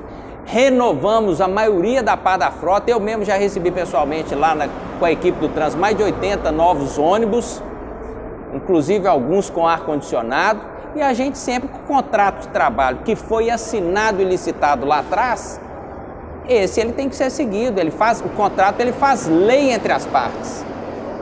Renovamos 0.52 1.42
a 1.42 1.48
maioria 1.48 2.02
da 2.02 2.18
pá 2.18 2.36
da 2.36 2.50
frota. 2.50 2.90
Eu 2.90 3.00
mesmo 3.00 3.24
já 3.24 3.36
recebi 3.36 3.70
pessoalmente 3.70 4.34
lá 4.34 4.56
na, 4.56 4.68
com 4.98 5.06
a 5.06 5.12
equipe 5.12 5.40
do 5.40 5.48
Trans 5.50 5.76
mais 5.76 5.96
de 5.96 6.02
80 6.02 6.52
novos 6.52 6.98
ônibus, 6.98 7.62
inclusive 8.52 9.08
alguns 9.08 9.48
com 9.48 9.68
ar-condicionado 9.68 10.60
e 10.96 11.04
a 11.04 11.14
gente 11.14 11.38
sempre 11.38 11.70
com 11.70 11.78
o 11.78 11.98
contrato 11.98 12.42
de 12.42 12.48
trabalho 12.48 13.02
que 13.06 13.16
foi 13.16 13.52
assinado 13.52 14.24
e 14.24 14.26
licitado 14.26 14.88
lá 14.88 15.00
atrás, 15.00 15.62
esse 16.48 16.82
ele 16.82 16.94
tem 16.94 17.08
que 17.08 17.16
ser 17.16 17.30
seguido, 17.30 17.80
ele 17.80 17.92
faz 17.92 18.20
o 18.20 18.30
contrato, 18.30 18.80
ele 18.80 18.92
faz 18.92 19.28
lei 19.28 19.72
entre 19.72 19.94
as 19.94 20.08
partes. 20.08 20.66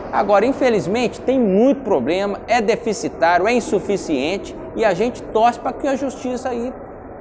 Agora, 0.10 0.46
infelizmente, 0.46 1.20
tem 1.20 1.38
muito 1.38 1.82
problema, 1.82 2.40
é 2.48 2.62
deficitário, 2.62 3.46
é 3.46 3.52
insuficiente 3.52 4.56
e 4.74 4.86
a 4.86 4.94
gente 4.94 5.22
torce 5.22 5.60
para 5.60 5.74
que 5.74 5.86
a 5.86 5.98
justiça 5.98 6.48
aí 6.48 6.72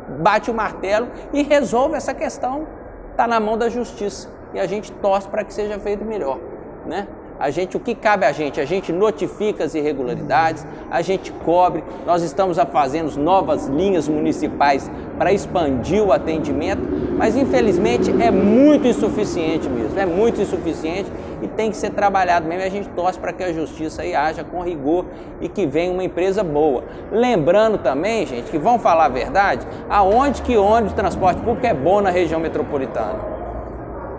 bate 0.08 0.50
o 0.50 0.54
martelo 0.54 1.08
e 1.32 1.42
resolva 1.42 1.96
essa 1.96 2.14
questão. 2.14 2.66
Está 3.10 3.26
na 3.26 3.40
mão 3.40 3.56
da 3.56 3.68
justiça 3.68 4.28
e 4.52 4.60
a 4.60 4.66
gente 4.66 4.92
torce 4.92 5.28
para 5.28 5.44
que 5.44 5.52
seja 5.52 5.78
feito 5.78 6.04
melhor, 6.04 6.38
né? 6.86 7.06
A 7.38 7.50
gente, 7.50 7.76
o 7.76 7.80
que 7.80 7.94
cabe 7.94 8.24
a 8.24 8.32
gente? 8.32 8.60
A 8.60 8.64
gente 8.64 8.90
notifica 8.92 9.64
as 9.64 9.74
irregularidades, 9.74 10.66
a 10.90 11.02
gente 11.02 11.30
cobre. 11.30 11.84
Nós 12.06 12.22
estamos 12.22 12.56
fazendo 12.72 13.14
novas 13.18 13.66
linhas 13.66 14.08
municipais 14.08 14.90
para 15.18 15.32
expandir 15.32 16.02
o 16.02 16.12
atendimento, 16.12 16.82
mas 17.18 17.36
infelizmente 17.36 18.10
é 18.22 18.30
muito 18.30 18.88
insuficiente 18.88 19.68
mesmo, 19.68 19.98
é 19.98 20.06
muito 20.06 20.40
insuficiente 20.40 21.10
e 21.42 21.48
tem 21.48 21.70
que 21.70 21.76
ser 21.76 21.90
trabalhado 21.90 22.46
mesmo. 22.46 22.62
E 22.62 22.66
a 22.66 22.70
gente 22.70 22.88
torce 22.90 23.18
para 23.18 23.32
que 23.32 23.42
a 23.42 23.52
justiça 23.52 24.02
aí 24.02 24.14
haja 24.14 24.44
com 24.44 24.62
rigor 24.62 25.04
e 25.40 25.48
que 25.48 25.66
venha 25.66 25.92
uma 25.92 26.04
empresa 26.04 26.42
boa. 26.42 26.84
Lembrando 27.10 27.78
também, 27.78 28.26
gente, 28.26 28.50
que 28.50 28.58
vão 28.58 28.78
falar 28.78 29.06
a 29.06 29.08
verdade, 29.08 29.66
aonde 29.88 30.42
que 30.42 30.56
ônibus 30.56 30.92
transporte 30.92 31.40
público 31.40 31.66
é 31.66 31.74
bom 31.74 32.00
na 32.00 32.10
região 32.10 32.40
metropolitana 32.40 33.36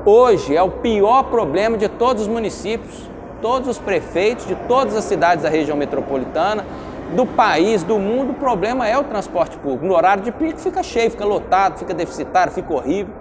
hoje 0.10 0.56
é 0.56 0.64
o 0.64 0.70
pior 0.70 1.24
problema 1.24 1.78
de 1.78 1.90
todos 1.90 2.22
os 2.24 2.28
municípios, 2.30 3.10
todos 3.42 3.68
os 3.68 3.78
prefeitos 3.78 4.48
de 4.48 4.56
todas 4.56 4.96
as 4.96 5.04
cidades 5.04 5.44
da 5.44 5.50
região 5.50 5.76
metropolitana, 5.76 6.66
do 7.14 7.26
país, 7.26 7.84
do 7.84 8.00
mundo, 8.00 8.32
o 8.32 8.34
problema 8.34 8.88
é 8.88 8.98
o 8.98 9.04
transporte 9.04 9.58
público. 9.58 9.86
No 9.86 9.94
horário 9.94 10.24
de 10.24 10.32
pico 10.32 10.60
fica 10.60 10.82
cheio, 10.82 11.12
fica 11.12 11.26
lotado, 11.26 11.78
fica 11.78 11.94
deficitário, 11.94 12.54
fica 12.54 12.74
horrível. 12.74 13.14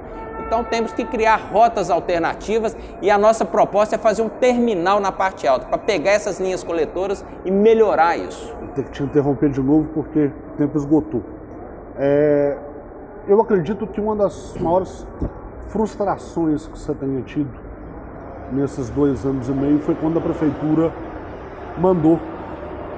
Então 0.46 0.62
temos 0.62 0.92
que 0.92 1.04
criar 1.04 1.36
rotas 1.52 1.90
alternativas 1.90 2.76
e 3.02 3.10
a 3.10 3.18
nossa 3.18 3.44
proposta 3.44 3.96
é 3.96 3.98
fazer 3.98 4.22
um 4.22 4.28
terminal 4.28 5.00
na 5.00 5.10
parte 5.10 5.46
alta 5.46 5.66
para 5.66 5.76
pegar 5.76 6.12
essas 6.12 6.38
linhas 6.38 6.62
coletoras 6.62 7.24
e 7.44 7.50
melhorar 7.50 8.16
isso. 8.16 8.54
Vou 8.60 8.68
ter 8.68 8.84
que 8.84 8.92
te 8.92 9.02
interromper 9.02 9.50
de 9.50 9.60
novo 9.60 9.88
porque 9.92 10.30
o 10.52 10.56
tempo 10.56 10.78
esgotou. 10.78 11.22
É, 11.98 12.56
eu 13.26 13.40
acredito 13.40 13.88
que 13.88 14.00
uma 14.00 14.14
das 14.14 14.56
maiores 14.60 15.04
frustrações 15.68 16.66
que 16.66 16.78
você 16.78 16.94
tenha 16.94 17.22
tido 17.22 17.50
nesses 18.52 18.88
dois 18.90 19.26
anos 19.26 19.48
e 19.48 19.52
meio 19.52 19.80
foi 19.80 19.96
quando 19.96 20.18
a 20.18 20.22
prefeitura 20.22 20.92
mandou 21.76 22.20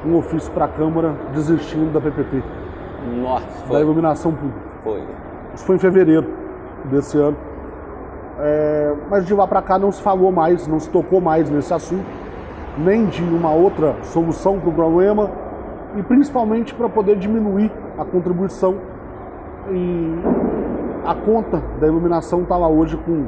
um 0.05 0.16
ofício 0.16 0.53
para 0.53 0.66
a 0.66 0.68
Câmara 0.68 1.16
desistindo 1.32 1.90
da 1.94 2.01
PPP. 2.01 2.42
Nossa, 3.22 3.46
foi. 3.66 3.76
Da 3.76 3.80
iluminação 3.80 4.34
pública. 4.34 4.68
Foi. 4.82 5.03
Isso 5.55 5.64
foi 5.64 5.76
em 5.76 5.78
fevereiro 5.78 6.47
desse 6.89 7.18
ano. 7.18 7.36
É, 8.41 8.95
mas 9.11 9.26
de 9.26 9.34
lá 9.34 9.47
para 9.47 9.61
cá 9.62 9.78
não 9.78 9.91
se 9.91 10.01
falou 10.01 10.30
mais, 10.30 10.66
não 10.66 10.78
se 10.78 10.89
tocou 10.89 11.20
mais 11.20 11.51
nesse 11.51 11.74
assunto, 11.74 12.07
nem 12.76 13.07
de 13.07 13.22
uma 13.22 13.53
outra 13.53 13.97
solução 14.03 14.61
para 14.61 14.70
o 14.70 14.72
problema 14.72 15.30
e 15.97 16.03
principalmente 16.03 16.74
para 16.74 16.89
poder 16.89 17.16
diminuir 17.16 17.72
a 17.99 18.05
contribuição 18.05 18.76
e 19.70 20.14
a 21.05 21.14
conta 21.14 21.62
da 21.80 21.86
iluminação 21.86 22.43
está 22.43 22.57
lá 22.57 22.68
hoje 22.68 22.97
com 22.97 23.26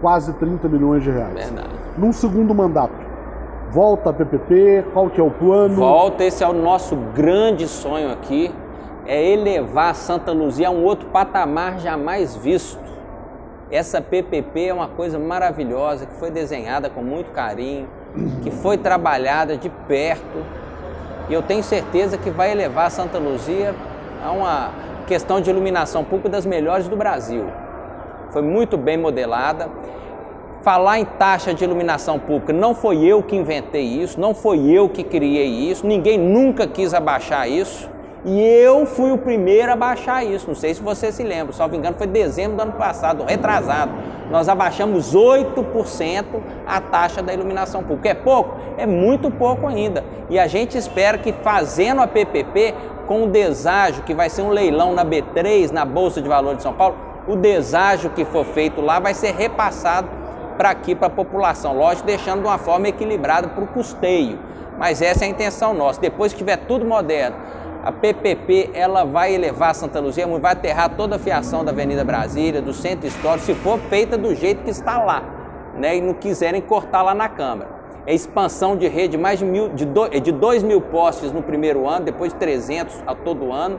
quase 0.00 0.32
30 0.34 0.68
milhões 0.68 1.02
de 1.02 1.10
reais. 1.10 1.34
Verdade. 1.34 1.74
Num 1.96 2.12
segundo 2.12 2.54
mandato, 2.54 2.94
volta 3.70 4.10
a 4.10 4.12
PPP, 4.12 4.86
qual 4.92 5.10
que 5.10 5.20
é 5.20 5.24
o 5.24 5.30
plano? 5.30 5.74
Volta, 5.74 6.24
esse 6.24 6.42
é 6.42 6.48
o 6.48 6.52
nosso 6.52 6.96
grande 7.14 7.66
sonho 7.66 8.10
aqui, 8.10 8.54
é 9.06 9.32
elevar 9.32 9.94
Santa 9.94 10.32
Luzia 10.32 10.68
a 10.68 10.70
um 10.70 10.84
outro 10.84 11.08
patamar 11.08 11.78
jamais 11.78 12.36
visto. 12.36 12.87
Essa 13.70 14.00
PPP 14.00 14.68
é 14.68 14.72
uma 14.72 14.88
coisa 14.88 15.18
maravilhosa, 15.18 16.06
que 16.06 16.14
foi 16.14 16.30
desenhada 16.30 16.88
com 16.88 17.02
muito 17.02 17.30
carinho, 17.32 17.86
que 18.42 18.50
foi 18.50 18.78
trabalhada 18.78 19.58
de 19.58 19.68
perto, 19.68 20.42
e 21.28 21.34
eu 21.34 21.42
tenho 21.42 21.62
certeza 21.62 22.16
que 22.16 22.30
vai 22.30 22.50
elevar 22.50 22.90
Santa 22.90 23.18
Luzia 23.18 23.74
a 24.24 24.32
uma 24.32 24.70
questão 25.06 25.38
de 25.40 25.50
iluminação 25.50 26.02
pública 26.02 26.30
das 26.30 26.46
melhores 26.46 26.88
do 26.88 26.96
Brasil. 26.96 27.44
Foi 28.30 28.40
muito 28.40 28.78
bem 28.78 28.96
modelada. 28.96 29.68
Falar 30.62 30.98
em 30.98 31.04
taxa 31.04 31.52
de 31.52 31.62
iluminação 31.62 32.18
pública, 32.18 32.52
não 32.52 32.74
foi 32.74 33.04
eu 33.04 33.22
que 33.22 33.36
inventei 33.36 33.84
isso, 33.84 34.18
não 34.18 34.34
foi 34.34 34.66
eu 34.66 34.88
que 34.88 35.04
criei 35.04 35.46
isso, 35.46 35.86
ninguém 35.86 36.18
nunca 36.18 36.66
quis 36.66 36.94
abaixar 36.94 37.48
isso. 37.48 37.88
E 38.24 38.40
eu 38.40 38.84
fui 38.84 39.12
o 39.12 39.18
primeiro 39.18 39.72
a 39.72 39.76
baixar 39.76 40.24
isso. 40.24 40.48
Não 40.48 40.54
sei 40.54 40.74
se 40.74 40.82
você 40.82 41.12
se 41.12 41.22
lembra, 41.22 41.52
salvo 41.52 41.76
engano, 41.76 41.96
foi 41.96 42.06
dezembro 42.06 42.56
do 42.56 42.62
ano 42.62 42.72
passado, 42.72 43.24
retrasado. 43.24 43.92
Nós 44.30 44.48
abaixamos 44.48 45.14
8% 45.14 46.24
a 46.66 46.80
taxa 46.80 47.22
da 47.22 47.32
iluminação 47.32 47.82
pública. 47.82 48.10
É 48.10 48.14
pouco? 48.14 48.56
É 48.76 48.86
muito 48.86 49.30
pouco 49.30 49.66
ainda. 49.66 50.04
E 50.28 50.38
a 50.38 50.46
gente 50.46 50.76
espera 50.76 51.16
que 51.16 51.32
fazendo 51.32 52.00
a 52.00 52.06
PPP, 52.06 52.74
com 53.06 53.22
o 53.22 53.26
deságio, 53.26 54.02
que 54.02 54.12
vai 54.12 54.28
ser 54.28 54.42
um 54.42 54.50
leilão 54.50 54.92
na 54.92 55.04
B3, 55.04 55.70
na 55.70 55.84
Bolsa 55.84 56.20
de 56.20 56.28
Valores 56.28 56.58
de 56.58 56.62
São 56.62 56.74
Paulo, 56.74 56.96
o 57.26 57.36
deságio 57.36 58.10
que 58.10 58.24
for 58.24 58.44
feito 58.44 58.80
lá 58.82 58.98
vai 58.98 59.14
ser 59.14 59.34
repassado 59.34 60.08
para 60.58 60.70
aqui, 60.70 60.94
para 60.94 61.06
a 61.06 61.10
população. 61.10 61.76
Lógico, 61.76 62.06
deixando 62.06 62.42
de 62.42 62.46
uma 62.48 62.58
forma 62.58 62.88
equilibrada 62.88 63.48
para 63.48 63.64
o 63.64 63.66
custeio. 63.66 64.38
Mas 64.78 65.00
essa 65.00 65.24
é 65.24 65.26
a 65.26 65.30
intenção 65.30 65.72
nossa. 65.72 66.00
Depois 66.00 66.32
que 66.32 66.38
tiver 66.38 66.56
tudo 66.56 66.84
moderno, 66.84 67.36
a 67.88 67.92
PPP 67.92 68.70
ela 68.74 69.02
vai 69.02 69.34
elevar 69.34 69.74
Santa 69.74 69.98
Luzia, 69.98 70.26
vai 70.26 70.52
aterrar 70.52 70.94
toda 70.94 71.16
a 71.16 71.18
fiação 71.18 71.64
da 71.64 71.72
Avenida 71.72 72.04
Brasília, 72.04 72.60
do 72.60 72.74
centro 72.74 73.06
histórico, 73.06 73.46
se 73.46 73.54
for 73.54 73.78
feita 73.78 74.18
do 74.18 74.34
jeito 74.34 74.62
que 74.62 74.68
está 74.68 75.02
lá, 75.02 75.22
né? 75.74 75.96
E 75.96 76.00
não 76.02 76.12
quiserem 76.12 76.60
cortar 76.60 77.00
lá 77.00 77.14
na 77.14 77.30
Câmara 77.30 77.78
é 78.06 78.14
expansão 78.14 78.74
de 78.74 78.88
rede 78.88 79.18
mais 79.18 79.38
de, 79.38 79.44
mil, 79.44 79.68
de, 79.68 79.84
do, 79.84 80.08
de 80.08 80.32
2 80.32 80.62
mil 80.62 80.80
postes 80.80 81.30
no 81.30 81.42
primeiro 81.42 81.86
ano, 81.86 82.06
depois 82.06 82.32
de 82.32 82.38
300 82.38 83.02
a 83.06 83.14
todo 83.14 83.52
ano. 83.52 83.78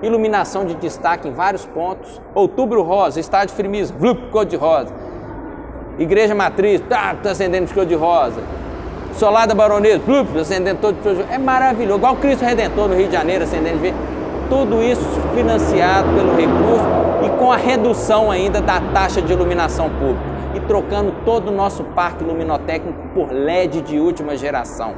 Iluminação 0.00 0.64
de 0.64 0.74
destaque 0.74 1.26
em 1.26 1.32
vários 1.32 1.66
pontos. 1.66 2.20
Outubro 2.36 2.82
rosa, 2.82 3.18
estádio 3.18 3.52
firmismo, 3.56 3.98
vlup, 3.98 4.30
cor 4.30 4.44
de 4.44 4.54
rosa. 4.54 4.94
Igreja 5.98 6.36
matriz, 6.36 6.80
tá, 6.88 7.16
tá 7.16 7.32
acendendo 7.32 7.66
de 7.66 7.74
cor 7.74 7.84
de 7.84 7.96
rosa. 7.96 8.40
Solar 9.16 9.46
da 9.46 9.54
Baronesa, 9.54 10.00
plup, 10.00 10.36
acendendo 10.36 10.80
todo 10.80 10.96
É 11.30 11.38
maravilhoso, 11.38 11.98
igual 11.98 12.14
o 12.14 12.16
Cristo 12.16 12.44
Redentor 12.44 12.88
no 12.88 12.96
Rio 12.96 13.06
de 13.06 13.12
Janeiro, 13.12 13.44
acendendo 13.44 13.78
de 13.78 13.94
Tudo 14.50 14.82
isso 14.82 15.04
financiado 15.34 16.08
pelo 16.14 16.36
recurso 16.36 16.84
e 17.24 17.38
com 17.38 17.52
a 17.52 17.56
redução 17.56 18.30
ainda 18.30 18.60
da 18.60 18.80
taxa 18.92 19.22
de 19.22 19.32
iluminação 19.32 19.88
pública 19.88 20.34
e 20.54 20.60
trocando 20.60 21.14
todo 21.24 21.48
o 21.48 21.52
nosso 21.52 21.84
parque 21.84 22.24
luminotécnico 22.24 22.98
por 23.14 23.32
LED 23.32 23.80
de 23.82 23.98
última 23.98 24.36
geração. 24.36 24.94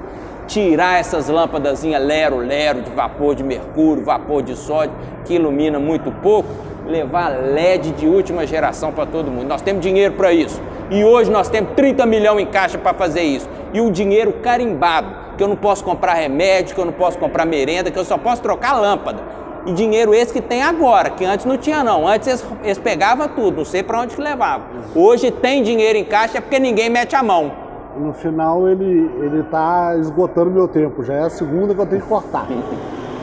Tirar 0.46 0.98
essas 0.98 1.28
lâmpadas 1.28 1.82
lero-lero 1.82 2.82
de 2.82 2.90
vapor 2.90 3.34
de 3.34 3.42
mercúrio, 3.42 4.04
vapor 4.04 4.42
de 4.42 4.54
sódio, 4.56 4.94
que 5.24 5.34
ilumina 5.34 5.78
muito 5.78 6.10
pouco, 6.10 6.48
levar 6.86 7.30
LED 7.30 7.92
de 7.92 8.06
última 8.06 8.46
geração 8.46 8.92
para 8.92 9.06
todo 9.06 9.30
mundo. 9.30 9.48
Nós 9.48 9.62
temos 9.62 9.82
dinheiro 9.82 10.14
para 10.14 10.32
isso. 10.32 10.60
E 10.90 11.02
hoje 11.04 11.30
nós 11.30 11.48
temos 11.48 11.70
30 11.74 12.06
milhões 12.06 12.42
em 12.42 12.46
caixa 12.46 12.78
para 12.78 12.94
fazer 12.94 13.22
isso. 13.22 13.48
E 13.76 13.80
o 13.82 13.90
dinheiro 13.90 14.32
carimbado, 14.42 15.36
que 15.36 15.44
eu 15.44 15.48
não 15.48 15.54
posso 15.54 15.84
comprar 15.84 16.14
remédio, 16.14 16.74
que 16.74 16.80
eu 16.80 16.86
não 16.86 16.94
posso 16.94 17.18
comprar 17.18 17.44
merenda, 17.44 17.90
que 17.90 17.98
eu 17.98 18.06
só 18.06 18.16
posso 18.16 18.40
trocar 18.40 18.72
lâmpada. 18.80 19.22
E 19.66 19.72
dinheiro 19.74 20.14
esse 20.14 20.32
que 20.32 20.40
tem 20.40 20.62
agora, 20.62 21.10
que 21.10 21.26
antes 21.26 21.44
não 21.44 21.58
tinha 21.58 21.84
não. 21.84 22.08
Antes 22.08 22.26
eles, 22.26 22.46
eles 22.64 22.78
pegavam 22.78 23.28
tudo, 23.28 23.58
não 23.58 23.64
sei 23.66 23.82
para 23.82 24.00
onde 24.00 24.16
que 24.16 24.22
levavam. 24.22 24.66
Hoje 24.94 25.30
tem 25.30 25.62
dinheiro 25.62 25.98
em 25.98 26.06
caixa 26.06 26.40
porque 26.40 26.58
ninguém 26.58 26.88
mete 26.88 27.14
a 27.14 27.22
mão. 27.22 27.52
No 27.98 28.14
final 28.14 28.66
ele 28.66 29.10
ele 29.20 29.40
está 29.40 29.94
esgotando 29.98 30.50
meu 30.50 30.68
tempo. 30.68 31.04
Já 31.04 31.12
é 31.12 31.24
a 31.24 31.30
segunda 31.30 31.74
que 31.74 31.80
eu 31.82 31.86
tenho 31.86 32.00
que 32.00 32.08
cortar. 32.08 32.46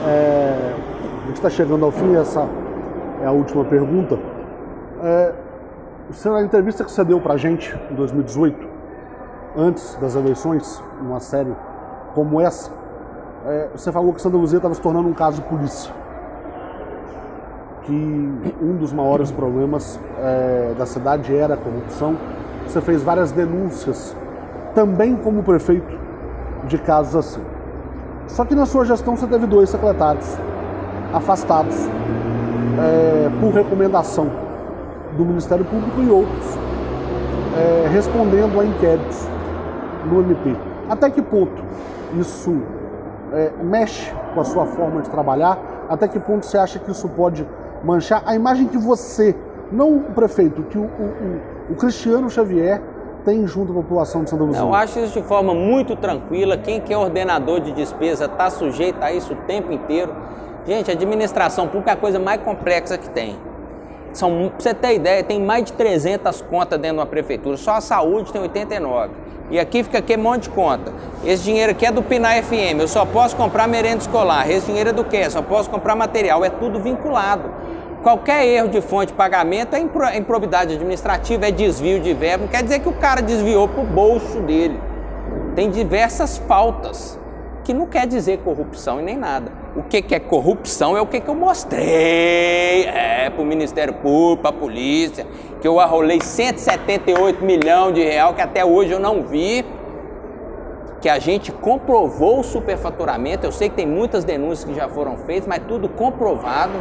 É, 0.05 0.73
a 1.23 1.27
gente 1.27 1.37
está 1.37 1.49
chegando 1.49 1.85
ao 1.85 1.91
fim. 1.91 2.13
Essa 2.15 2.45
é 3.23 3.25
a 3.25 3.31
última 3.31 3.63
pergunta. 3.63 4.19
É, 5.01 5.31
na 6.25 6.41
entrevista 6.43 6.83
que 6.83 6.91
você 6.91 7.05
deu 7.05 7.21
para 7.21 7.35
a 7.35 7.37
gente 7.37 7.73
em 7.89 7.95
2018, 7.95 8.72
antes 9.57 9.95
das 9.95 10.15
eleições, 10.15 10.81
numa 11.01 11.19
série 11.19 11.53
como 12.13 12.39
essa, 12.39 12.71
é, 13.45 13.69
você 13.75 13.91
falou 13.91 14.13
que 14.13 14.21
Santa 14.21 14.37
Luzia 14.37 14.57
estava 14.57 14.73
se 14.73 14.81
tornando 14.81 15.07
um 15.07 15.13
caso 15.13 15.41
de 15.41 15.47
polícia 15.47 15.91
que 17.85 18.55
um 18.61 18.77
dos 18.77 18.93
maiores 18.93 19.31
problemas 19.31 19.99
é, 20.19 20.73
da 20.77 20.85
cidade 20.85 21.35
era 21.35 21.55
a 21.55 21.57
corrupção. 21.57 22.15
Você 22.65 22.81
fez 22.81 23.03
várias 23.03 23.31
denúncias, 23.31 24.15
também 24.73 25.15
como 25.15 25.43
prefeito, 25.43 25.99
de 26.65 26.77
casos 26.77 27.15
assim. 27.15 27.41
Só 28.27 28.45
que 28.45 28.55
na 28.55 28.65
sua 28.65 28.85
gestão 28.85 29.17
você 29.17 29.27
teve 29.27 29.45
dois 29.45 29.69
secretários 29.69 30.37
afastados 31.13 31.75
é, 32.79 33.29
por 33.41 33.53
recomendação 33.53 34.31
do 35.17 35.25
Ministério 35.25 35.65
Público 35.65 36.01
e 36.01 36.09
outros 36.09 36.57
é, 37.55 37.87
respondendo 37.89 38.59
a 38.59 38.65
inquéritos 38.65 39.27
no 40.05 40.21
MP. 40.21 40.55
Até 40.89 41.09
que 41.09 41.21
ponto 41.21 41.63
isso 42.19 42.61
é, 43.31 43.51
mexe 43.61 44.13
com 44.33 44.41
a 44.41 44.43
sua 44.43 44.65
forma 44.65 45.01
de 45.01 45.09
trabalhar? 45.09 45.57
Até 45.89 46.07
que 46.07 46.19
ponto 46.19 46.45
você 46.45 46.57
acha 46.57 46.79
que 46.79 46.91
isso 46.91 47.07
pode 47.09 47.47
manchar 47.83 48.23
a 48.25 48.35
imagem 48.35 48.67
que 48.67 48.77
você, 48.77 49.35
não 49.71 49.97
o 49.97 50.01
prefeito, 50.13 50.63
que 50.63 50.77
o, 50.77 50.83
o, 50.83 51.71
o 51.71 51.75
Cristiano 51.75 52.29
Xavier 52.29 52.81
tem 53.25 53.47
junto 53.47 53.71
à 53.71 53.75
população 53.75 54.23
de 54.23 54.29
Santa 54.29 54.43
Luzia? 54.43 54.61
Eu 54.61 54.73
acho 54.73 54.99
isso 54.99 55.19
de 55.19 55.25
forma 55.25 55.53
muito 55.53 55.95
tranquila. 55.95 56.57
Quem 56.57 56.81
que 56.81 56.93
é 56.93 56.97
ordenador 56.97 57.59
de 57.59 57.71
despesa 57.71 58.25
está 58.25 58.49
sujeito 58.49 59.01
a 59.01 59.11
isso 59.11 59.33
o 59.33 59.35
tempo 59.47 59.71
inteiro. 59.71 60.13
Gente, 60.65 60.91
administração 60.91 61.67
pública 61.67 61.91
é 61.91 61.93
a 61.93 61.97
coisa 61.97 62.19
mais 62.19 62.41
complexa 62.41 62.97
que 62.97 63.09
tem. 63.09 63.37
São, 64.13 64.49
pra 64.49 64.59
você 64.59 64.73
ter 64.73 64.95
ideia, 64.95 65.23
tem 65.23 65.41
mais 65.41 65.65
de 65.65 65.73
300 65.73 66.41
contas 66.41 66.79
dentro 66.79 66.97
de 66.97 66.99
uma 67.01 67.05
prefeitura. 67.05 67.57
Só 67.57 67.71
a 67.71 67.81
saúde 67.81 68.31
tem 68.31 68.41
89. 68.41 69.09
E 69.49 69.59
aqui 69.59 69.83
fica 69.83 69.97
aqui 69.97 70.15
um 70.15 70.21
monte 70.21 70.43
de 70.43 70.49
conta. 70.49 70.93
Esse 71.25 71.43
dinheiro 71.43 71.71
aqui 71.71 71.85
é 71.85 71.91
do 71.91 72.01
Pinar 72.01 72.41
FM. 72.43 72.79
Eu 72.79 72.87
só 72.87 73.05
posso 73.05 73.35
comprar 73.35 73.67
merenda 73.67 73.97
escolar. 73.97 74.49
Esse 74.49 74.67
dinheiro 74.67 74.91
é 74.91 74.93
do 74.93 75.03
quê? 75.03 75.29
Só 75.29 75.41
posso 75.41 75.69
comprar 75.69 75.95
material. 75.95 76.45
É 76.45 76.49
tudo 76.49 76.79
vinculado. 76.79 77.49
Qualquer 78.03 78.45
erro 78.45 78.67
de 78.67 78.81
fonte 78.81 79.07
de 79.07 79.13
pagamento 79.13 79.75
é, 79.75 79.79
é 79.79 80.17
improbidade 80.17 80.73
administrativa, 80.73 81.47
é 81.47 81.51
desvio 81.51 82.01
de 82.01 82.13
verbo. 82.13 82.43
Não 82.43 82.51
quer 82.51 82.61
dizer 82.61 82.79
que 82.79 82.89
o 82.89 82.93
cara 82.93 83.21
desviou 83.21 83.67
para 83.67 83.81
o 83.81 83.85
bolso 83.85 84.41
dele. 84.41 84.79
Tem 85.55 85.69
diversas 85.69 86.37
faltas, 86.37 87.17
que 87.63 87.73
não 87.73 87.85
quer 87.85 88.05
dizer 88.05 88.39
corrupção 88.39 88.99
e 88.99 89.03
nem 89.03 89.15
nada. 89.15 89.62
O 89.75 89.81
que, 89.81 90.03
que 90.03 90.13
é 90.13 90.19
corrupção 90.19 90.95
é 90.95 91.01
o 91.01 91.07
que, 91.07 91.19
que 91.19 91.27
eu 91.27 91.33
mostrei 91.33 92.85
é, 92.85 93.31
para 93.31 93.41
o 93.41 93.45
Ministério 93.45 93.95
Público, 93.95 94.43
para 94.43 94.51
a 94.51 94.59
polícia, 94.59 95.25
que 95.59 95.67
eu 95.67 95.79
arrolei 95.79 96.21
178 96.21 97.43
milhões 97.43 97.95
de 97.95 98.03
reais, 98.03 98.35
que 98.35 98.41
até 98.41 98.63
hoje 98.63 98.91
eu 98.91 98.99
não 98.99 99.23
vi 99.23 99.65
que 101.01 101.09
a 101.09 101.17
gente 101.17 101.51
comprovou 101.51 102.39
o 102.39 102.43
superfaturamento. 102.43 103.47
Eu 103.47 103.51
sei 103.51 103.67
que 103.67 103.75
tem 103.75 103.87
muitas 103.87 104.23
denúncias 104.23 104.63
que 104.63 104.75
já 104.75 104.87
foram 104.87 105.17
feitas, 105.17 105.47
mas 105.47 105.63
tudo 105.67 105.89
comprovado 105.89 106.73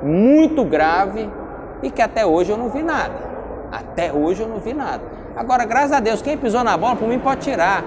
muito 0.00 0.64
grave 0.64 1.28
e 1.82 1.90
que 1.90 2.00
até 2.00 2.24
hoje 2.24 2.50
eu 2.50 2.56
não 2.56 2.68
vi 2.68 2.82
nada. 2.82 3.28
Até 3.72 4.12
hoje 4.12 4.42
eu 4.42 4.48
não 4.48 4.58
vi 4.58 4.72
nada. 4.72 5.02
Agora, 5.36 5.64
graças 5.64 5.92
a 5.92 6.00
Deus, 6.00 6.22
quem 6.22 6.38
pisou 6.38 6.62
na 6.62 6.76
bola, 6.76 6.96
por 6.96 7.08
mim 7.08 7.18
pode 7.18 7.40
tirar. 7.40 7.84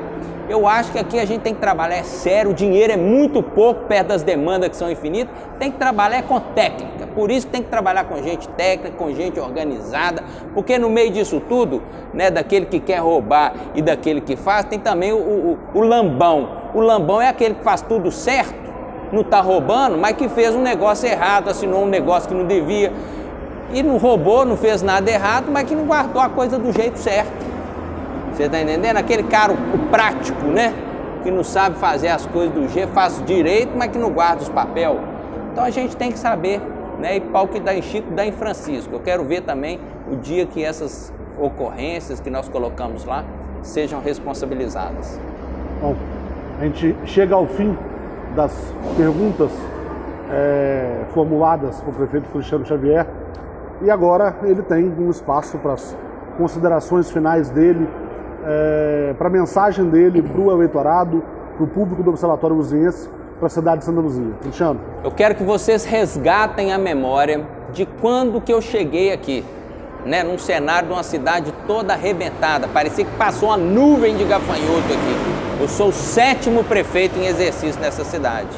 Eu 0.49 0.67
acho 0.67 0.91
que 0.91 0.99
aqui 0.99 1.19
a 1.19 1.25
gente 1.25 1.41
tem 1.41 1.53
que 1.53 1.61
trabalhar 1.61 1.95
é 1.95 2.03
sério, 2.03 2.51
o 2.51 2.53
dinheiro 2.53 2.93
é 2.93 2.97
muito 2.97 3.41
pouco 3.41 3.85
perto 3.85 4.07
das 4.07 4.23
demandas 4.23 4.69
que 4.69 4.75
são 4.75 4.91
infinitas, 4.91 5.33
tem 5.59 5.71
que 5.71 5.77
trabalhar 5.77 6.23
com 6.23 6.39
técnica. 6.39 7.07
Por 7.07 7.31
isso 7.31 7.47
tem 7.47 7.61
que 7.61 7.69
trabalhar 7.69 8.05
com 8.05 8.21
gente 8.21 8.47
técnica, 8.49 8.97
com 8.97 9.11
gente 9.13 9.39
organizada, 9.39 10.23
porque 10.53 10.77
no 10.77 10.89
meio 10.89 11.11
disso 11.11 11.41
tudo, 11.47 11.81
né, 12.13 12.29
daquele 12.29 12.65
que 12.65 12.79
quer 12.79 12.97
roubar 12.97 13.53
e 13.75 13.81
daquele 13.81 14.21
que 14.21 14.35
faz, 14.35 14.65
tem 14.65 14.79
também 14.79 15.11
o, 15.11 15.17
o, 15.17 15.59
o 15.73 15.81
lambão. 15.81 16.49
O 16.73 16.81
lambão 16.81 17.21
é 17.21 17.27
aquele 17.27 17.55
que 17.55 17.63
faz 17.63 17.81
tudo 17.81 18.11
certo 18.11 18.61
não 19.11 19.21
está 19.21 19.41
roubando, 19.41 19.97
mas 19.97 20.15
que 20.15 20.29
fez 20.29 20.55
um 20.55 20.61
negócio 20.61 21.07
errado, 21.07 21.49
assinou 21.49 21.83
um 21.83 21.87
negócio 21.87 22.29
que 22.29 22.35
não 22.35 22.45
devia. 22.45 22.91
E 23.73 23.81
não 23.83 23.97
roubou, 23.97 24.45
não 24.45 24.57
fez 24.57 24.81
nada 24.81 25.09
errado, 25.09 25.49
mas 25.51 25.67
que 25.67 25.75
não 25.75 25.85
guardou 25.85 26.21
a 26.21 26.29
coisa 26.29 26.57
do 26.57 26.71
jeito 26.71 26.97
certo. 26.99 27.50
Você 28.33 28.43
está 28.43 28.61
entendendo? 28.61 28.97
Aquele 28.97 29.23
cara, 29.23 29.53
o 29.53 29.89
prático, 29.89 30.45
né? 30.45 30.73
Que 31.23 31.29
não 31.29 31.43
sabe 31.43 31.75
fazer 31.77 32.07
as 32.07 32.25
coisas 32.25 32.53
do 32.53 32.67
jeito, 32.67 32.91
faz 32.93 33.23
direito, 33.25 33.71
mas 33.75 33.91
que 33.91 33.97
não 33.97 34.11
guarda 34.11 34.41
os 34.41 34.49
papel. 34.49 34.99
Então 35.51 35.63
a 35.63 35.69
gente 35.69 35.95
tem 35.95 36.11
que 36.11 36.17
saber, 36.17 36.61
né? 36.99 37.17
E 37.17 37.21
pau 37.21 37.47
que 37.47 37.59
dá 37.59 37.73
em 37.73 37.81
Chico, 37.81 38.11
dá 38.11 38.25
em 38.25 38.31
Francisco. 38.31 38.93
Eu 38.95 38.99
quero 38.99 39.23
ver 39.23 39.41
também 39.41 39.79
o 40.11 40.15
dia 40.15 40.45
que 40.45 40.63
essas 40.63 41.13
ocorrências 41.37 42.19
que 42.19 42.29
nós 42.29 42.47
colocamos 42.47 43.05
lá 43.05 43.23
sejam 43.61 44.01
responsabilizadas. 44.01 45.19
Bom, 45.81 45.95
a 46.59 46.63
gente 46.63 46.95
chega 47.05 47.35
ao 47.35 47.47
fim 47.47 47.77
das 48.35 48.53
perguntas 48.95 49.51
é, 50.31 51.03
formuladas 51.13 51.79
para 51.81 51.89
o 51.89 51.93
prefeito 51.93 52.29
Cristiano 52.29 52.65
Xavier 52.65 53.05
e 53.81 53.89
agora 53.89 54.35
ele 54.43 54.61
tem 54.61 54.85
um 54.97 55.09
espaço 55.09 55.57
para 55.57 55.73
as 55.73 55.95
considerações 56.37 57.11
finais 57.11 57.49
dele, 57.49 57.87
é, 58.45 59.13
para 59.17 59.27
a 59.27 59.31
mensagem 59.31 59.85
dele 59.89 60.21
para 60.21 60.41
o 60.41 60.51
eleitorado, 60.51 61.23
para 61.55 61.63
o 61.63 61.67
público 61.67 62.03
do 62.03 62.09
Observatório 62.09 62.55
Luziense, 62.55 63.09
para 63.37 63.47
a 63.47 63.49
cidade 63.49 63.79
de 63.79 63.85
Santa 63.85 63.99
Luzia. 63.99 64.33
Cristiano. 64.41 64.79
Eu 65.03 65.11
quero 65.11 65.35
que 65.35 65.43
vocês 65.43 65.83
resgatem 65.83 66.71
a 66.71 66.77
memória 66.77 67.45
de 67.73 67.85
quando 67.85 68.39
que 68.39 68.53
eu 68.53 68.61
cheguei 68.61 69.11
aqui, 69.11 69.43
né, 70.05 70.23
num 70.23 70.37
cenário 70.37 70.87
de 70.87 70.93
uma 70.93 71.03
cidade 71.03 71.53
toda 71.65 71.93
arrebentada, 71.93 72.67
parecia 72.67 73.05
que 73.05 73.15
passou 73.17 73.49
uma 73.49 73.57
nuvem 73.57 74.15
de 74.15 74.23
gafanhoto 74.23 74.85
aqui. 74.85 75.61
Eu 75.61 75.67
sou 75.67 75.89
o 75.89 75.93
sétimo 75.93 76.63
prefeito 76.63 77.17
em 77.19 77.25
exercício 77.25 77.79
nessa 77.81 78.03
cidade. 78.03 78.49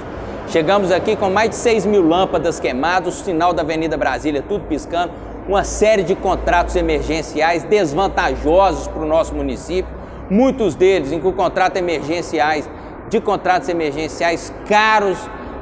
Chegamos 0.47 0.91
aqui 0.91 1.15
com 1.15 1.29
mais 1.29 1.49
de 1.49 1.55
6 1.55 1.85
mil 1.85 2.05
lâmpadas 2.07 2.59
queimadas, 2.59 3.21
o 3.21 3.23
sinal 3.23 3.53
da 3.53 3.61
Avenida 3.61 3.97
Brasília 3.97 4.43
tudo 4.47 4.65
piscando, 4.67 5.11
uma 5.47 5.63
série 5.63 6.03
de 6.03 6.15
contratos 6.15 6.75
emergenciais 6.75 7.63
desvantajosos 7.63 8.87
para 8.87 9.01
o 9.01 9.05
nosso 9.05 9.35
município, 9.35 9.91
muitos 10.29 10.75
deles, 10.75 11.11
incluindo 11.11 11.37
contratos 11.37 11.79
emergenciais, 11.79 12.69
de 13.09 13.19
contratos 13.19 13.67
emergenciais 13.69 14.53
caros, 14.67 15.17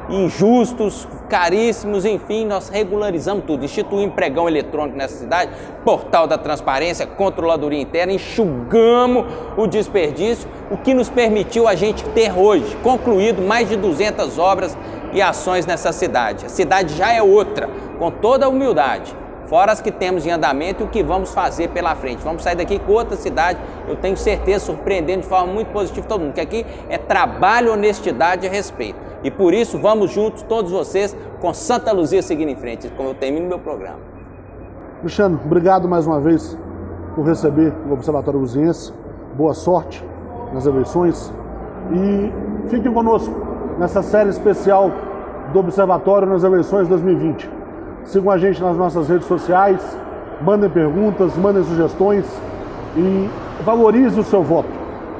injustos, 0.09 1.07
caríssimos, 1.29 2.05
enfim, 2.05 2.45
nós 2.45 2.69
regularizamos 2.69 3.45
tudo, 3.45 3.63
instituímos 3.63 4.13
pregão 4.13 4.47
eletrônico 4.47 4.97
nessa 4.97 5.15
cidade, 5.15 5.51
portal 5.83 6.27
da 6.27 6.37
transparência, 6.37 7.07
controladoria 7.07 7.79
interna, 7.79 8.11
enxugamos 8.11 9.25
o 9.57 9.65
desperdício, 9.67 10.47
o 10.69 10.77
que 10.77 10.93
nos 10.93 11.09
permitiu 11.09 11.67
a 11.67 11.75
gente 11.75 12.03
ter 12.09 12.37
hoje 12.37 12.75
concluído 12.83 13.41
mais 13.41 13.69
de 13.69 13.77
200 13.77 14.37
obras 14.37 14.77
e 15.13 15.21
ações 15.21 15.65
nessa 15.65 15.91
cidade. 15.91 16.45
A 16.45 16.49
cidade 16.49 16.95
já 16.95 17.11
é 17.13 17.21
outra, 17.21 17.69
com 17.97 18.11
toda 18.11 18.45
a 18.45 18.49
humildade. 18.49 19.20
Fora 19.51 19.73
as 19.73 19.81
que 19.81 19.91
temos 19.91 20.25
em 20.25 20.31
andamento 20.31 20.81
e 20.81 20.85
o 20.85 20.87
que 20.87 21.03
vamos 21.03 21.33
fazer 21.33 21.67
pela 21.71 21.93
frente. 21.93 22.23
Vamos 22.23 22.41
sair 22.41 22.55
daqui 22.55 22.79
com 22.79 22.93
outra 22.93 23.17
cidade, 23.17 23.59
eu 23.85 23.97
tenho 23.97 24.15
certeza, 24.15 24.67
surpreendendo 24.67 25.23
de 25.23 25.27
forma 25.27 25.51
muito 25.51 25.73
positiva 25.73 26.07
todo 26.07 26.21
mundo, 26.21 26.31
que 26.31 26.39
aqui 26.39 26.65
é 26.87 26.97
trabalho, 26.97 27.73
honestidade 27.73 28.45
e 28.45 28.49
respeito. 28.49 28.97
E 29.21 29.29
por 29.29 29.53
isso 29.53 29.77
vamos 29.77 30.09
juntos, 30.09 30.41
todos 30.43 30.71
vocês, 30.71 31.13
com 31.41 31.53
Santa 31.53 31.91
Luzia 31.91 32.21
seguindo 32.21 32.47
em 32.47 32.55
frente, 32.55 32.89
como 32.95 33.09
eu 33.09 33.13
termino 33.13 33.45
meu 33.45 33.59
programa. 33.59 33.99
Luciano, 35.03 35.37
obrigado 35.43 35.85
mais 35.85 36.07
uma 36.07 36.21
vez 36.21 36.57
por 37.13 37.25
receber 37.25 37.73
o 37.89 37.91
Observatório 37.91 38.39
Luziense. 38.39 38.93
Boa 39.35 39.53
sorte. 39.53 40.01
nas 40.53 40.65
eleições. 40.65 41.33
E 41.91 42.69
fiquem 42.69 42.93
conosco 42.93 43.35
nessa 43.77 44.01
série 44.01 44.29
especial 44.29 44.89
do 45.51 45.59
Observatório 45.59 46.25
nas 46.25 46.45
eleições 46.45 46.87
2020. 46.87 47.60
Sigam 48.05 48.31
a 48.31 48.37
gente 48.37 48.61
nas 48.61 48.75
nossas 48.75 49.07
redes 49.07 49.27
sociais, 49.27 49.97
mandem 50.41 50.69
perguntas, 50.69 51.35
mandem 51.37 51.63
sugestões 51.63 52.25
e 52.95 53.29
valorize 53.63 54.19
o 54.19 54.23
seu 54.23 54.43
voto. 54.43 54.69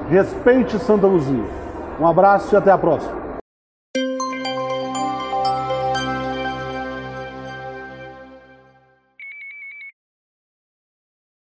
Respeite 0.10 0.78
Santa 0.80 1.08
Luzia. 1.08 1.44
Um 2.00 2.08
abraço 2.08 2.54
e 2.54 2.58
até 2.58 2.72
a 2.72 2.78
próxima. 2.78 3.21